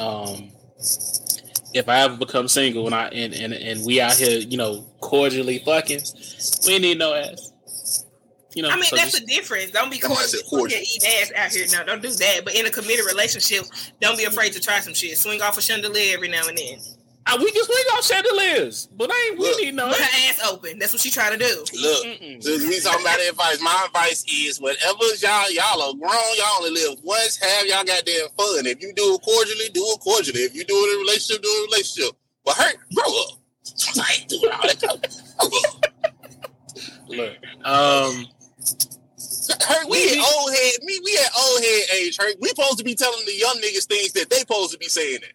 [0.00, 0.50] Um,
[1.74, 4.84] if I ever become single and I and, and, and we out here, you know,
[5.00, 6.00] cordially fucking,
[6.66, 7.50] we ain't need no ass.
[8.54, 9.70] You know, I mean, so that's just- the difference.
[9.70, 10.80] Don't be cordially on, I cordial, said cordial.
[10.80, 11.66] eating ass out here.
[11.72, 12.40] No, don't do that.
[12.44, 13.64] But in a committed relationship,
[14.00, 15.16] don't be afraid to try some shit.
[15.16, 16.78] Swing off a chandelier every now and then.
[17.24, 19.60] Uh, we can swing off chandeliers, but I ain't we Look.
[19.60, 20.10] need no With ass.
[20.40, 20.78] her ass open.
[20.78, 21.64] That's what she trying to do.
[21.80, 26.58] Look, since we talking about advice, my advice is whatever y'all y'all are grown, y'all
[26.58, 27.36] only live once.
[27.36, 28.66] Have y'all goddamn fun.
[28.66, 30.40] If you do it cordially, do it cordially.
[30.40, 32.16] If you do it in a relationship, do it in a relationship.
[32.44, 33.38] But Herc, grow up.
[33.98, 35.82] I ain't doing all that.
[37.08, 37.32] Look,
[37.64, 38.26] um,
[39.60, 42.16] Herc, we at old head, me, we at old head age.
[42.18, 44.88] Herc, we supposed to be telling the young niggas things that they supposed to be
[44.88, 45.20] saying.
[45.22, 45.34] It.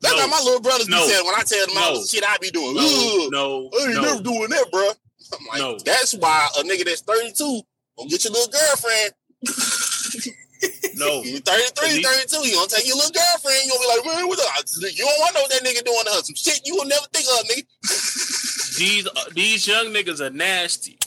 [0.00, 0.20] That's No.
[0.22, 1.02] how my little brothers No.
[1.04, 2.00] be saying when I tell them all No.
[2.02, 2.74] the shit I be doing.
[2.74, 4.90] no, no, I ain't no, never doing that, bro.
[5.32, 5.78] I'm like, No.
[5.84, 7.62] that's why a nigga that's 32
[7.96, 9.12] gonna get your little girlfriend.
[10.96, 11.22] no.
[11.22, 14.28] You 33, He- 32, you gonna take your little girlfriend, you gonna be like, man,
[14.28, 16.22] what the, you don't want to know what that nigga doing to her.
[16.22, 18.76] Some shit you will never think of, nigga.
[18.76, 20.98] These uh, these young niggas are nasty.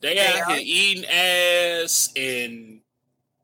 [0.00, 0.54] They They out are.
[0.56, 2.80] here eating ass and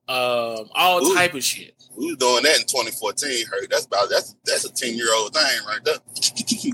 [0.08, 1.14] um all Ooh.
[1.14, 1.74] type of shit.
[1.98, 3.68] We was doing that in 2014, Herc.
[3.70, 5.96] That's about that's that's a 10 year old thing right there.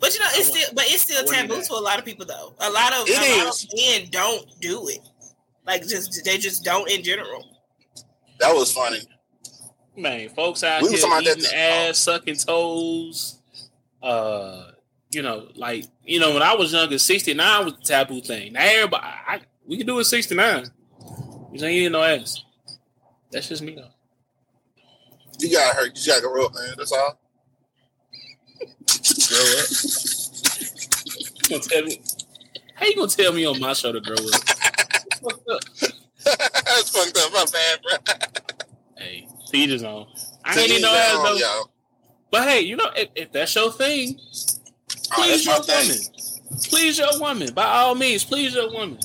[0.00, 1.66] But you know, it's still, but it's still I wouldn't do taboo that.
[1.66, 2.54] to a lot of people though.
[2.58, 4.98] A lot of, It a lot of men don't do it.
[5.66, 7.44] Like just they just don't in general.
[8.40, 9.00] That was funny.
[9.94, 11.54] Man, folks out We was here eating that-
[11.90, 13.38] ass, sucking toes.
[14.02, 14.70] Uh,
[15.10, 18.54] you know, like you know, when I was younger, sixty nine was the taboo thing.
[18.54, 20.64] Now everybody, I, we can do it sixty nine.
[21.52, 22.42] You ain't eating no ass.
[23.30, 23.90] That's just me though.
[25.38, 25.86] You got hurt.
[25.86, 26.74] You just got to grow up, man.
[26.76, 27.18] That's all.
[29.28, 29.68] Grow up.
[31.42, 32.02] You gonna tell me?
[32.74, 34.20] How you gonna tell me on my show to grow up?
[35.22, 35.60] Fucked up.
[36.24, 37.32] that's fucked up.
[37.32, 38.16] My bad, bro.
[38.98, 40.06] Hey, feed his own.
[40.44, 41.34] I To ain't need each no their ass own, though.
[41.36, 41.62] yo.
[42.30, 44.18] But hey, you know, if, if that's your thing,
[45.10, 45.88] Oh, please your thing.
[45.88, 46.02] woman.
[46.64, 47.54] Please your woman.
[47.54, 48.98] By all means, please your woman.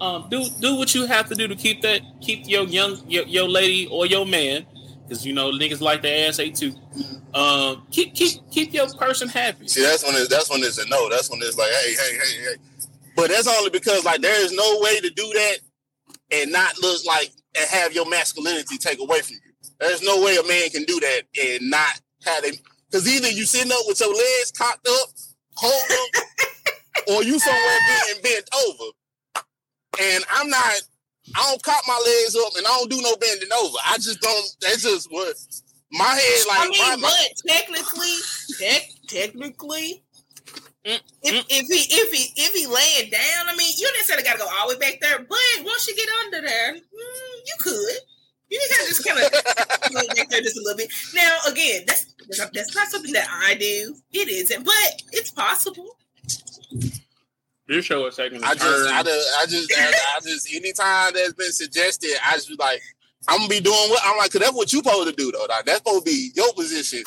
[0.00, 3.24] Um, do do what you have to do to keep that keep your young your,
[3.26, 4.66] your lady or your man,
[5.06, 6.74] because you know niggas like their ass ate too.
[7.34, 9.68] Um, keep keep keep your person happy.
[9.68, 11.08] See, that's when it's that's when it's a no.
[11.08, 12.56] That's when it's like, hey, hey, hey, hey.
[13.14, 15.56] But that's only because like there is no way to do that
[16.32, 19.70] and not look like and have your masculinity take away from you.
[19.80, 22.54] There's no way a man can do that and not have them.
[22.90, 25.08] Because either you sitting up with your legs cocked up,
[25.54, 26.22] hold them,
[27.14, 28.90] or you somewhere being bent over.
[30.00, 30.74] And I'm not.
[31.34, 33.76] I don't cock my legs up and I don't do no bending over.
[33.86, 34.56] I just don't.
[34.60, 35.34] That's just what
[35.92, 36.60] my head like.
[36.60, 38.16] I mean, my, my, but technically,
[38.58, 40.04] tech, technically,
[40.86, 44.22] Mm, if, if he if he if he laying down, I mean, you didn't necessarily
[44.22, 47.54] gotta go all the way back there, but once you get under there, mm, you
[47.58, 47.96] could.
[48.48, 49.32] You can just kind of
[49.92, 50.92] go back there just a little bit.
[51.12, 52.14] Now, again, that's
[52.52, 53.96] that's not something that I do.
[54.12, 55.96] It isn't, but it's possible.
[57.68, 58.88] This show is taking a I just.
[58.90, 62.80] I just, I just, I, I just, anytime that's been suggested, I just be like,
[63.28, 65.46] I'm gonna be doing what I'm like, cause that's what you supposed to do though.
[65.48, 65.64] Dog.
[65.66, 67.02] That's supposed to be your position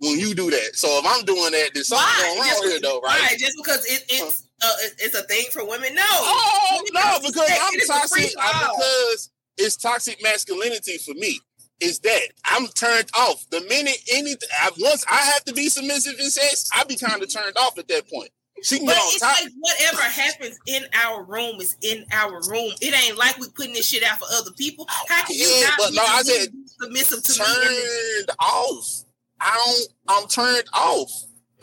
[0.00, 0.70] when you do that.
[0.74, 2.20] So if I'm doing that, then something's Why?
[2.28, 3.20] going wrong Just- here though, right?
[3.30, 3.36] Why?
[3.38, 5.94] Just because it, it's uh, it- it's a thing for women?
[5.94, 6.02] No.
[6.06, 7.50] Oh Women no, because.
[7.50, 8.38] I'm It is a free toxic.
[8.38, 8.76] I- fall.
[8.76, 11.40] Because it's toxic masculinity for me.
[11.80, 14.48] Is that I'm turned off the minute anything.
[14.60, 17.76] I, once I have to be submissive in sex, I be kind of turned off
[17.78, 18.30] at that point.
[18.62, 19.36] She But it's top.
[19.42, 22.72] like whatever happens in our room is in our room.
[22.80, 24.86] It ain't like we putting this shit out for other people.
[25.08, 27.66] How can you Yeah, not but be no, I submissive- said submissive to me?
[27.66, 29.04] turned off.
[29.40, 29.88] I don't.
[30.22, 31.10] I'm turned off.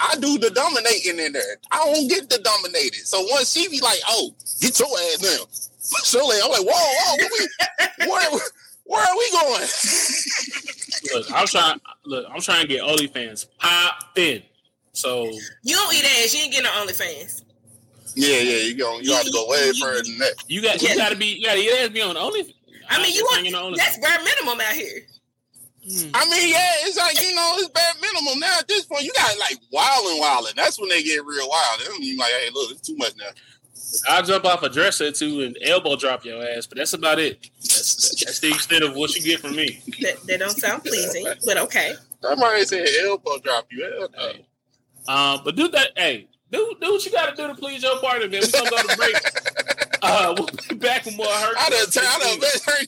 [0.01, 1.57] I do the dominating in there.
[1.71, 3.05] I don't get the dominated.
[3.07, 5.45] So once she be like, "Oh, get your ass down,"
[5.81, 8.41] so I'm like, "Whoa, whoa, where, we, where,
[8.85, 9.67] where are we going?"
[11.13, 11.81] Look, I'm trying.
[12.05, 14.43] Look, I'm trying to get OnlyFans popping.
[14.99, 15.31] So
[15.63, 16.33] You don't eat ass.
[16.33, 17.43] You ain't getting no OnlyFans.
[18.15, 18.99] Yeah, yeah, you go.
[18.99, 20.33] You have to go way further than that.
[20.47, 22.53] you got you got to be you got to eat ass be on Only.
[22.89, 25.05] I mean, you want that's bare minimum out here.
[25.85, 26.09] Hmm.
[26.13, 28.59] I mean, yeah, it's like you know, it's bare minimum now.
[28.59, 30.53] At this point, you got like wilding, wilding.
[30.55, 31.79] That's when they get real wild.
[31.79, 33.29] Then you like, hey, look, it's too much now.
[34.09, 37.19] I'll jump off a dresser or two and elbow drop your ass, but that's about
[37.19, 37.49] it.
[37.61, 39.81] That's, that's the extent of what you get from me.
[40.01, 41.93] That, that don't sound pleasing, but okay.
[42.21, 43.83] Somebody said elbow drop you.
[43.83, 44.31] Hell no.
[45.09, 45.89] Um, but do that.
[45.97, 48.41] Hey, do do what you got to do to please your partner, man.
[48.41, 49.15] We gonna go to break.
[50.01, 51.57] Uh, we'll be back with more hurt.
[51.59, 52.87] I done, t- I done been hurt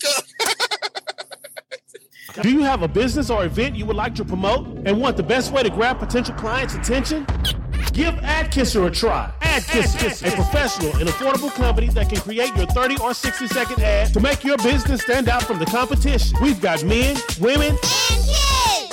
[2.41, 5.23] Do you have a business or event you would like to promote and want the
[5.23, 7.25] best way to grab potential clients' attention?
[7.91, 9.29] Give AdKisser a try.
[9.41, 14.13] AdKisser, a professional and affordable company that can create your 30 or 60 second ad
[14.13, 16.37] to make your business stand out from the competition.
[16.41, 17.75] We've got men, women,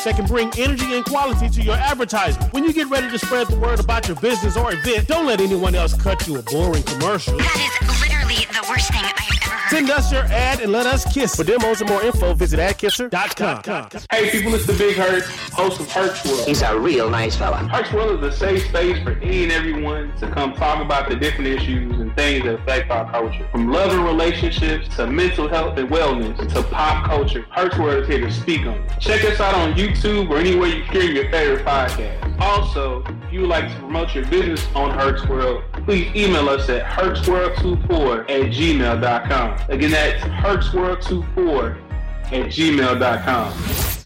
[0.05, 2.53] that can bring energy and quality to your advertisement.
[2.53, 5.41] When you get ready to spread the word about your business or event, don't let
[5.41, 7.37] anyone else cut you a boring commercial.
[7.37, 9.38] That is literally the worst thing heard.
[9.71, 11.35] Send us your ad and let us kiss.
[11.35, 13.89] For demos and more info, visit adkisser.com.
[14.11, 16.47] Hey people, it's the Big Herc, host of Herc's World.
[16.47, 17.57] He's a real nice fella.
[17.69, 21.17] Herc's World is a safe space for any and everyone to come talk about the
[21.17, 23.47] different issues and things that affect our culture.
[23.53, 28.09] From love and relationships to mental health and wellness to pop culture, Herc's World is
[28.09, 29.01] here to speak on it.
[29.01, 32.41] Check us out on YouTube or anywhere you stream your favorite podcast.
[32.41, 36.69] Also, if you would like to promote your business on Herc's World, please email us
[36.71, 39.58] at hertzworld24 at gmail.com.
[39.69, 41.83] Again, that's hertzworld24
[42.27, 44.05] at gmail.com.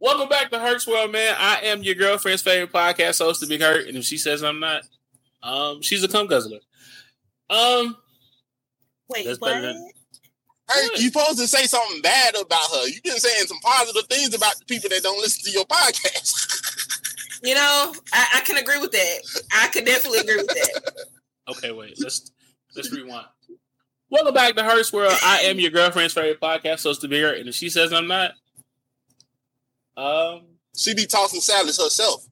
[0.00, 1.34] Welcome back to Herc's World, man.
[1.38, 4.60] I am your girlfriend's favorite podcast host, The Big Herc, and if she says I'm
[4.60, 4.82] not,
[5.42, 6.60] um, she's a cum guzzler.
[7.50, 7.96] Um,
[9.08, 9.60] Wait, that's what?
[9.60, 9.90] than
[10.70, 12.88] Hey, you supposed to say something bad about her.
[12.88, 16.64] You've been saying some positive things about the people that don't listen to your podcast.
[17.42, 19.18] You know, I, I can agree with that.
[19.54, 21.06] I could definitely agree with that.
[21.48, 21.94] Okay, wait.
[22.02, 22.32] Let's
[22.74, 23.26] let's rewind.
[24.10, 25.12] Welcome back to Herc's World.
[25.22, 28.06] I am your girlfriend's favorite podcast host, The Big Herc, and if she says I'm
[28.06, 28.32] not,
[29.96, 30.42] um,
[30.76, 32.26] she be tossing salads herself.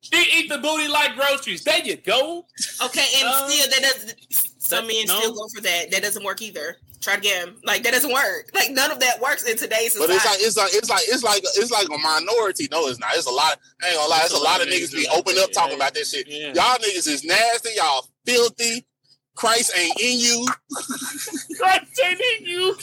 [0.00, 1.62] She eat the booty like groceries.
[1.62, 2.44] There you go.
[2.84, 4.14] Okay, and Um, still that doesn't.
[4.58, 5.18] Some men no.
[5.20, 5.90] still go for that.
[5.92, 6.76] That doesn't work either.
[7.00, 7.56] Try to get him.
[7.64, 8.50] Like that doesn't work.
[8.54, 10.42] Like none of that works in today's But society.
[10.44, 12.68] it's like it's like it's like it's like it's like a minority.
[12.70, 13.10] No, it's not.
[13.14, 13.58] It's a lot.
[13.82, 14.20] I ain't gonna lie.
[14.24, 16.26] It's a lot of niggas be open up talking about this shit.
[16.28, 16.48] Yeah.
[16.54, 17.70] Y'all niggas is nasty.
[17.76, 18.84] Y'all filthy.
[19.34, 20.46] Christ ain't in you.
[21.58, 22.76] Christ ain't in you.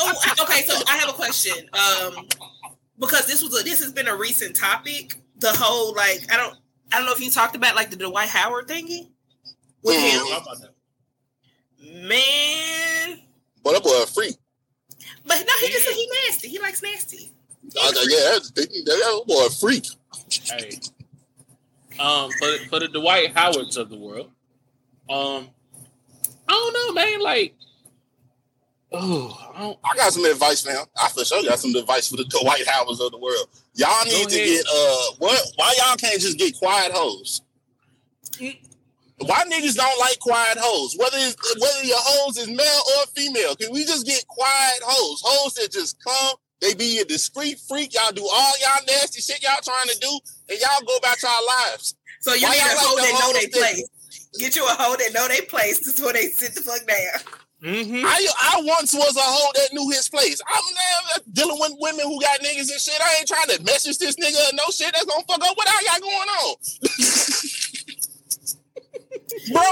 [0.00, 0.62] oh, okay.
[0.62, 1.68] So I have a question.
[1.72, 2.26] Um,
[2.98, 5.14] because this was a this has been a recent topic.
[5.38, 6.56] The whole like I don't
[6.92, 9.08] I don't know if you talked about like the Dwight Howard thingy
[9.82, 10.20] with him.
[10.30, 10.74] How about that?
[11.82, 13.20] Man,
[13.64, 14.36] But that boy a freak.
[15.26, 16.48] but no, he just said he nasty.
[16.48, 17.32] He likes nasty.
[17.76, 19.86] I yeah, that's, that, that boy a freak.
[20.44, 20.78] Hey,
[21.98, 24.30] um, for for the Dwight Howards of the world,
[25.08, 25.48] um,
[26.50, 27.20] I don't know, man.
[27.20, 27.54] Like,
[28.92, 29.90] oh, I.
[29.92, 30.76] I got some advice, man.
[31.00, 33.46] I for sure got some advice for the Dwight Howards of the world.
[33.74, 37.40] Y'all need to get uh what why y'all can't just get quiet hoes?
[38.38, 40.96] Why niggas don't like quiet hoes?
[40.98, 45.20] Whether it's, whether your hoes is male or female, can we just get quiet hoes?
[45.22, 47.92] Hoes that just come, they be a discreet freak.
[47.94, 50.18] Y'all do all y'all nasty shit y'all trying to do,
[50.48, 51.94] and y'all go about y'all lives.
[52.22, 53.84] So you Why need a y'all like hoe the that know hoes they that- place.
[54.38, 57.34] Get you a hoe that know they place before they sit the fuck down.
[57.62, 58.06] Mm-hmm.
[58.06, 60.40] I I once was a hoe that knew his place.
[60.48, 62.98] I'm never dealing with women who got niggas and shit.
[63.02, 65.82] I ain't trying to message this nigga no shit that's gonna fuck up what I
[65.84, 66.56] got going on.
[69.52, 69.62] Bro,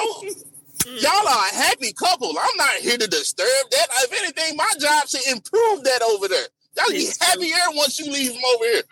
[1.01, 2.29] y'all are a happy couple.
[2.29, 3.87] I'm not here to disturb that.
[4.05, 6.47] If anything, my job should improve that over there.
[6.77, 8.83] Y'all be happier once you leave them over here.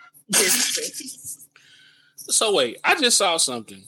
[2.29, 3.81] So wait, I just saw something.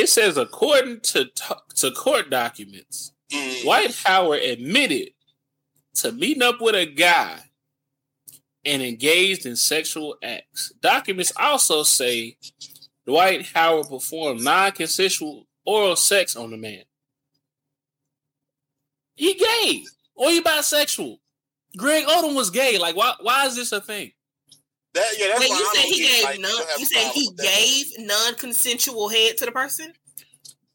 [0.00, 1.26] It says according to
[1.74, 3.62] to court documents, mm.
[3.62, 5.10] Dwight Howard admitted
[5.96, 7.40] to meeting up with a guy
[8.64, 10.72] and engaged in sexual acts.
[10.80, 12.38] Documents also say
[13.06, 16.84] Dwight Howard performed non-consensual oral sex on the man.
[19.16, 21.18] He gay or he bisexual.
[21.76, 22.78] Greg Odom was gay.
[22.78, 23.12] Like, why?
[23.20, 24.12] Why is this a thing?
[24.94, 26.50] That yeah, that's Wait, you I said he get, gave like, non.
[26.50, 27.30] people have You a said he
[27.96, 29.92] gave non-consensual head to the person.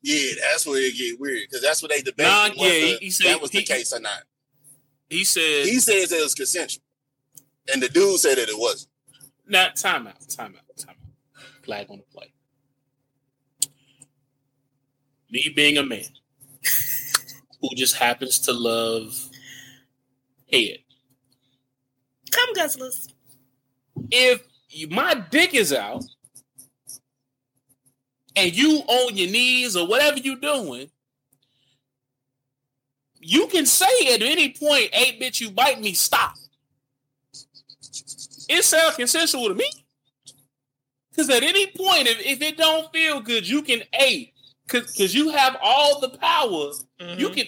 [0.02, 2.28] Yeah, that's where it get weird because that's what they debate.
[2.28, 4.24] Nah, yeah, the- he- he said- that was the he- case or not.
[5.10, 6.84] He said He says it was consensual,
[7.74, 8.92] and the dude said that it wasn't.
[9.48, 10.96] not timeout, timeout, timeout.
[11.64, 12.32] Flag on the play.
[15.30, 16.04] Me being a man
[17.62, 19.30] who just happens to love
[20.52, 20.78] head.
[22.32, 23.10] Come guzzlers.
[24.12, 24.42] If
[24.90, 26.04] my dick is out
[28.36, 30.90] and you on your knees or whatever you're doing,
[33.20, 36.36] you can say at any point, "Hey, bitch, you bite me, stop."
[38.48, 39.70] It sounds consensual to me.
[41.10, 44.34] Because at any point, if, if it don't feel good, you can a
[44.68, 46.72] because you have all the power.
[47.00, 47.34] You mm-hmm.
[47.34, 47.46] can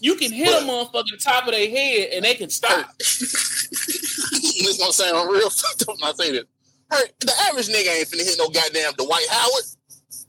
[0.00, 2.86] you can hit a motherfucker the top of their head and they can stop.
[4.64, 6.44] this gonna sound real fucked up when I say this.
[7.20, 9.64] The average nigga ain't finna hit no goddamn Dwight Howard.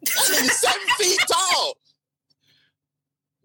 [0.02, 1.78] That nigga seven feet tall.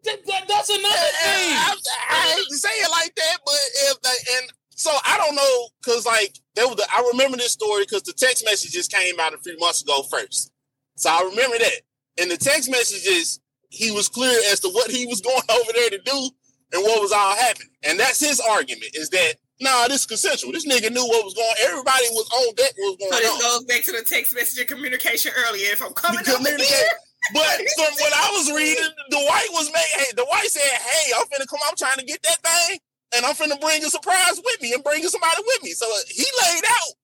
[0.05, 0.87] That, that- that's another
[1.23, 1.53] thing.
[1.53, 1.77] I,
[2.11, 3.55] I hate to say it like that, but
[3.91, 7.53] if they, and so I don't know because like there was the, I remember this
[7.53, 10.51] story because the text messages came out a few months ago first.
[10.97, 11.81] So I remember that.
[12.17, 15.91] In the text messages, he was clear as to what he was going over there
[15.91, 16.31] to do
[16.73, 17.69] and what was all happening.
[17.83, 20.53] And that's his argument is that nah, this is consensual.
[20.53, 21.47] This nigga knew what was going.
[21.47, 21.57] On.
[21.69, 22.73] Everybody was on deck.
[22.77, 23.41] What was going So this on.
[23.41, 25.73] goes back to the text message communication earlier.
[25.73, 26.89] If I'm coming You here,
[27.35, 27.45] But
[27.77, 29.93] from what I was reading, Dwight was made.
[29.93, 31.61] Hey, Dwight said, "Hey, I'm finna come.
[31.69, 32.78] I'm trying to get that thing,
[33.15, 36.24] and I'm finna bring a surprise with me and bring somebody with me." So he
[36.43, 36.95] laid out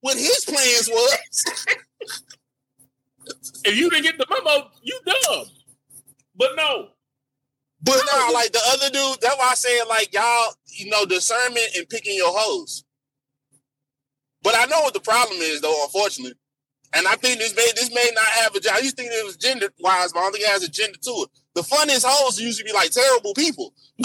[0.00, 1.44] what his plans was.
[3.64, 5.44] If you didn't get the memo, you dumb.
[6.34, 6.88] But no,
[7.82, 11.70] But no, like the other dude, that's why I said like y'all, you know, discernment
[11.76, 12.84] and picking your hoes.
[14.42, 16.36] But I know what the problem is though, unfortunately.
[16.92, 19.24] And I think this may this may not have a I used to think it
[19.24, 21.30] was gender wise, but I don't think it has a gender to it.
[21.54, 23.72] The funniest hoes usually be like terrible people.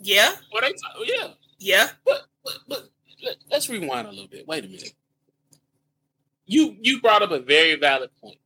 [0.00, 1.88] yeah, what they yeah, yeah.
[2.04, 4.46] But, but but let's rewind a little bit.
[4.46, 4.94] Wait a minute.
[6.44, 8.38] You you brought up a very valid point.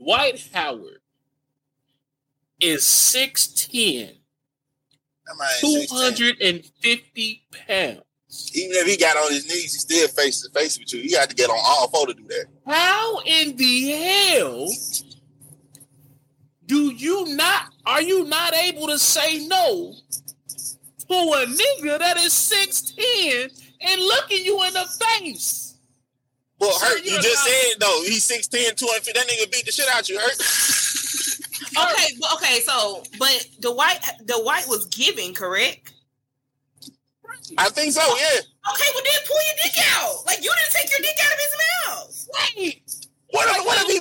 [0.00, 1.00] Dwight Howard
[2.60, 4.16] is 6'10,
[5.26, 8.02] That man ain't 250 pounds.
[8.54, 11.00] Even if he got on his knees, he still face to face with you.
[11.00, 12.44] You had to get on all four to do that.
[12.66, 14.68] How in the hell
[16.66, 19.94] do you not are you not able to say no
[21.08, 25.78] to a nigga that is 6'10 and looking you in the face?
[26.60, 29.12] Well, Herc, you just said though, he's 6'10, 250.
[29.12, 30.36] That nigga beat the shit out you, Herc.
[31.78, 35.92] Okay, but okay, so but the white the white was giving, correct?
[37.56, 38.40] I think so, yeah.
[38.40, 40.26] Okay, well then pull your dick out.
[40.26, 42.28] Like you didn't take your dick out of his mouth.
[42.34, 42.80] Right.
[43.30, 44.00] What if, what if he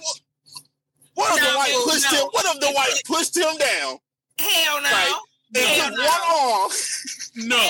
[1.13, 2.17] what if No, the white pushed no.
[2.19, 2.27] him?
[2.31, 3.97] What if the white pushed him down
[4.39, 4.89] Hell no.
[4.89, 5.19] Right.
[5.55, 6.03] And took no.
[6.03, 6.71] one arm?
[7.37, 7.61] No.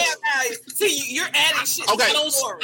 [0.73, 1.89] See, you- you're adding shit.
[1.91, 2.09] Okay,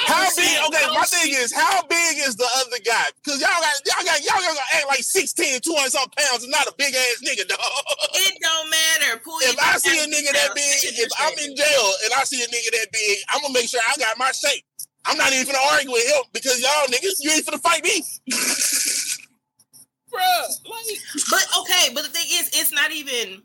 [0.07, 0.57] how big?
[0.67, 3.05] Okay, my thing is, how big is the other guy?
[3.19, 6.43] Because y'all got y'all got y'all got to act like 16, 200 something pounds.
[6.43, 7.59] Is not a big ass nigga, dog.
[8.15, 9.19] It don't matter.
[9.23, 12.41] Pull If I see a nigga that big, if I'm in jail and I see
[12.41, 14.63] a nigga that big, I'm gonna make sure I got my shape.
[15.05, 18.03] I'm not even gonna argue with him because y'all niggas, you ain't gonna fight me.
[20.13, 20.99] Bruh, like
[21.29, 23.43] But okay, but the thing is, it's not even.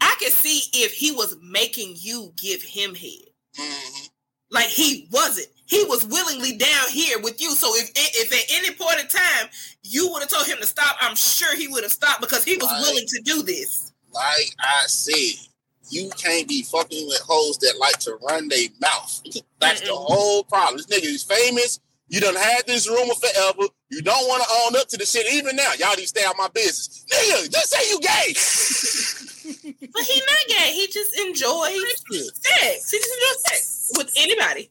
[0.00, 3.28] I can see if he was making you give him head.
[3.58, 4.06] Mm-hmm.
[4.50, 5.48] Like he wasn't.
[5.66, 7.54] He was willingly down here with you.
[7.54, 9.48] So if if at any point in time
[9.82, 12.56] you would have told him to stop, I'm sure he would have stopped because he
[12.56, 12.80] was Right.
[12.80, 13.92] willing to do this.
[14.12, 15.46] Like I said,
[15.88, 19.20] you can't be fucking with hoes that like to run their mouth.
[19.60, 20.78] That's the whole problem.
[20.78, 21.78] This nigga is famous.
[22.08, 23.68] You done had this rumor forever.
[23.88, 25.32] You don't want to own up to the shit.
[25.32, 27.04] Even now, y'all need to stay out my business.
[27.08, 28.34] Nigga, just say you gay.
[29.52, 30.72] But he not gay.
[30.74, 32.04] He just enjoys
[32.40, 32.90] sex.
[32.90, 34.70] He just enjoys sex with anybody.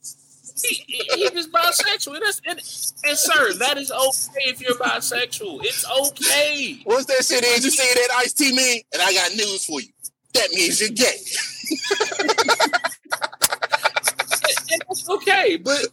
[0.62, 2.16] he, he, he just bisexual.
[2.16, 2.60] And, that's, and,
[3.10, 5.64] and sir, that is okay if you're bisexual.
[5.64, 6.82] It's okay.
[6.86, 9.82] Once that shit is, you say that Ice T me, and I got news for
[9.82, 9.90] you.
[10.34, 11.18] That means you're gay.
[14.72, 15.58] And that's okay.
[15.58, 15.88] But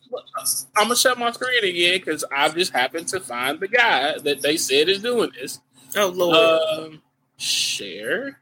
[0.77, 4.43] I'm gonna shut my screen again because I just happened to find the guy that
[4.43, 5.61] they said is doing this.
[5.97, 6.37] Oh lord.
[6.37, 7.03] Um,
[7.37, 8.41] share.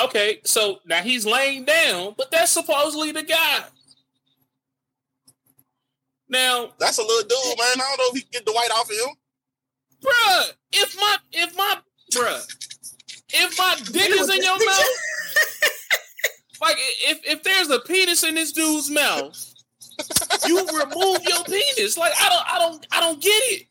[0.00, 3.64] Okay, so now he's laying down, but that's supposedly the guy.
[6.28, 7.66] Now, That's a little dude, man.
[7.74, 9.16] I don't know if he can get the white off of him.
[10.02, 11.76] bruh, if my if my
[12.12, 12.42] bruh,
[13.32, 14.84] if my dick is in your mouth,
[16.60, 19.54] Like if if there's a penis in this dude's mouth,
[20.46, 21.98] you remove your penis.
[21.98, 23.65] Like I don't I don't I don't get it.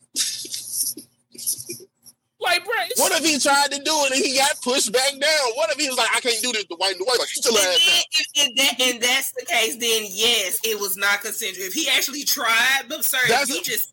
[2.45, 5.45] Like, bro, What if he tried to do it and he got pushed back down?
[5.55, 7.17] What if he was like, I can't do this to white and white?
[7.19, 10.79] Like, you still And, then, if, if that, and that's the case, then yes, it
[10.79, 11.65] was not consensual.
[11.65, 13.89] If he actually tried, but sir, That's if you a- just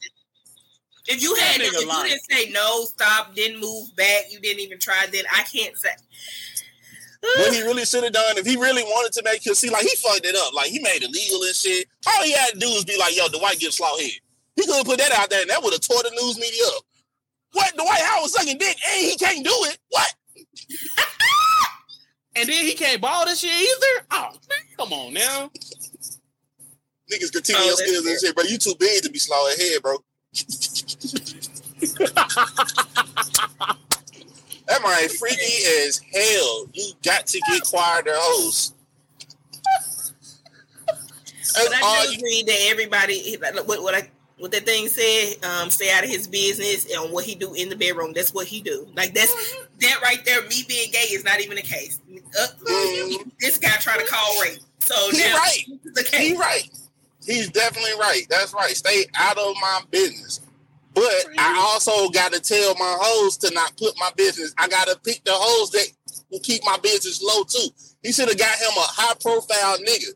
[1.09, 4.61] if you had if nigga you didn't say no, stop, didn't move back, you didn't
[4.61, 5.91] even try, then I can't say.
[7.39, 9.83] what he really should have done if he really wanted to make him see like
[9.83, 11.89] he fucked it up, like he made it legal and shit.
[12.07, 14.11] All he had to do was be like, "Yo, Dwight gets slaw head."
[14.57, 16.63] He could have put that out there, and that would have tore the news media
[16.77, 16.83] up.
[17.53, 19.79] What Dwight Howard sucking dick, and he can't do it.
[19.91, 20.15] What?
[22.37, 24.07] and then he can't ball this shit either.
[24.11, 25.51] Oh man, come on now.
[27.13, 29.83] Niggas continue Oh, your skills and shit, but you too big to be slaw head,
[29.83, 29.99] bro.
[34.67, 36.67] that man freaky as hell.
[36.73, 38.73] You got to get quieter hoes.
[41.55, 44.09] That's I all you agree that everybody what what I
[44.43, 47.69] what that thing said, um, stay out of his business and what he do in
[47.69, 48.13] the bedroom.
[48.13, 48.89] That's what he do.
[48.97, 49.33] Like that's
[49.79, 50.43] that right there.
[50.49, 52.01] Me being gay is not even a case.
[52.37, 52.49] Uh,
[53.39, 54.59] this guy trying to call rape.
[54.81, 55.63] So He now right.
[55.95, 56.33] the case.
[56.33, 56.69] He right.
[57.25, 58.23] He's definitely right.
[58.29, 58.75] That's right.
[58.75, 60.41] Stay out of my business.
[60.93, 64.53] But I also got to tell my hoes to not put my business.
[64.59, 65.87] I got to pick the hoes that
[66.33, 67.69] will keep my business low too.
[68.03, 70.15] He should have got him a high profile nigga.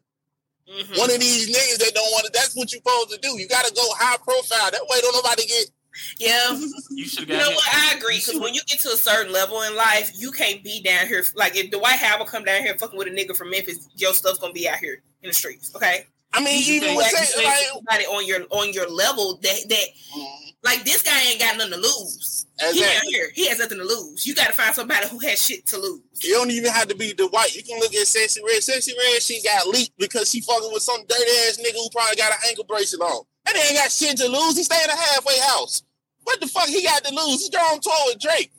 [0.69, 0.99] Mm-hmm.
[0.99, 2.33] One of these niggas that don't want to.
[2.33, 3.39] That's what you're supposed to do.
[3.39, 4.71] You got to go high profile.
[4.71, 5.71] That way, don't nobody get.
[6.19, 6.59] Yeah.
[6.91, 7.69] You should You know what?
[7.73, 10.83] I agree because when you get to a certain level in life, you can't be
[10.83, 11.25] down here.
[11.35, 14.39] Like if Dwight Howard come down here fucking with a nigga from Memphis, your stuff's
[14.39, 15.75] gonna be out here in the streets.
[15.75, 16.07] Okay.
[16.33, 19.39] I mean, You even with actually say, say like, somebody on your on your level
[19.43, 20.51] that that mm-hmm.
[20.65, 22.47] like this guy ain't got nothing to lose.
[22.59, 22.97] He Exactly.
[22.97, 23.31] out here.
[23.35, 24.27] He has nothing to lose.
[24.27, 26.01] You got to find somebody who has shit to lose.
[26.23, 27.55] You don't even have to be the white.
[27.55, 28.63] You can look at Sexyy Red.
[28.63, 32.17] Sexyy Red, she got leaked because she fucking with some dirty ass nigga who probably
[32.17, 33.25] got an ankle bracelet on.
[33.47, 34.57] And ain't got shit to lose.
[34.57, 35.83] He stay in a halfway house.
[36.25, 37.47] What the fuck he got to lose?
[37.47, 38.51] He's on tour with Drake.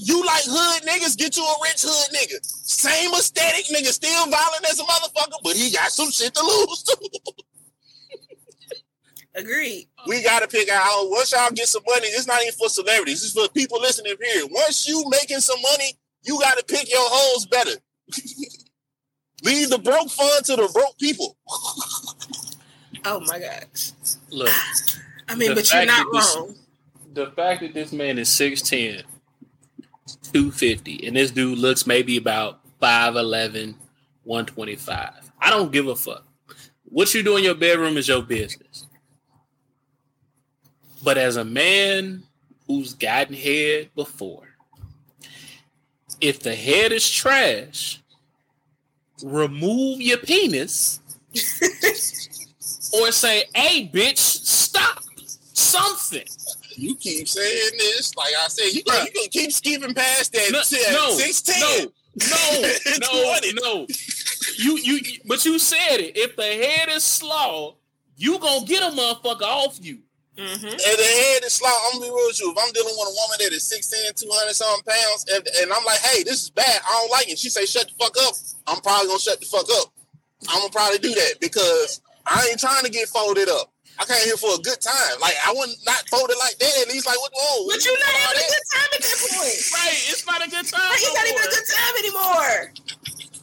[0.00, 2.38] You like hood niggas, get you a rich hood nigga.
[2.42, 6.82] Same aesthetic, nigga, still violent as a motherfucker, but he got some shit to lose
[6.84, 7.08] too.
[9.34, 9.86] Agreed.
[10.06, 12.08] we gotta pick out once y'all get some money.
[12.08, 13.22] It's not even for celebrities.
[13.22, 14.14] It's for people listening.
[14.32, 14.44] here.
[14.50, 15.94] Once you making some money,
[16.24, 17.70] you gotta pick your hoes better.
[19.44, 21.36] Leave the broke fund to the broke people.
[23.04, 23.92] Oh my gosh.
[24.30, 24.50] Look,
[25.28, 26.54] I mean, but you're not that this- wrong.
[27.14, 29.04] the fact that this man is 6'10,
[30.32, 33.74] 250, and this dude looks maybe about 5'11,
[34.24, 35.32] 125.
[35.40, 36.24] I don't give a fuck.
[36.84, 38.86] What you do in your bedroom is your business.
[41.02, 42.24] But as a man
[42.66, 44.48] who's gotten head before,
[46.20, 48.02] if the head is trash,
[49.22, 51.00] remove your penis
[52.92, 55.02] or say, hey, bitch, stop
[55.52, 56.26] something.
[56.78, 60.50] You keep saying this, like I said, you gonna, you gonna keep skipping past that
[60.52, 61.60] No, shit no, 16.
[61.60, 61.92] no,
[62.30, 63.86] no, no, no.
[64.56, 66.16] You, you, but you said it.
[66.16, 67.78] If the head is slow,
[68.16, 69.98] you gonna get a motherfucker off you.
[70.36, 70.66] Mm-hmm.
[70.66, 71.68] And the head is slow.
[71.68, 72.52] I'm gonna be real with you.
[72.52, 75.84] If I'm dealing with a woman that is 16, 200 something pounds, and, and I'm
[75.84, 76.80] like, hey, this is bad.
[76.86, 77.40] I don't like it.
[77.40, 78.34] She say, shut the fuck up.
[78.68, 79.92] I'm probably gonna shut the fuck up.
[80.48, 83.72] I'm gonna probably do that because I ain't trying to get folded up.
[83.98, 85.20] I came here for a good time.
[85.20, 86.72] Like I wouldn't not folded like that.
[86.82, 87.32] At least like what?
[87.34, 89.58] Whoa, But you're not having a good time at that point.
[89.74, 89.98] Right?
[90.10, 90.88] It's not a good time.
[90.88, 92.72] Like, it's no not even a good time anymore.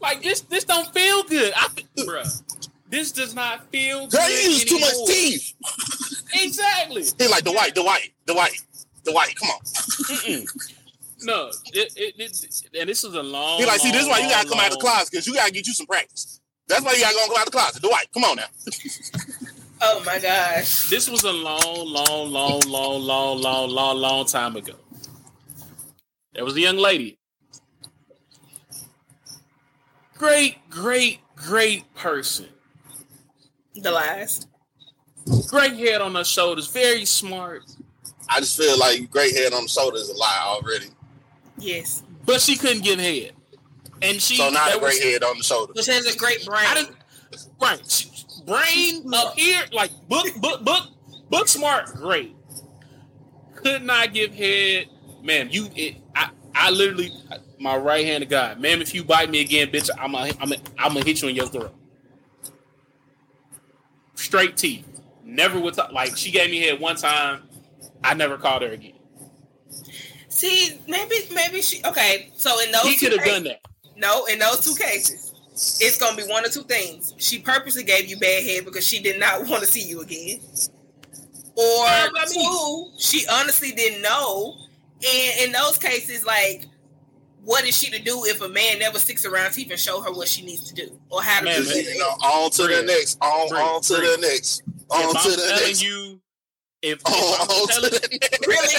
[0.02, 1.54] Like this, this don't feel good.
[1.56, 1.68] I,
[1.98, 2.44] bruh,
[2.90, 4.44] this does not feel Girl, good.
[4.44, 5.54] you use too much teeth.
[6.34, 7.04] Exactly.
[7.18, 8.60] He like the white, the white, the white,
[9.04, 9.36] the white.
[9.36, 9.60] Come on.
[9.62, 10.72] Mm-mm.
[11.24, 13.60] No, it, it, it, and this is a long.
[13.60, 15.26] He like, see, this is why you gotta long, come out of the closet because
[15.26, 16.40] you gotta get you some practice.
[16.68, 17.82] That's why you gotta go come out of the closet.
[17.82, 18.44] The white, come on now.
[19.82, 20.90] Oh my gosh.
[20.90, 24.74] This was a long, long, long, long, long, long, long, long time ago.
[26.34, 27.18] There was a young lady.
[30.18, 32.48] Great, great, great person.
[33.76, 34.48] The last.
[35.48, 36.68] Great head on her shoulders.
[36.68, 37.64] Very smart.
[38.30, 40.88] I just feel like great head on the shoulders is a lie already.
[41.58, 42.04] Yes.
[42.26, 43.34] But she couldn't get head.
[44.02, 45.74] And she So not a great was- head on the shoulder.
[45.74, 46.66] Which has a great brain.
[46.66, 46.96] I didn't,
[47.62, 47.92] right.
[47.92, 48.10] She-
[48.46, 50.88] Brain up here, like book, book, book,
[51.30, 52.36] book smart, great.
[53.56, 54.88] Could not give head,
[55.24, 55.50] man.
[55.50, 57.12] You, it, I, I literally,
[57.60, 58.82] my right hand to God, ma'am.
[58.82, 61.36] If you bite me again, bitch, I'm gonna, I'm gonna, I'm gonna hit you in
[61.36, 61.74] your throat.
[64.14, 64.88] Straight teeth,
[65.24, 67.44] never with like she gave me head one time.
[68.04, 68.94] I never called her again.
[70.30, 72.30] See, maybe maybe she okay.
[72.36, 73.62] So in those He could have done that.
[73.96, 77.14] No, in those two cases, it's gonna be one or two things.
[77.18, 80.40] She purposely gave you bad head because she did not want to see you again,
[81.56, 81.86] or
[82.32, 84.56] two, she honestly didn't know.
[84.96, 86.66] And in those cases, like,
[87.44, 90.12] what is she to do if a man never sticks around to even show her
[90.12, 91.94] what she needs to do or how to Man, do it?
[91.94, 94.16] you know, on to the next, on, Drink, on to drink.
[94.22, 95.84] the next, on if to I'm the telling next.
[95.84, 96.22] you,
[96.82, 98.76] if, if On I'm to telling, the really,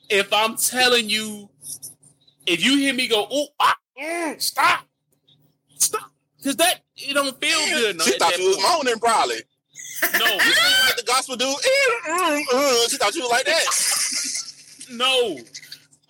[0.10, 1.48] if I'm telling you,
[2.46, 4.86] if you hear me go, oh, ah, mm, stop,
[5.84, 7.96] stop, because that it don't feel good.
[7.96, 9.36] No, She thought that you was moaning, probably.
[10.18, 10.36] No, You
[10.86, 11.48] like the gospel dude.
[11.48, 12.90] Eh, mm, mm.
[12.90, 13.64] She thought you was like that.
[14.96, 15.38] no.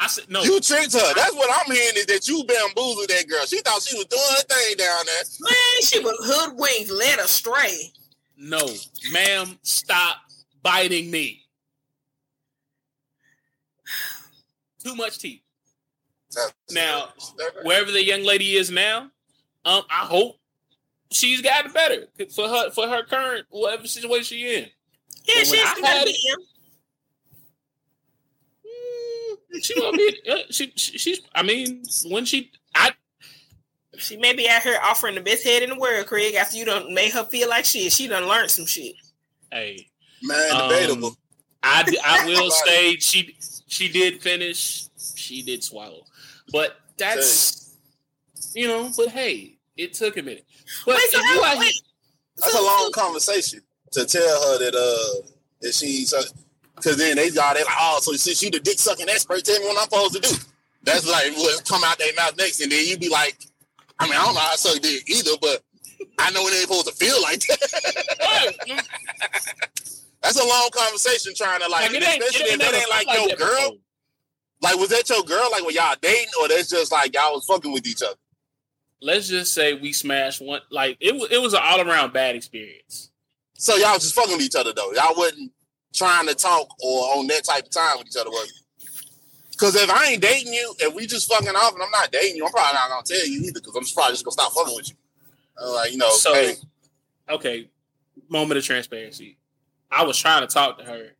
[0.00, 0.42] I said no.
[0.42, 1.14] You tricked her.
[1.14, 3.44] That's what I'm hearing is that you bamboozled that girl.
[3.46, 5.24] She thought she was doing her thing down there.
[5.40, 7.92] man, she was hoodwinked, led astray.
[8.36, 8.66] No,
[9.12, 10.16] ma'am, stop
[10.62, 11.42] biting me.
[14.82, 15.40] Too much teeth.
[16.72, 17.10] Now,
[17.62, 19.10] wherever the young lady is now,
[19.64, 20.36] um, I hope
[21.10, 24.64] she's gotten better for her for her current whatever situation she in.
[25.26, 26.38] Yeah, But she's I gonna be him.
[29.62, 30.20] She gonna be.
[30.28, 31.20] Uh, she, she she's.
[31.34, 32.90] I mean, when she, I
[33.98, 36.34] She may be out here offering the best head in the world, Craig.
[36.34, 38.94] After you done made her feel like shit, she done learned some shit.
[39.52, 39.88] hey
[40.22, 41.16] Man, Um, debatable.
[41.62, 43.36] I d- I will say she
[43.68, 44.86] she did finish.
[45.14, 46.02] She did swallow,
[46.50, 47.76] but that's
[48.54, 48.90] you know.
[48.96, 50.44] But hey, it took a minute.
[50.86, 51.72] But Wait, so if you how- out here-
[52.36, 53.60] That's a long conversation
[53.92, 55.26] to tell her that uh
[55.60, 56.12] that she's
[56.76, 59.58] because then they got they like oh so since you the dick sucking expert tell
[59.60, 60.36] me what I'm supposed to do.
[60.82, 63.36] That's like what come out their mouth next, and then you be like,
[63.98, 65.62] I mean I don't know how to suck dick either, but
[66.18, 68.84] I know when they're supposed to feel like that.
[70.22, 72.74] That's a long conversation trying to like, Like, it ain't- it especially ain't if that
[72.80, 73.70] ain't like felt your like girl.
[73.70, 73.78] before.
[74.62, 75.48] Like was that your girl?
[75.52, 78.14] Like when y'all dating, or that's just like y'all was fucking with each other?
[79.04, 80.60] Let's just say we smashed one.
[80.70, 81.30] Like it was.
[81.30, 83.10] It was an all around bad experience.
[83.54, 84.92] So y'all was just fucking with each other though.
[84.92, 85.52] Y'all wasn't
[85.94, 88.62] trying to talk or on that type of time with each other, was
[89.52, 92.36] Because if I ain't dating you, if we just fucking off and I'm not dating
[92.36, 93.60] you, I'm probably not gonna tell you either.
[93.60, 94.96] Because I'm just probably just gonna stop fucking with you.
[95.60, 96.54] I'm like you know, So, hey,
[97.30, 97.70] okay,
[98.28, 99.38] moment of transparency.
[99.90, 101.10] I was trying to talk to her.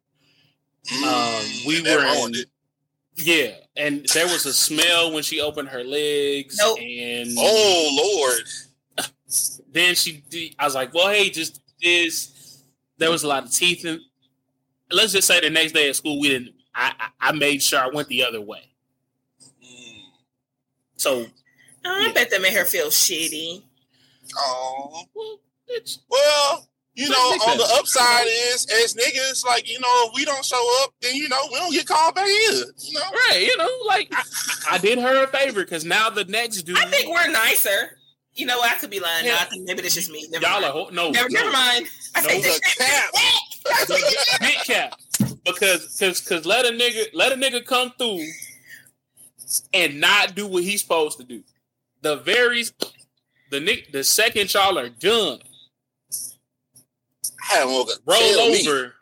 [1.06, 2.47] Um, we were in, it.
[3.16, 6.79] yeah, and there was a smell when she opened her legs, Nope.
[6.81, 9.09] and Oh Lord,
[9.73, 10.23] then she.
[10.31, 12.63] did- I was like, well, hey, just this.
[12.99, 14.01] There was a lot of teeth in.
[14.91, 16.55] Let's just say the next day at school, we didn't.
[16.75, 18.63] I I, I made sure I went the other way.
[20.97, 21.27] So
[21.87, 23.63] Oh, I bet that made her feel shitty.
[24.39, 25.39] oh well,
[25.69, 26.69] it's well.
[26.97, 30.62] You know, on the upside is as niggas, like you know, if we don't show
[30.83, 32.66] up, then you know we don't get called back either.
[32.79, 33.43] You know, right.
[33.43, 34.23] You know, like I,
[34.73, 36.79] I did her a favor because now the next dude.
[36.79, 37.99] I think we're nicer.
[38.35, 39.27] You know, I could be lying.
[39.27, 40.27] No, I think maybe that's just me.
[40.31, 40.65] Never y'all mind.
[40.66, 41.41] are ho- no, never, no.
[41.41, 41.87] never mind.
[42.15, 44.41] I No, take the that cap.
[44.41, 45.01] big cap
[45.45, 48.25] because because because let a nigga let a nigga come through
[49.73, 51.43] and not do what he's supposed to do.
[52.03, 52.65] The very
[53.51, 55.41] the nick the second y'all are done,
[57.51, 58.69] I had one roll tell me.
[58.69, 58.95] over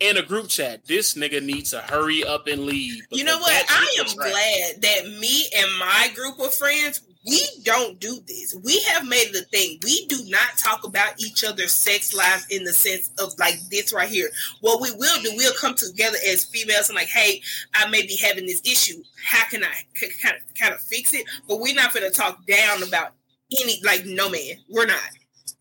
[0.00, 0.86] in a group chat.
[0.86, 3.02] This nigga needs to hurry up and leave.
[3.10, 3.66] You know what?
[3.68, 8.56] I am was glad that me and my group of friends, we don't do this.
[8.64, 9.78] We have made the thing.
[9.82, 13.92] We do not talk about each other's sex lives in the sense of like this
[13.92, 14.30] right here.
[14.60, 17.42] What we will do, we'll come together as females and like, hey,
[17.74, 19.02] I may be having this issue.
[19.22, 19.74] How can I
[20.22, 21.26] kind of kind of fix it?
[21.48, 23.12] But we're not going to talk down about
[23.60, 24.54] any like no man.
[24.70, 25.00] We're not.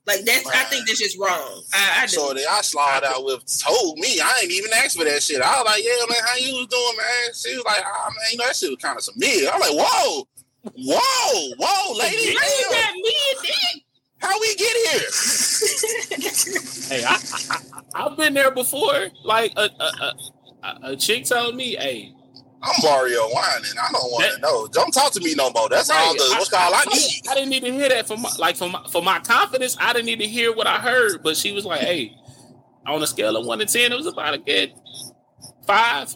[0.07, 0.47] Like that's.
[0.47, 1.63] I think that's just wrong.
[1.73, 2.05] I, I.
[2.07, 5.41] So that I slide out with told me I ain't even asked for that shit.
[5.41, 7.33] I was like, yeah, man, how you was doing, man?
[7.35, 9.47] She was like, oh man, you know that shit was kind of some mid.
[9.49, 10.27] I'm like, whoa,
[10.63, 13.83] whoa, whoa, lady, How you got me dick?
[14.19, 15.09] how we get here?
[16.89, 17.57] Hey, I, I,
[17.95, 19.07] I I've been there before.
[19.25, 20.13] Like a a, a,
[20.63, 22.13] a- a chick told me, hey,
[22.61, 23.71] I'm Mario whining.
[23.79, 24.67] I don't want to know.
[24.67, 25.69] Don't talk to me no more.
[25.69, 27.21] That's all the what's called I need.
[27.29, 29.77] I didn't need to hear that for my like for my for my confidence.
[29.79, 32.15] I didn't need to hear what I heard, but she was like, "Hey,
[32.85, 34.73] on a scale of one to ten, it was about a good
[35.67, 36.13] five,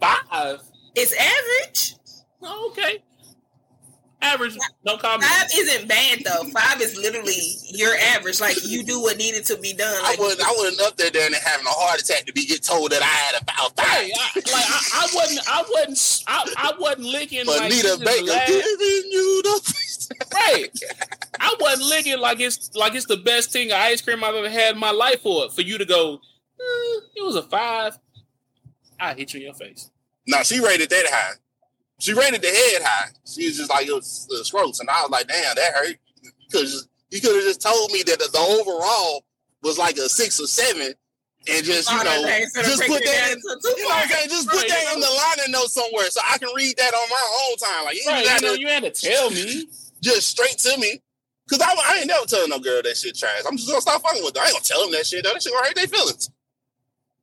[0.00, 0.60] five.
[0.94, 1.94] It's average.
[2.42, 2.98] Okay,
[4.22, 4.56] average.
[4.84, 5.24] No comment.
[5.24, 6.44] Five isn't bad though.
[6.50, 7.36] Five is literally
[7.70, 8.40] your average.
[8.40, 9.94] Like you do what needed to be done.
[10.02, 10.40] I Like wouldn't.
[10.40, 13.06] I wouldn't up there and having a heart attack to be get told that I
[13.06, 14.32] had about Hey, five.
[14.34, 17.98] I, like I, I wasn't, I wasn't, I, I wasn't licking like Anita this is
[17.98, 20.28] the Baker last- giving you the.
[20.34, 20.68] right.
[21.40, 24.48] I wasn't licking like it's like it's the best thing of ice cream I've ever
[24.50, 25.20] had in my life.
[25.22, 26.14] For for you to go,
[26.60, 27.98] "Eh, it was a five.
[29.00, 29.90] I hit you in your face.
[30.26, 31.32] Now she rated that high.
[32.00, 33.10] She rated the head high.
[33.26, 35.96] She was just like it was uh, scrotes, and I was like, damn, that hurt.
[36.46, 39.24] Because you could have just told me that the, the overall
[39.62, 40.94] was like a six or seven,
[41.50, 43.74] and just you Oh, know, that instead of just put that, down in, to two
[43.76, 44.28] you know what I'm saying?
[44.28, 46.94] Just put Right, that you in the liner note somewhere so I can read that
[46.94, 47.84] on my own time.
[47.84, 49.66] Like you, Right, ain't you know, you had to tell me.
[50.00, 51.02] just straight to me.
[51.50, 53.40] Cause I, I ain't never telling no girl that shit trash.
[53.48, 54.42] I'm just gonna stop fucking with her.
[54.42, 55.24] I ain't gonna tell them that shit.
[55.24, 55.32] though.
[55.32, 56.30] That shit gonna hurt their feelings.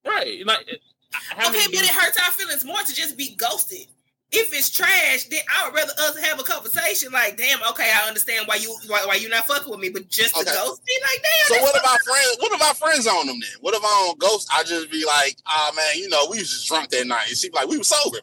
[0.06, 0.46] Right.
[0.46, 0.68] Like
[1.12, 3.88] how okay, but dudes- it hurts our feelings more to just be ghosted.
[4.32, 7.12] If it's trash, then I would rather us have a conversation.
[7.12, 10.10] Like, damn, okay, I understand why you why, why you not fucking with me, but
[10.10, 10.52] just to Okay.
[10.52, 11.58] ghost me, like, damn.
[11.58, 12.36] So what about friends?
[12.40, 13.50] What if about friends on them then?
[13.62, 14.50] What if I on ghost?
[14.52, 17.28] I just be like, ah man, you know, we was just drunk that night.
[17.30, 18.18] And she be like, we were sober.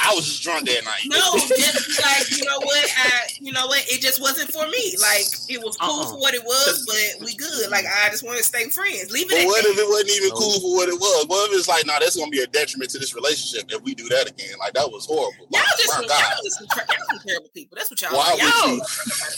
[0.00, 1.00] I was just drunk that night.
[1.06, 2.84] No, just like, you know what?
[2.98, 3.80] I, you know what?
[3.88, 4.96] It just wasn't for me.
[5.00, 6.12] Like, it was cool Uh-uh.
[6.12, 7.70] for what it was, but we good.
[7.70, 9.10] Like, I just want to stay friends.
[9.10, 11.26] Leave But it at what if it wasn't even cool for what it was?
[11.28, 13.94] What if it's like, no, that's gonna be a detriment to this relationship if we
[13.94, 14.58] do that again?
[14.58, 15.46] Like that was horrible.
[15.48, 16.20] Y'all Like, just, my some, God.
[16.20, 17.74] y'all just some, tra- y'all some terrible people.
[17.78, 18.36] That's what y'all Why are.
[18.44, 18.76] Y'all,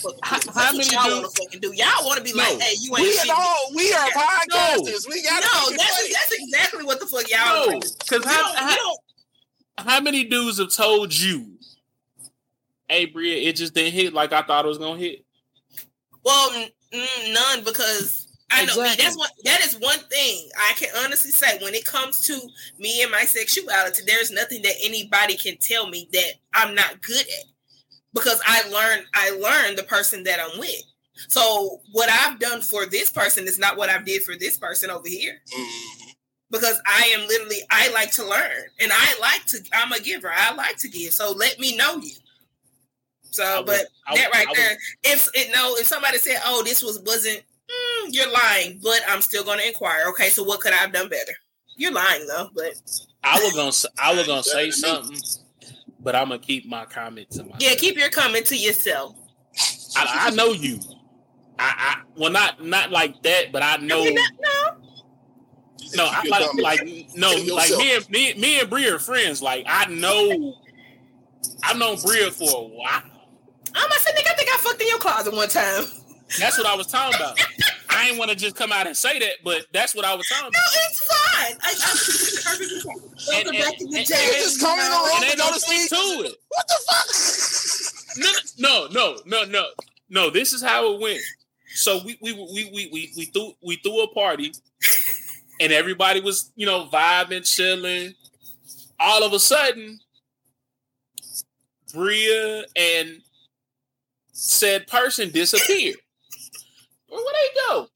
[0.03, 1.71] would how, how many y'all want to fucking do?
[1.77, 2.65] Y'all want to be like, No.
[2.65, 3.31] hey, you ain't We shit.
[3.31, 4.19] all we are Yeah.
[4.19, 5.07] podcasters.
[5.07, 7.71] We gotta No, make that's that's exactly what the fuck y'all.
[7.71, 7.87] No, do.
[8.03, 8.99] because You how, don't, how, don't
[9.79, 11.59] how many dudes have told you,
[12.89, 15.25] "Hey, Bria, it just didn't hit like I thought it was gonna hit."
[16.25, 16.51] Well,
[16.93, 19.05] n- none because I know Exactly.
[19.05, 19.29] that's one.
[19.45, 22.41] That is one thing I can honestly say when it comes to
[22.79, 24.03] me and my sexuality.
[24.07, 27.45] There's nothing that anybody can tell me that I'm not good at
[28.15, 29.07] because I learned.
[29.15, 30.83] I learned the person that I'm with.
[31.29, 34.91] So what I've done for this person is not what I did for this person
[34.91, 35.41] over here.
[35.53, 36.06] Mm-hmm.
[36.51, 39.59] Because I am literally, I like to learn, and I like to.
[39.73, 40.31] I'm a giver.
[40.35, 41.13] I like to give.
[41.13, 42.13] So let me know you.
[43.31, 46.63] So, would- but would- that right would- there, if it no, if somebody said, "Oh,
[46.63, 48.79] this was wasn't," mm, you're lying.
[48.83, 50.07] But I'm still going to inquire.
[50.11, 51.33] Okay, so what could I have done better?
[51.77, 52.75] You're lying though, but
[53.25, 55.19] I was gonna, s- I was gonna say something,
[56.01, 57.61] but I'm gonna keep my comment to myself.
[57.63, 59.15] yeah, keep your comment to yourself.
[59.97, 60.79] I, I know you.
[61.59, 64.01] I, I, well, not not like that, but I know.
[64.01, 64.56] I mean, not- no,
[65.95, 66.81] No, I like like
[67.17, 69.41] no, like me and me, me and Bria are friends.
[69.43, 70.55] Like I know,
[71.63, 73.03] I've known Bria for a while.
[73.75, 75.85] I'm gonna say, nigga, I think I fucked in your closet one time.
[76.41, 77.39] That's what I was talking about.
[77.91, 80.27] I ain't want to just come out and say that, but that's what I was
[80.29, 80.53] talking about.
[80.53, 80.91] No, about.
[80.91, 81.57] it's fine.
[81.63, 83.47] I, I it's perfectly fine.
[83.47, 84.15] And- back to the and- day.
[84.25, 85.89] and- just come in the room And and ain't go no to sleep.
[85.89, 85.97] to
[86.29, 86.37] it.
[86.49, 88.59] What the fuck?
[88.59, 89.65] No, no, no, no, no,
[90.11, 90.31] no.
[90.31, 91.21] This is how it went.
[91.75, 94.53] So we we we we we, we threw we threw a party,
[95.61, 98.15] and everybody was you know vibing, chilling.
[98.99, 99.99] All of a sudden,
[101.93, 103.21] Bria and
[104.33, 105.97] said person disappeared.
[107.11, 107.87] Well, where they go?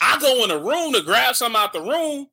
[0.00, 2.26] I go in the room to grab some out the room.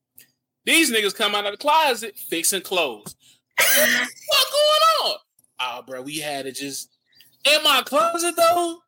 [0.66, 3.16] These niggas come out of the closet fixing clothes.
[3.58, 5.18] what going on?
[5.60, 6.90] Oh, bro, we had to just
[7.46, 8.80] in my closet though.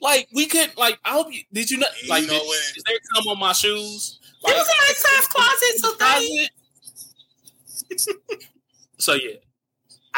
[0.00, 2.58] Like we could like I hope you did you not like You know did, when-
[2.76, 4.20] is there come on my shoes?
[4.44, 6.50] It was a nice size closet, so thank
[7.98, 8.14] Closet?
[8.98, 9.32] so yeah.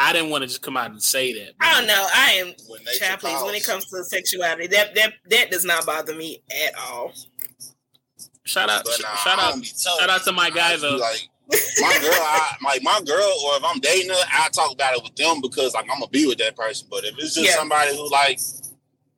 [0.01, 1.53] I didn't want to just come out and say that.
[1.59, 2.07] I don't know.
[2.15, 3.43] I am When nature child, please.
[3.43, 7.11] When it comes to sexuality, that that that does not bother me at all.
[8.45, 9.99] Shout out sh- nah, shout out don't be tough.
[9.99, 10.95] shout out to my I guy though.
[10.95, 11.27] Like
[11.81, 15.03] my girl, I, like my girl, or if I'm dating her, I talk about it
[15.03, 16.87] with them because like I'm gonna be with that person.
[16.89, 17.55] But if it's just Yeah.
[17.55, 18.39] somebody who like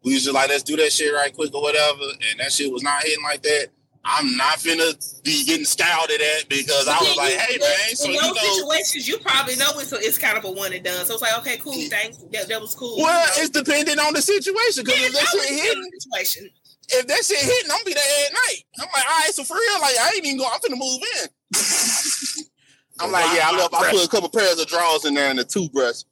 [0.04, 2.02] we just like let's do that shit right quick or whatever,
[2.32, 3.68] and that shit was not hitting like that,
[4.04, 8.06] I'm not gonna be getting scouted at that because I was like, hey man, so
[8.06, 8.42] in you those know.
[8.56, 11.06] situations, you probably know it's, it's kind of a one and done.
[11.06, 12.18] So it's like, okay, cool, thanks.
[12.34, 12.98] That, that was cool.
[12.98, 13.42] Well, You know?
[13.46, 14.84] it's dependent on the situation.
[14.86, 16.50] Because Yeah, if that that shit hitting, situation.
[16.90, 18.62] if that shit hitting, I'm gonna be there at night.
[18.80, 20.50] I'm like, all right, so for real, like I ain't even going.
[20.52, 21.30] I'm gonna move in.
[23.00, 23.74] I'm like, yeah, I left.
[23.74, 26.04] I put a couple pairs of drawers in there and a toothbrush.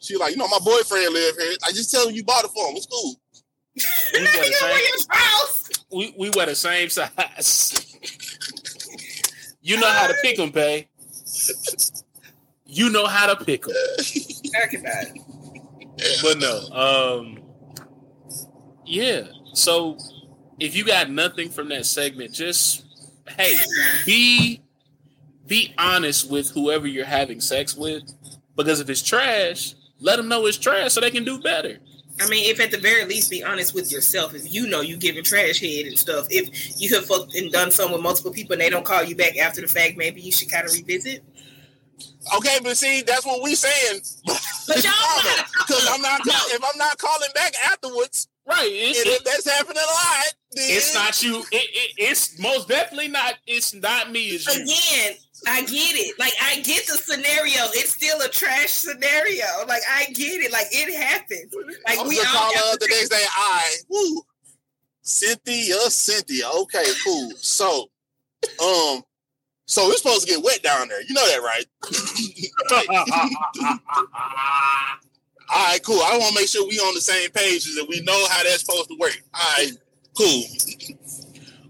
[0.00, 1.54] She like, you know, my boyfriend live here.
[1.66, 2.76] I just tell him you bought it for him.
[2.76, 3.14] It's cool.
[4.14, 7.86] We wear the same, we, we wear the same size.
[9.62, 10.88] you know how to pick them, Pay.
[12.66, 13.74] You know how to pick them.
[14.62, 15.22] Everybody.
[16.22, 17.38] But no, um,
[18.84, 19.22] yeah.
[19.54, 19.98] So
[20.58, 22.84] if you got nothing from that segment, just
[23.36, 23.54] hey,
[24.06, 24.62] be
[25.46, 28.02] be honest with whoever you're having sex with,
[28.56, 31.78] because if it's trash, let them know it's trash so they can do better.
[32.20, 34.96] I mean, if at the very least be honest with yourself, if you know you
[34.96, 38.54] giving trash head and stuff, if you have fucked and done something with multiple people
[38.54, 41.22] and they don't call you back after the fact, maybe you should kind of revisit.
[42.36, 44.00] Okay, but see, that's what we saying.
[44.26, 46.20] But y'all know how to talk Because I'm not.
[46.22, 48.64] Call, if I'm not calling back afterwards, Right?
[48.64, 51.40] and It's, if that's happening a lot, then it's not you.
[51.52, 53.34] It, it, it's most definitely not.
[53.46, 54.28] It's not me.
[54.28, 54.62] It's you.
[54.62, 56.18] Again, I get it.
[56.18, 57.62] Like I get the scenario.
[57.74, 59.44] It's still a trash scenario.
[59.66, 60.52] Like I get it.
[60.52, 61.54] Like it happens.
[61.86, 63.24] Like I'm we all call have her the next day.
[63.38, 64.22] All right, woo.
[65.02, 66.48] Cynthia, Cynthia.
[66.62, 67.30] Okay, cool.
[67.36, 67.90] So,
[68.62, 69.02] um,
[69.64, 71.02] so it's supposed to get wet down there.
[71.02, 71.64] You know that, right?
[75.50, 76.00] All right, cool.
[76.02, 78.60] I want to make sure we on the same page and we know how that's
[78.60, 79.18] supposed to work.
[79.32, 79.72] All right,
[80.16, 80.42] cool.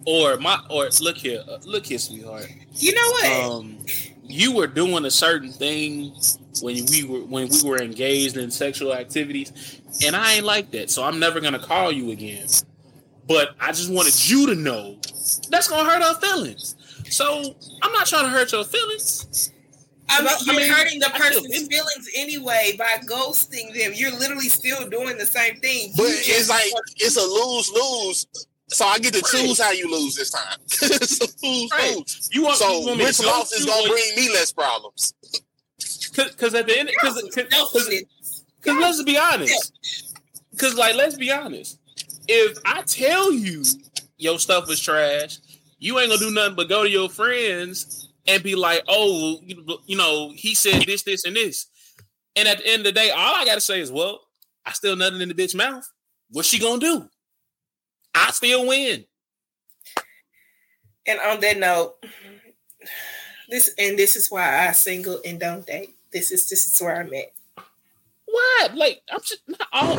[0.05, 2.49] Or my or look here, uh, look here, sweetheart.
[2.79, 3.27] You know what?
[3.51, 3.79] Um,
[4.25, 6.15] you were doing a certain thing
[6.63, 10.91] when we were when we were engaged in sexual activities, and I ain't like that.
[10.91, 12.47] So I'm never gonna call you again.
[13.27, 14.97] But I just wanted you to know
[15.51, 16.77] that's gonna hurt our feelings.
[17.11, 19.53] So I'm not trying to hurt your feelings.
[20.11, 23.93] I mean, you're mean, hurting the person's feelings anyway by ghosting them.
[23.95, 25.93] You're literally still doing the same thing.
[25.97, 26.65] But it's like
[26.97, 28.27] it's a lose lose.
[28.69, 30.59] So I get to choose how you lose this time.
[30.67, 32.29] it's a lose lose.
[32.33, 35.15] You want- so you want which loss is gonna bring me less problems?
[36.15, 37.23] Because at the end, because
[38.61, 39.73] because let's be honest,
[40.51, 41.79] because like let's be honest,
[42.27, 43.63] if I tell you
[44.19, 45.39] your stuff is trash,
[45.79, 49.79] you ain't gonna do nothing but go to your friends and be like, oh, you
[49.87, 51.67] you know, he said this, this, and this,
[52.37, 54.21] and at the end of the day, all I gotta say is, well,
[54.67, 55.89] I still nothing in the bitch mouth.
[56.31, 57.09] What's she gonna do?
[58.19, 59.05] I still win.
[61.07, 61.95] And on that note,
[63.49, 65.95] this and this is why I single and don't date.
[66.13, 67.33] This is this is where I'm at.
[68.27, 68.75] What?
[68.75, 69.97] Like I'm just not all,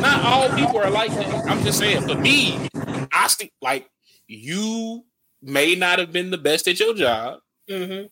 [0.00, 1.46] not all people are like that.
[1.46, 2.08] I'm just saying.
[2.08, 2.68] For me,
[3.12, 3.90] I think like
[4.26, 5.04] you
[5.42, 7.40] may not have been the best at your job.
[7.68, 8.06] Mm-hmm.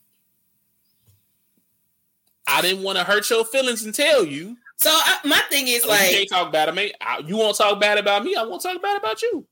[2.47, 4.57] I didn't want to hurt your feelings and tell you.
[4.83, 6.93] So I, my thing is like, you can't talk bad about me.
[7.01, 8.35] I- You won't talk bad about me.
[8.35, 9.47] I won't talk bad about you.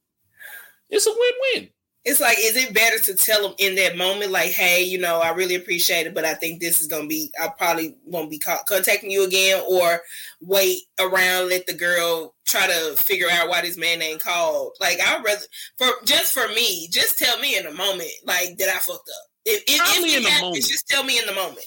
[0.91, 1.71] It's a win-win.
[2.05, 5.21] it's like, is it better to tell them in that moment, like, hey, you know,
[5.21, 8.39] I really appreciate it, but I think this is gonna be, I probably won't be
[8.39, 10.01] contacting you again, or
[10.41, 14.73] wait around, let the girl try to figure out why this man ain't called.
[14.81, 15.43] Like, I'd rather
[15.79, 19.27] for just for me, just tell me in the moment, like, that I fucked up.
[19.45, 20.65] If, if, if in it the happens, moment.
[20.65, 21.67] just tell me in the moment.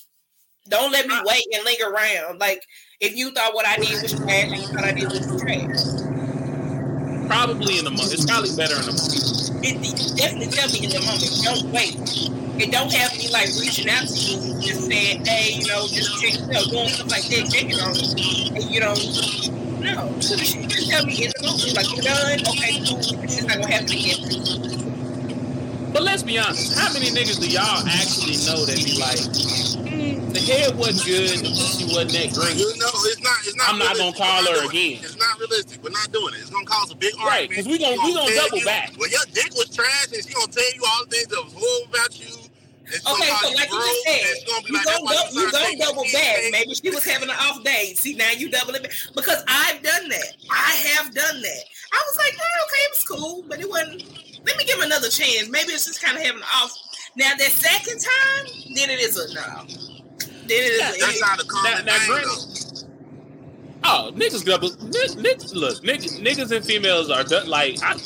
[0.70, 2.40] Don't let me wait and linger around.
[2.40, 2.66] Like,
[3.02, 6.08] if you thought what I did was trash, and you thought I did was trash.
[7.28, 8.14] Probably in the moment.
[8.14, 9.60] It's probably better in the moment.
[9.60, 11.32] it, it definitely tell me in the moment.
[11.44, 12.00] Don't wait.
[12.64, 16.22] And don't have me like reaching out to you, just saying, hey, you know, just
[16.22, 18.56] check, you know, doing stuff like that, checking on me.
[18.56, 18.96] And you know,
[19.84, 20.56] no, just
[20.90, 22.40] tell me in the moment, like you're done.
[22.40, 23.04] Okay, cool.
[23.20, 24.93] It's just not gonna happen again.
[25.94, 26.78] But let's be honest.
[26.78, 29.22] How many niggas do y'all actually know that be like,
[29.86, 32.58] "Mm, the head wasn't good, the pussy wasn't that great.
[32.58, 33.38] You know, it's not.
[33.46, 33.70] It's not.
[33.70, 34.70] I'm not gonna call not her doing it.
[34.98, 35.06] again.
[35.06, 35.84] It's not realistic.
[35.84, 36.42] We're not doing it.
[36.42, 38.66] It's gonna cause a big Right, because we gon- She we gon' tell double you,
[38.66, 38.94] back.
[38.98, 41.54] Well, your dick was trash, and she gonna tell you all the things that was
[41.54, 42.34] horrible about you.
[42.90, 44.92] It's Okay, so you like you growth, just and said, gonna be you like, go,
[44.92, 46.38] that's why dou- you start go double back.
[46.52, 47.94] Maybe she was having an off day.
[47.96, 48.92] See, now you double it back.
[49.16, 50.30] Because I've done that.
[50.52, 51.64] I have done that.
[51.94, 54.04] I was like, oh, okay, it was cool, but it wasn't.
[54.46, 55.50] Let me give him another chance.
[55.50, 56.72] Maybe it's just kind of having an off.
[57.16, 59.66] Now that second time, then it is a no.
[60.48, 60.98] Then it is.
[60.98, 62.84] a, That's not a common now, thing,
[63.86, 64.70] Oh, niggas double.
[64.70, 67.82] Niggas, niggas look, niggas, niggas and females are du- like.
[67.84, 67.98] I,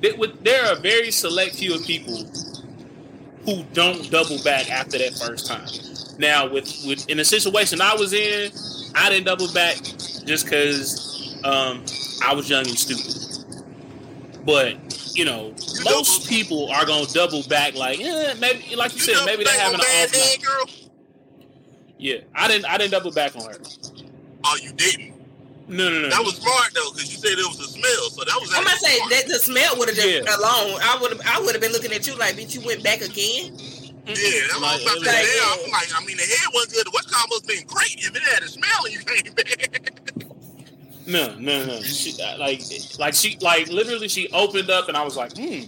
[0.00, 2.24] they, with, there are very select few of people
[3.44, 5.68] who don't double back after that first time.
[6.18, 8.50] Now, with with in the situation I was in,
[8.94, 9.76] I didn't double back
[10.24, 11.84] just because um,
[12.24, 13.64] I was young and stupid.
[14.44, 14.76] But
[15.16, 17.74] you know, most people are gonna double back.
[17.74, 20.38] Like, eh, maybe, like you, said, maybe they're having an off night.
[20.42, 20.66] girl.
[21.98, 22.66] Yeah, I didn't.
[22.66, 23.58] I didn't double back on her.
[24.44, 25.14] Oh, you didn't.
[25.68, 26.08] No, no, no.
[26.10, 28.52] That was smart though, because you said it was a smell, so that was.
[28.54, 30.36] I'm not saying actually that the smell would have just Yeah.
[30.36, 30.78] alone.
[30.82, 31.20] I would have.
[31.26, 33.56] I would have been looking at you like, bitch, you went back again.
[34.06, 35.40] Yeah, that's what I'm about to Like, say.
[35.42, 36.86] I'm like, I mean, the head wasn't good.
[36.86, 39.32] The West Coast must have been great if it had a smell and you came
[39.34, 39.95] back.
[41.06, 41.80] No, no, no.
[41.82, 42.62] She, uh, like,
[42.98, 45.64] like she, like literally, she opened up, and I was like, hmm.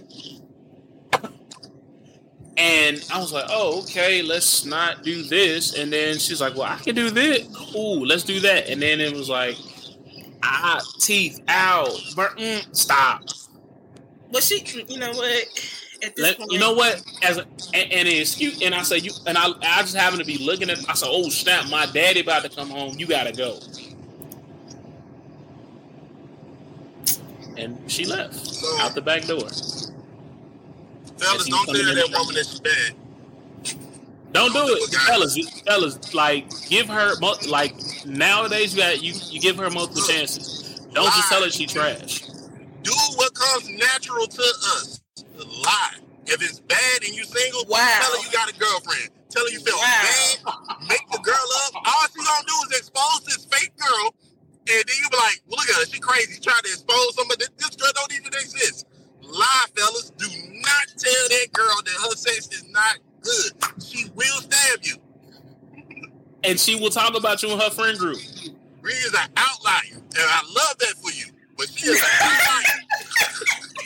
[2.57, 5.77] And I was like, oh, okay, let's not do this.
[5.77, 7.47] And then she's like, well, I can do this.
[7.55, 8.67] Cool, let's do that.
[8.67, 9.55] And then it was like,
[10.43, 13.21] ah, teeth out, Bur- mm, stop.
[14.31, 15.47] But she, you know what?
[16.03, 17.01] At this Let, point, you know what?
[17.23, 17.41] As a,
[17.73, 20.37] and, and it's cute, and I say you, and I, I just happen to be
[20.37, 20.77] looking at.
[20.89, 21.69] I said, "Oh snap!
[21.69, 22.95] My daddy about to come home.
[22.97, 23.59] You gotta go."
[27.59, 28.35] And she left
[28.79, 29.41] out the back door.
[31.17, 32.93] Fellas, don't coming tell that the- woman that she's bad.
[34.31, 35.37] Don't do it, fellas.
[35.65, 37.15] Fellas, like give her
[37.47, 37.73] like
[38.05, 38.75] nowadays.
[38.75, 40.81] You got you you give her multiple chances.
[40.93, 42.21] Don't just tell her she trash.
[42.83, 45.01] Do what comes natural to us.
[45.37, 45.95] Lie.
[46.27, 47.99] If it's bad and you single, Wow.
[48.01, 49.09] tell her you got a girlfriend.
[49.31, 50.37] Tell her you felt bad,
[50.87, 51.75] make the girl up.
[51.75, 54.13] All she gonna do is expose this fake girl,
[54.69, 57.45] and then you be like, well, look at her, she crazy, trying to expose somebody.
[57.57, 58.85] This girl don't even exist.
[59.21, 60.11] Lie, fellas.
[60.11, 63.83] Do not tell that girl that her sex is not good.
[63.83, 64.95] She will stab you.
[66.43, 68.17] And she will talk about you in her friend group.
[68.81, 71.25] Bri is an outlier, and I love that for you.
[71.57, 72.63] But she is an outlier.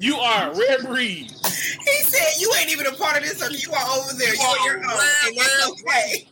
[0.00, 1.30] You are a rare breed.
[1.30, 4.32] He said you ain't even a part of this, or you are over there.
[4.32, 6.28] You on your own, and that's okay.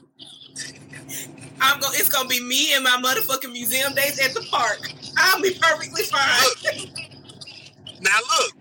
[1.61, 1.95] I'm going.
[1.97, 4.81] It's gonna be me and my motherfucking museum days at the park.
[5.19, 6.91] I'll be perfectly fine.
[8.01, 8.53] Now look,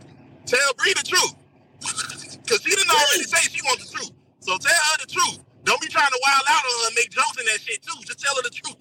[0.46, 1.34] tell Bri the truth.
[2.48, 4.12] Cause she didn't already say she wants the truth.
[4.42, 5.40] So tell her the truth.
[5.64, 7.98] Don't be trying to wild out on her and make jokes in that shit too.
[8.06, 8.78] Just tell her the truth.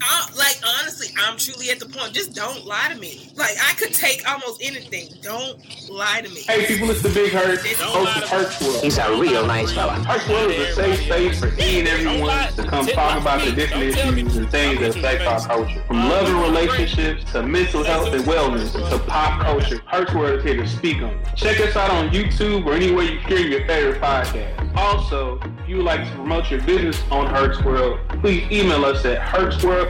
[0.00, 2.12] I, like honestly, I'm truly at the point.
[2.12, 3.30] Just don't lie to me.
[3.36, 5.08] Like I could take almost anything.
[5.22, 5.58] Don't
[5.90, 6.42] lie to me.
[6.42, 8.82] Hey people, it's the Big Herc, host of Herc's World.
[8.82, 9.94] He's a real nice fella.
[9.94, 13.52] Herc World is a safe space for any and everyone to come talk about the
[13.52, 15.82] different issues and things that affect our culture.
[15.86, 20.44] From love and relationships to mental health and wellness to pop culture, Herc World is
[20.44, 21.18] here to speak on.
[21.36, 24.76] Check us out on YouTube or anywhere you hear your favorite podcast.
[24.76, 29.04] Also, if you would like to promote your business on Herc's World, please email us
[29.04, 29.18] at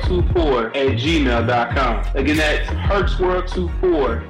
[0.03, 2.17] hertzworld24 at gmail.com.
[2.17, 4.23] Again, that's hertzworld24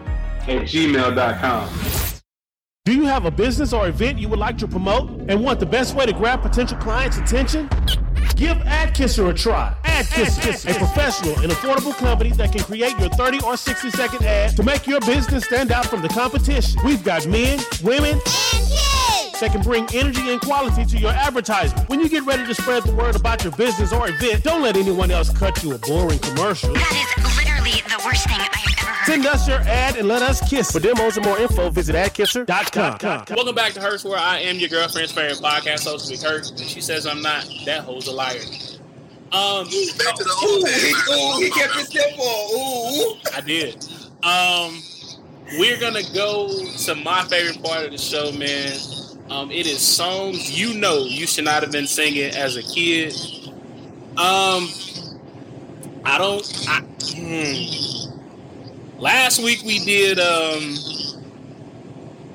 [0.43, 1.69] at gmail.com.
[2.85, 5.67] Do you have a business or event you would like to promote and want the
[5.67, 7.69] best way to grab potential clients' attention?
[8.35, 9.77] Give AdKisser a try.
[9.85, 14.57] AdKisser, a professional and affordable company that can create your 30 or 60 second ad
[14.57, 16.81] to make your business stand out from the competition.
[16.85, 18.98] We've got men, women, and kids
[19.41, 21.89] that can bring energy and quality to your advertisement.
[21.89, 24.77] When you get ready to spread the word about your business or event, don't let
[24.77, 26.73] anyone else cut you a boring commercial.
[26.75, 29.07] That is literally the worst thing I've ever heard.
[29.07, 30.71] Send us your ad and let us kiss.
[30.71, 33.25] For demos and more info, visit adkisser.com.
[33.37, 36.49] Welcome back to Herc's, where I am your girlfriend's favorite podcast host, with Herc.
[36.51, 37.49] And she says I'm not.
[37.65, 38.41] That hoe's a liar.
[39.31, 41.09] Um, Back to the Ooh, old he, days.
[41.11, 42.25] ooh, he kept it simple.
[42.25, 43.19] Ooh.
[43.37, 43.75] I did.
[44.25, 44.83] Um,
[45.59, 46.49] we're gonna go
[46.85, 48.73] to my favorite part of the show, man.
[49.31, 53.13] Um, it is songs you know you should not have been singing as a kid.
[54.17, 54.69] Um,
[56.05, 56.67] I don't.
[56.69, 56.81] I,
[57.15, 58.99] hmm.
[58.99, 60.63] Last week we did um,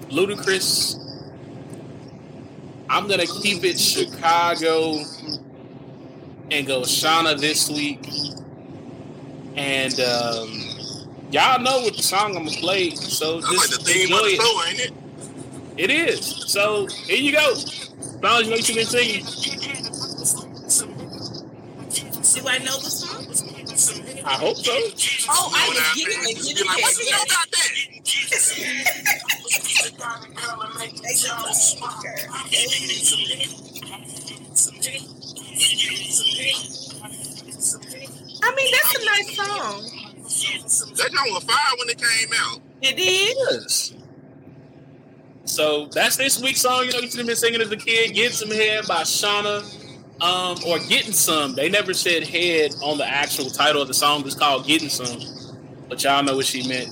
[0.09, 0.99] Ludacris.
[2.89, 4.99] I'm gonna keep it Chicago
[6.51, 8.07] and go Shawnna this week.
[9.55, 10.61] And um,
[11.31, 14.17] y'all know what the song I'm gonna play, so That's like just the theme enjoy
[14.17, 14.41] of the it.
[14.41, 15.02] show, ain't it?
[15.77, 16.25] It is.
[16.51, 17.55] So here you go.
[17.55, 19.25] Songs you know you've been singing.
[22.33, 23.25] Do I know the song?
[24.25, 24.71] I hope so.
[25.29, 26.37] Oh, I was getting it.
[26.37, 27.71] Just be Getting like, what you know about that?
[38.43, 39.81] I mean, that's a nice song.
[40.97, 42.61] That joint was fire when it came out.
[42.81, 43.93] It is.
[45.45, 46.85] So that's this week's song.
[46.85, 48.13] You know, you should have been singing as a kid.
[48.13, 49.63] Get some head by Shawnna,
[50.21, 51.53] um, or getting some.
[51.53, 54.25] They never said head on the actual title of the song.
[54.25, 55.19] It's called Getting Some,
[55.89, 56.89] but y'all know what she meant.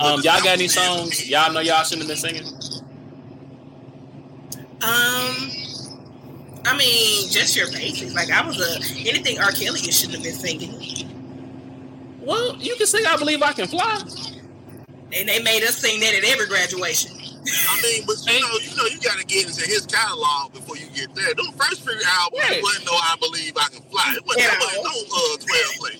[0.00, 2.46] Um, y'all got any songs y'all know y'all shouldn't have been singing?
[4.80, 5.50] Um,
[6.64, 8.14] I mean, just your basics.
[8.14, 9.50] Like I was a anything R.
[9.50, 11.08] Kelly you shouldn't have been singing.
[12.20, 14.02] Well, you can sing "I Believe I Can Fly."
[15.12, 17.17] And they made us sing that at every graduation.
[17.46, 20.86] I mean, but you know, you know, you gotta get into his catalog before you
[20.94, 21.34] get there.
[21.34, 22.58] Them first few albums, Right.
[22.58, 24.58] it wasn't no "I Believe I Can Fly." It wasn't, Yeah.
[24.60, 25.98] it no uh, twelve play.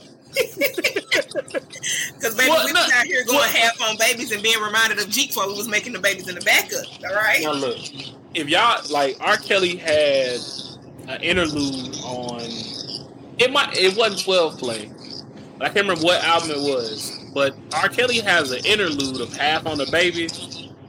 [2.17, 4.61] Because baby, Well, we no, was out here going well- half on babies and being
[4.61, 6.85] reminded of Jeep while we was making the babies in the backup.
[7.09, 7.43] All right.
[7.43, 7.79] Now look,
[8.35, 9.37] if y'all like R.
[9.39, 10.39] Kelly had
[11.09, 12.41] an interlude on
[13.39, 14.91] it might it wasn't 12 play,
[15.59, 17.15] but I can't remember what album it was.
[17.33, 17.89] But R.
[17.89, 20.29] Kelly has an interlude of Half on the Baby,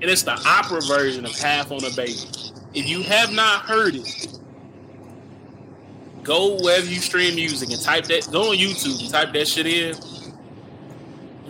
[0.02, 2.16] and it's the opera version of Half on a Baby.
[2.74, 4.28] If you have not heard it,
[6.24, 9.66] go wherever you stream music and type that go on YouTube and type that shit
[9.68, 9.96] in.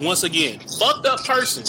[0.01, 1.63] Once again, fucked up person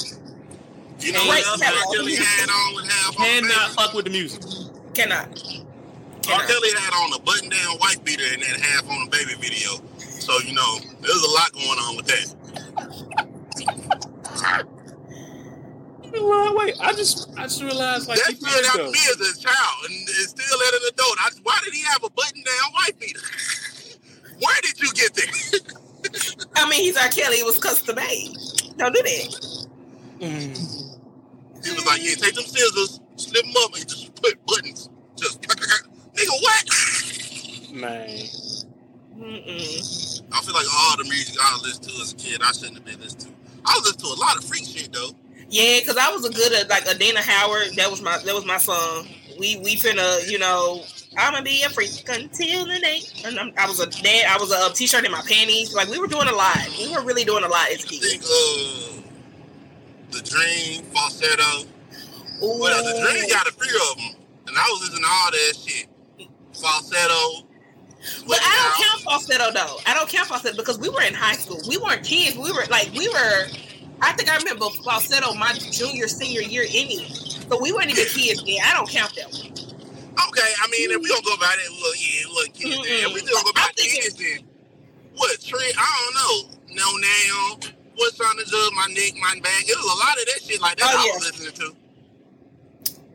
[1.01, 1.43] You know Right.
[1.45, 1.95] what R.
[1.95, 4.41] Kelly had on with half on the cannot fuck with the music.
[4.95, 5.29] Cannot.
[6.31, 6.43] R.
[6.47, 9.71] Kelly had on a button down white beater in that half on the baby video.
[10.21, 12.35] So, you know, there's a lot going on with that.
[16.13, 18.87] Well, wait, I just I just realized like that two stood years out ago.
[18.87, 21.17] to me as a child and it's still at an adult.
[21.21, 23.21] I, why did he have a button down white beater?
[24.41, 26.41] Where did you get there?
[26.57, 27.09] I mean, he's R.
[27.09, 27.37] Kelly.
[27.37, 28.35] It was custom made.
[28.79, 29.67] Don't do that.
[30.21, 30.97] Mm.
[31.63, 34.89] He was like, yeah, take them scissors, snip them up, and just put buttons.
[35.17, 37.75] Just nigga, what?
[37.75, 38.09] Man.
[39.19, 40.23] Mm-mm.
[40.33, 42.85] I feel like all the music I listened to as a kid, I shouldn't have
[42.87, 43.41] been listening to.
[43.67, 45.11] I was listening to a lot of freak shit though.
[45.51, 47.75] Yeah, because I was a good at like Adina Howard.
[47.77, 49.09] That was my that was my song.
[49.39, 50.85] We we finna you know
[51.19, 53.23] I'm gonna be a freak until the night.
[53.25, 54.27] And I'm, I was a dad.
[54.29, 55.75] I was a uh, t-shirt in my panties.
[55.75, 56.57] Like we were doing a lot.
[56.79, 58.09] We were really doing a lot as kids.
[58.09, 59.03] think uh,
[60.13, 61.69] the Dream, Falsetto.
[62.41, 65.57] Well, the Dream got a few of them, and I was listening to all that
[65.57, 65.89] shit.
[66.55, 67.47] Falsetto.
[68.27, 69.77] But I don't count falsetto though.
[69.85, 71.61] I don't count falsetto because we were in high school.
[71.69, 72.37] We weren't kids.
[72.37, 73.47] We were like we were.
[74.03, 77.09] I think I remember falsetto my junior senior year anyway.
[77.11, 78.57] So we weren't even kids then.
[78.65, 79.29] I don't count them.
[79.31, 83.09] Okay, I mean, if we don't go by that, look, yeah, look, kids, then.
[83.09, 84.47] If we gonna go by kids, then
[85.17, 85.41] what?
[85.43, 85.75] Trent?
[85.79, 86.57] I don't know.
[86.75, 88.73] No, now, what's on the judge?
[88.77, 89.65] My neck, my back.
[89.69, 91.13] It was a lot of that shit like that Oh, I yeah.
[91.15, 91.77] was listening to.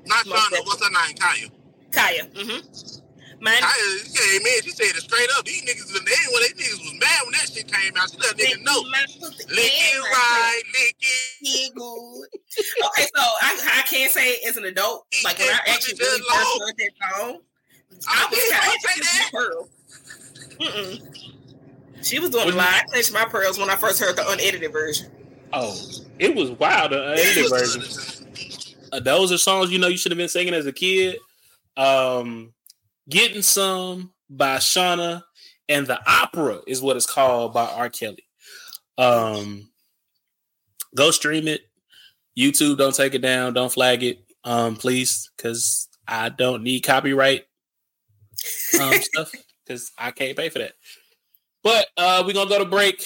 [0.06, 0.66] Not Shawnna.
[0.66, 1.16] What's her name?
[1.16, 1.52] Khia.
[1.92, 2.32] Khia.
[2.34, 3.05] Mm-hmm.
[3.42, 3.62] Mine.
[3.62, 4.64] Khia came in.
[4.64, 5.46] She said it straight up.
[5.46, 8.10] These niggas, the they when they niggas was mad when that shit came out.
[8.10, 8.82] She let niggas know.
[8.82, 11.38] Lick it right, lick it.
[11.42, 12.28] Yeah, good.
[12.88, 16.60] Okay, so I, I can't say as an adult, like when I actually really first
[16.60, 17.40] heard that song,
[18.08, 18.40] I was
[18.84, 19.70] kind of pearl.
[20.60, 22.06] Mm-mm.
[22.06, 22.68] She was doing a lot.
[22.68, 25.12] I clenched my pearls when I first heard the unedited version.
[25.52, 25.76] Oh,
[26.20, 26.92] it was wild.
[26.92, 27.84] The edited version.
[28.92, 31.18] Uh, those are songs you know you should have been singing as a kid.
[31.76, 32.54] Um,
[33.10, 35.24] Getting Some by Shawnna
[35.70, 37.90] and The Opera is what it's called by R.
[37.90, 38.26] Kelly.
[38.98, 39.70] Um,
[40.96, 41.62] go stream it.
[42.38, 43.54] YouTube, don't take it down.
[43.54, 47.46] Don't flag it, um, please, because I don't need copyright
[48.82, 49.32] um, stuff
[49.66, 50.74] because I can't pay for that.
[51.64, 53.06] But uh, we're gonna go to break.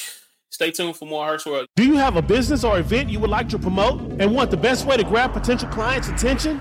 [0.50, 1.68] Stay tuned for more Herc's World.
[1.76, 4.58] Do you have a business or event you would like to promote and want the
[4.58, 6.60] best way to grab potential clients' attention?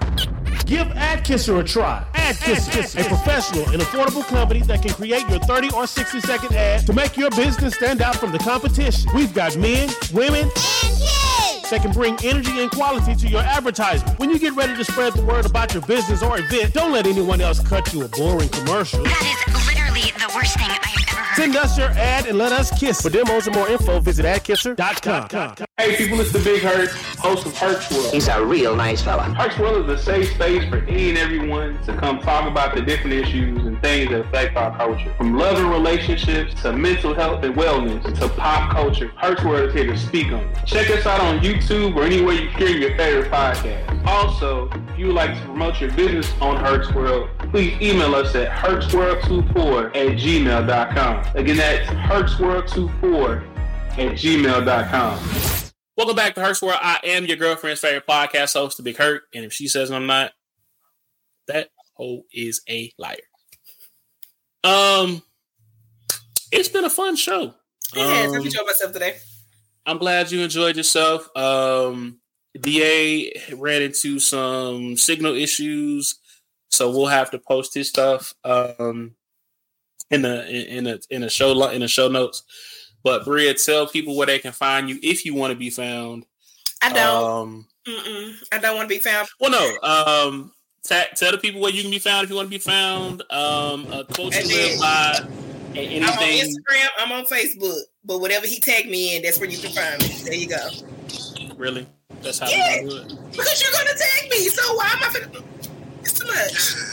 [0.67, 2.05] Give AdKisser a try.
[2.15, 6.87] AdKisser, a professional and affordable company that can create your 30 or 60 second ad
[6.87, 9.11] to make your business stand out from the competition.
[9.15, 14.19] We've got men, women, and kids that can bring energy and quality to your advertisement.
[14.19, 17.07] When you get ready to spread the word about your business or event, don't let
[17.07, 19.03] anyone else cut you a boring commercial.
[19.05, 21.08] That is literally the worst thing I've.
[21.39, 23.01] Send us your ad and let us kiss.
[23.01, 25.69] For demos and more info, visit adkisser.com.
[25.79, 28.13] Hey people, it's the Big Herc, host of Herc's World.
[28.13, 29.23] He's a real nice fella.
[29.23, 32.83] Herc's World is a safe space for any and everyone to come talk about the
[32.83, 35.15] different issues and things that affect our culture.
[35.17, 39.75] From love and relationships to mental health and wellness to pop culture, Herc's World is
[39.75, 40.67] here to speak on it.
[40.67, 44.05] Check us out on YouTube or anywhere you hear your favorite podcast.
[44.09, 48.35] Also, if you would like to promote your business on Herc's World, please email us
[48.35, 51.28] at hertzworld24 at gmail.com.
[51.35, 53.43] Again, that's hertzworld24
[53.93, 55.73] at gmail.com.
[55.97, 56.79] Welcome back to Herc's World.
[56.81, 59.25] I am your girlfriend's favorite podcast host, The Big Herc.
[59.35, 60.33] And if she says I'm not,
[61.49, 63.17] that hoe is a liar.
[64.65, 65.23] Um,
[66.51, 67.55] it's been a fun show.
[67.95, 69.17] Yes, I Um, enjoyed myself today.
[69.87, 71.29] I'm glad you enjoyed yourself.
[71.37, 72.21] Um,
[72.59, 76.17] Da ran into some signal issues,
[76.71, 79.15] so we'll have to post his stuff um
[80.11, 82.43] in the in a in a show in the show notes.
[83.05, 86.27] But Bria, tell people where they can find you if you want to be found.
[86.83, 87.25] I don't.
[87.25, 88.35] Um, Mm-mm.
[88.53, 89.29] I don't want to be found.
[89.41, 89.89] well, no.
[89.89, 90.53] Um,
[90.85, 93.23] ta- tell the people where you can be found if you want to be found.
[93.31, 95.21] Um, a quote you live by,
[95.75, 96.25] and I'm on.
[96.25, 96.87] Instagram.
[96.99, 97.79] I'm on Facebook.
[98.05, 100.09] But whatever he tagged me in, that's where you can find me.
[100.25, 100.69] There you go.
[101.57, 101.87] Really,
[102.23, 102.81] that's how Yeah.
[102.83, 103.09] do it.
[103.33, 105.07] Because you're gonna tag me, so why am I?
[105.09, 105.45] Finna...
[106.01, 106.89] It's too much.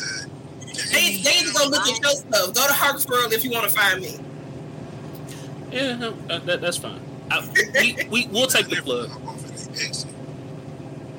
[0.92, 2.54] They, they need to go look at your stuff.
[2.54, 4.20] Go to Herc's World if you want to find me.
[5.72, 7.02] Yeah, uh, that, that's fine.
[7.30, 9.10] I, we, we we'll take the plug.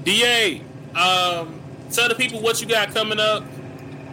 [0.04, 0.60] Da,
[0.94, 1.60] um,
[1.90, 3.44] tell the people what you got coming up,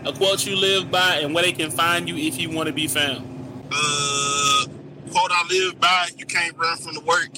[0.06, 2.74] a quote you live by, and where they can find you if you want to
[2.74, 3.26] be found.
[3.72, 4.66] Uh,
[5.12, 7.30] quote I live by: You can't run from the work.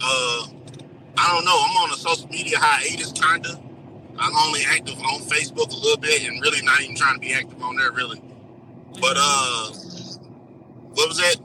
[0.00, 0.46] Uh,
[1.16, 1.62] I don't know.
[1.64, 3.61] I'm on a social media hiatus, kinda.
[4.18, 7.34] I'm only active on Facebook a little bit, and really not even trying to be
[7.34, 8.22] active on there, really.
[9.00, 9.70] But uh,
[10.80, 11.36] what was that?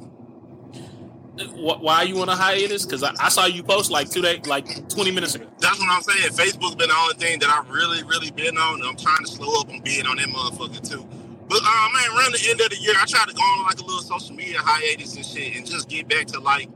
[1.56, 2.86] Wh- Why you on a hiatus?
[2.86, 5.48] Because I, I saw you post like two days, like twenty minutes ago.
[5.60, 6.32] That's what I'm saying.
[6.34, 8.82] Facebook's been the only thing that I've really, really been on.
[8.84, 11.08] I'm trying to slow up on being on that motherfucker too.
[11.50, 13.80] But uh, man, around the end of the year, I try to go on like
[13.80, 16.70] a little social media hiatus and shit, and just get back to like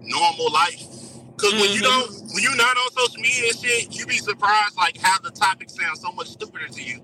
[0.00, 0.82] normal life.
[1.38, 2.10] Cause when you mm-hmm.
[2.10, 5.30] don't, when you're not on social media and shit, you be surprised like how the
[5.30, 6.98] topic sounds so much stupider to you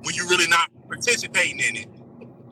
[0.00, 1.88] when you're really not participating in it.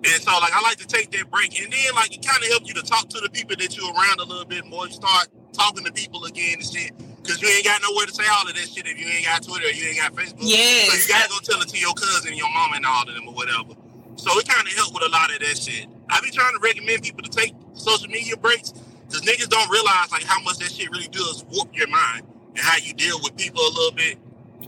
[0.04, 2.48] And so like I like to take that break, and then like it kind of
[2.50, 4.86] helps you to talk to the people that you're around a little bit more.
[4.86, 6.92] You start talking to people again and shit.
[7.24, 9.42] Cause you ain't got nowhere to say all of that shit if you ain't got
[9.42, 10.42] Twitter or you ain't got Facebook.
[10.42, 10.90] Yeah.
[10.90, 13.28] So you gotta go tell it to your cousin, your mom, and all of them
[13.28, 13.72] or whatever.
[14.16, 15.86] So it kind of helped with a lot of that shit.
[16.10, 18.74] I be trying to recommend people to take social media breaks
[19.12, 22.58] because niggas don't realize like how much that shit really does warp your mind and
[22.58, 24.18] how you deal with people a little bit.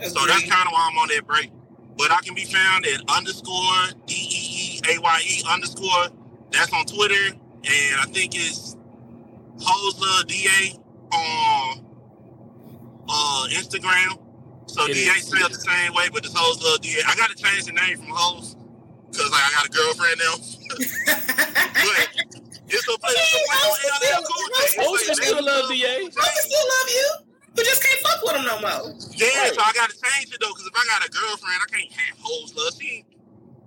[0.02, 1.50] So that's kind of why I'm on that break.
[1.96, 6.08] But I can be found at underscore D E E A Y E underscore.
[6.50, 7.34] That's on Twitter.
[7.64, 8.76] And I think it's
[9.58, 10.78] Hosla DA
[11.12, 11.86] on
[13.08, 14.18] uh, Instagram.
[14.66, 17.00] So It DA spelled the same way, but it's Hosla DA.
[17.06, 18.56] I got to change the name from Hos
[19.10, 20.34] because like, I got a girlfriend now.
[22.34, 24.59] but it's a place, it's a place on LL Cool J.
[24.65, 25.95] It's Hoes like- still love DA.
[26.07, 27.09] I can still love you.
[27.57, 28.99] You just can't fuck with him no more.
[29.15, 31.93] Yeah, so I gotta change it though, because if I got a girlfriend, I can't
[31.93, 32.74] have hoes love.
[32.81, 33.05] She,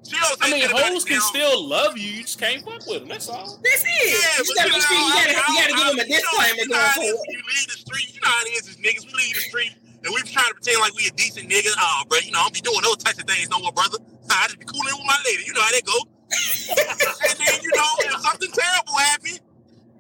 [0.04, 1.32] she don't I say mean, about hoes can now.
[1.32, 2.10] still love you.
[2.12, 3.08] You just can't fuck with them.
[3.08, 3.48] That's all.
[3.64, 4.12] That's it.
[4.12, 6.08] Yeah, you but gotta you make you gotta, I- you gotta give him a I-
[6.08, 7.32] you know, disclaimer you know going how it is forward.
[7.32, 8.08] you leave the street.
[8.12, 9.04] You know how it is as niggas.
[9.08, 11.72] We leave the street and we try to pretend like we a decent nigga.
[11.80, 14.00] Oh, bro, you know, I don't be doing those types of things no more, brother.
[14.32, 15.48] I just be cooling with my lady.
[15.48, 15.96] You know how that go.
[16.32, 19.40] And then you know, if something terrible happen,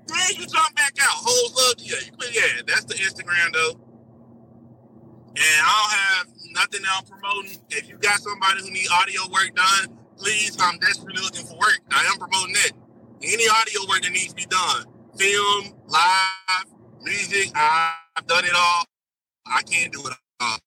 [0.07, 1.15] then you jump back out.
[1.15, 1.97] Hoes love you.
[2.17, 3.79] Put yeah, that's the Instagram though.
[5.35, 7.57] And I don't have nothing else promoting.
[7.71, 11.57] If you got somebody who need audio work done, please, um, I'm desperately looking for
[11.57, 11.79] work.
[11.91, 12.71] I am promoting that.
[13.23, 14.85] Any audio work that needs to be done,
[15.17, 16.65] film, live,
[17.01, 18.85] music, I've done it all.
[19.47, 20.57] I can't do it all.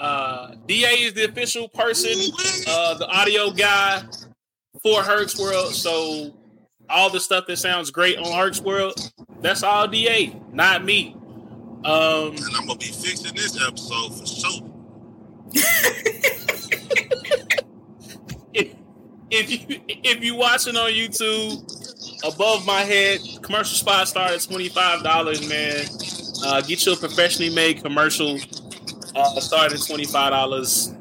[0.00, 2.32] Uh, DA is the official person,
[2.66, 4.02] uh, the audio guy
[4.82, 5.74] for Herc's World.
[5.74, 6.34] So
[6.88, 8.98] all the stuff that sounds great on Herc's World,
[9.42, 11.14] that's all DA, not me.
[11.84, 14.70] Um, and I'm gonna be fixing this episode for sure.
[18.54, 18.74] if
[19.30, 24.70] if you if you watching on YouTube, above my head, commercial spot start at twenty
[24.70, 25.84] five dollars, man.
[26.42, 28.38] Uh, get your professionally made commercial.
[29.14, 30.94] Uh, start at twenty five dollars.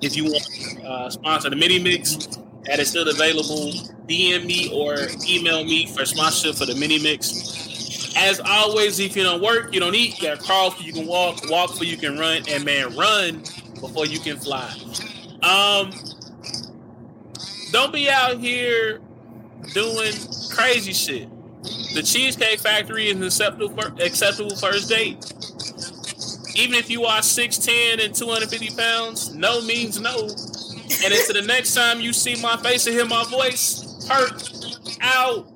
[0.00, 2.28] If you want uh, sponsor the mini mix,
[2.64, 3.72] that is still available.
[4.06, 4.96] DM me or
[5.28, 8.12] email me for sponsorship for the mini mix.
[8.16, 10.20] As always, if you don't work, you don't eat.
[10.20, 13.42] You gotta crawl before you can walk, walk before you can run, and man, run
[13.80, 14.70] before you can fly.
[15.42, 15.92] Um,
[17.72, 19.00] don't be out here
[19.72, 20.12] doing
[20.50, 21.28] crazy shit.
[21.94, 25.32] The Cheesecake Factory is an acceptable acceptable first date.
[26.54, 30.22] Even if you are 6'10 and 250 pounds, no means no.
[31.04, 34.40] And until the next time you see my face and hear my voice, Herc
[35.00, 35.51] out.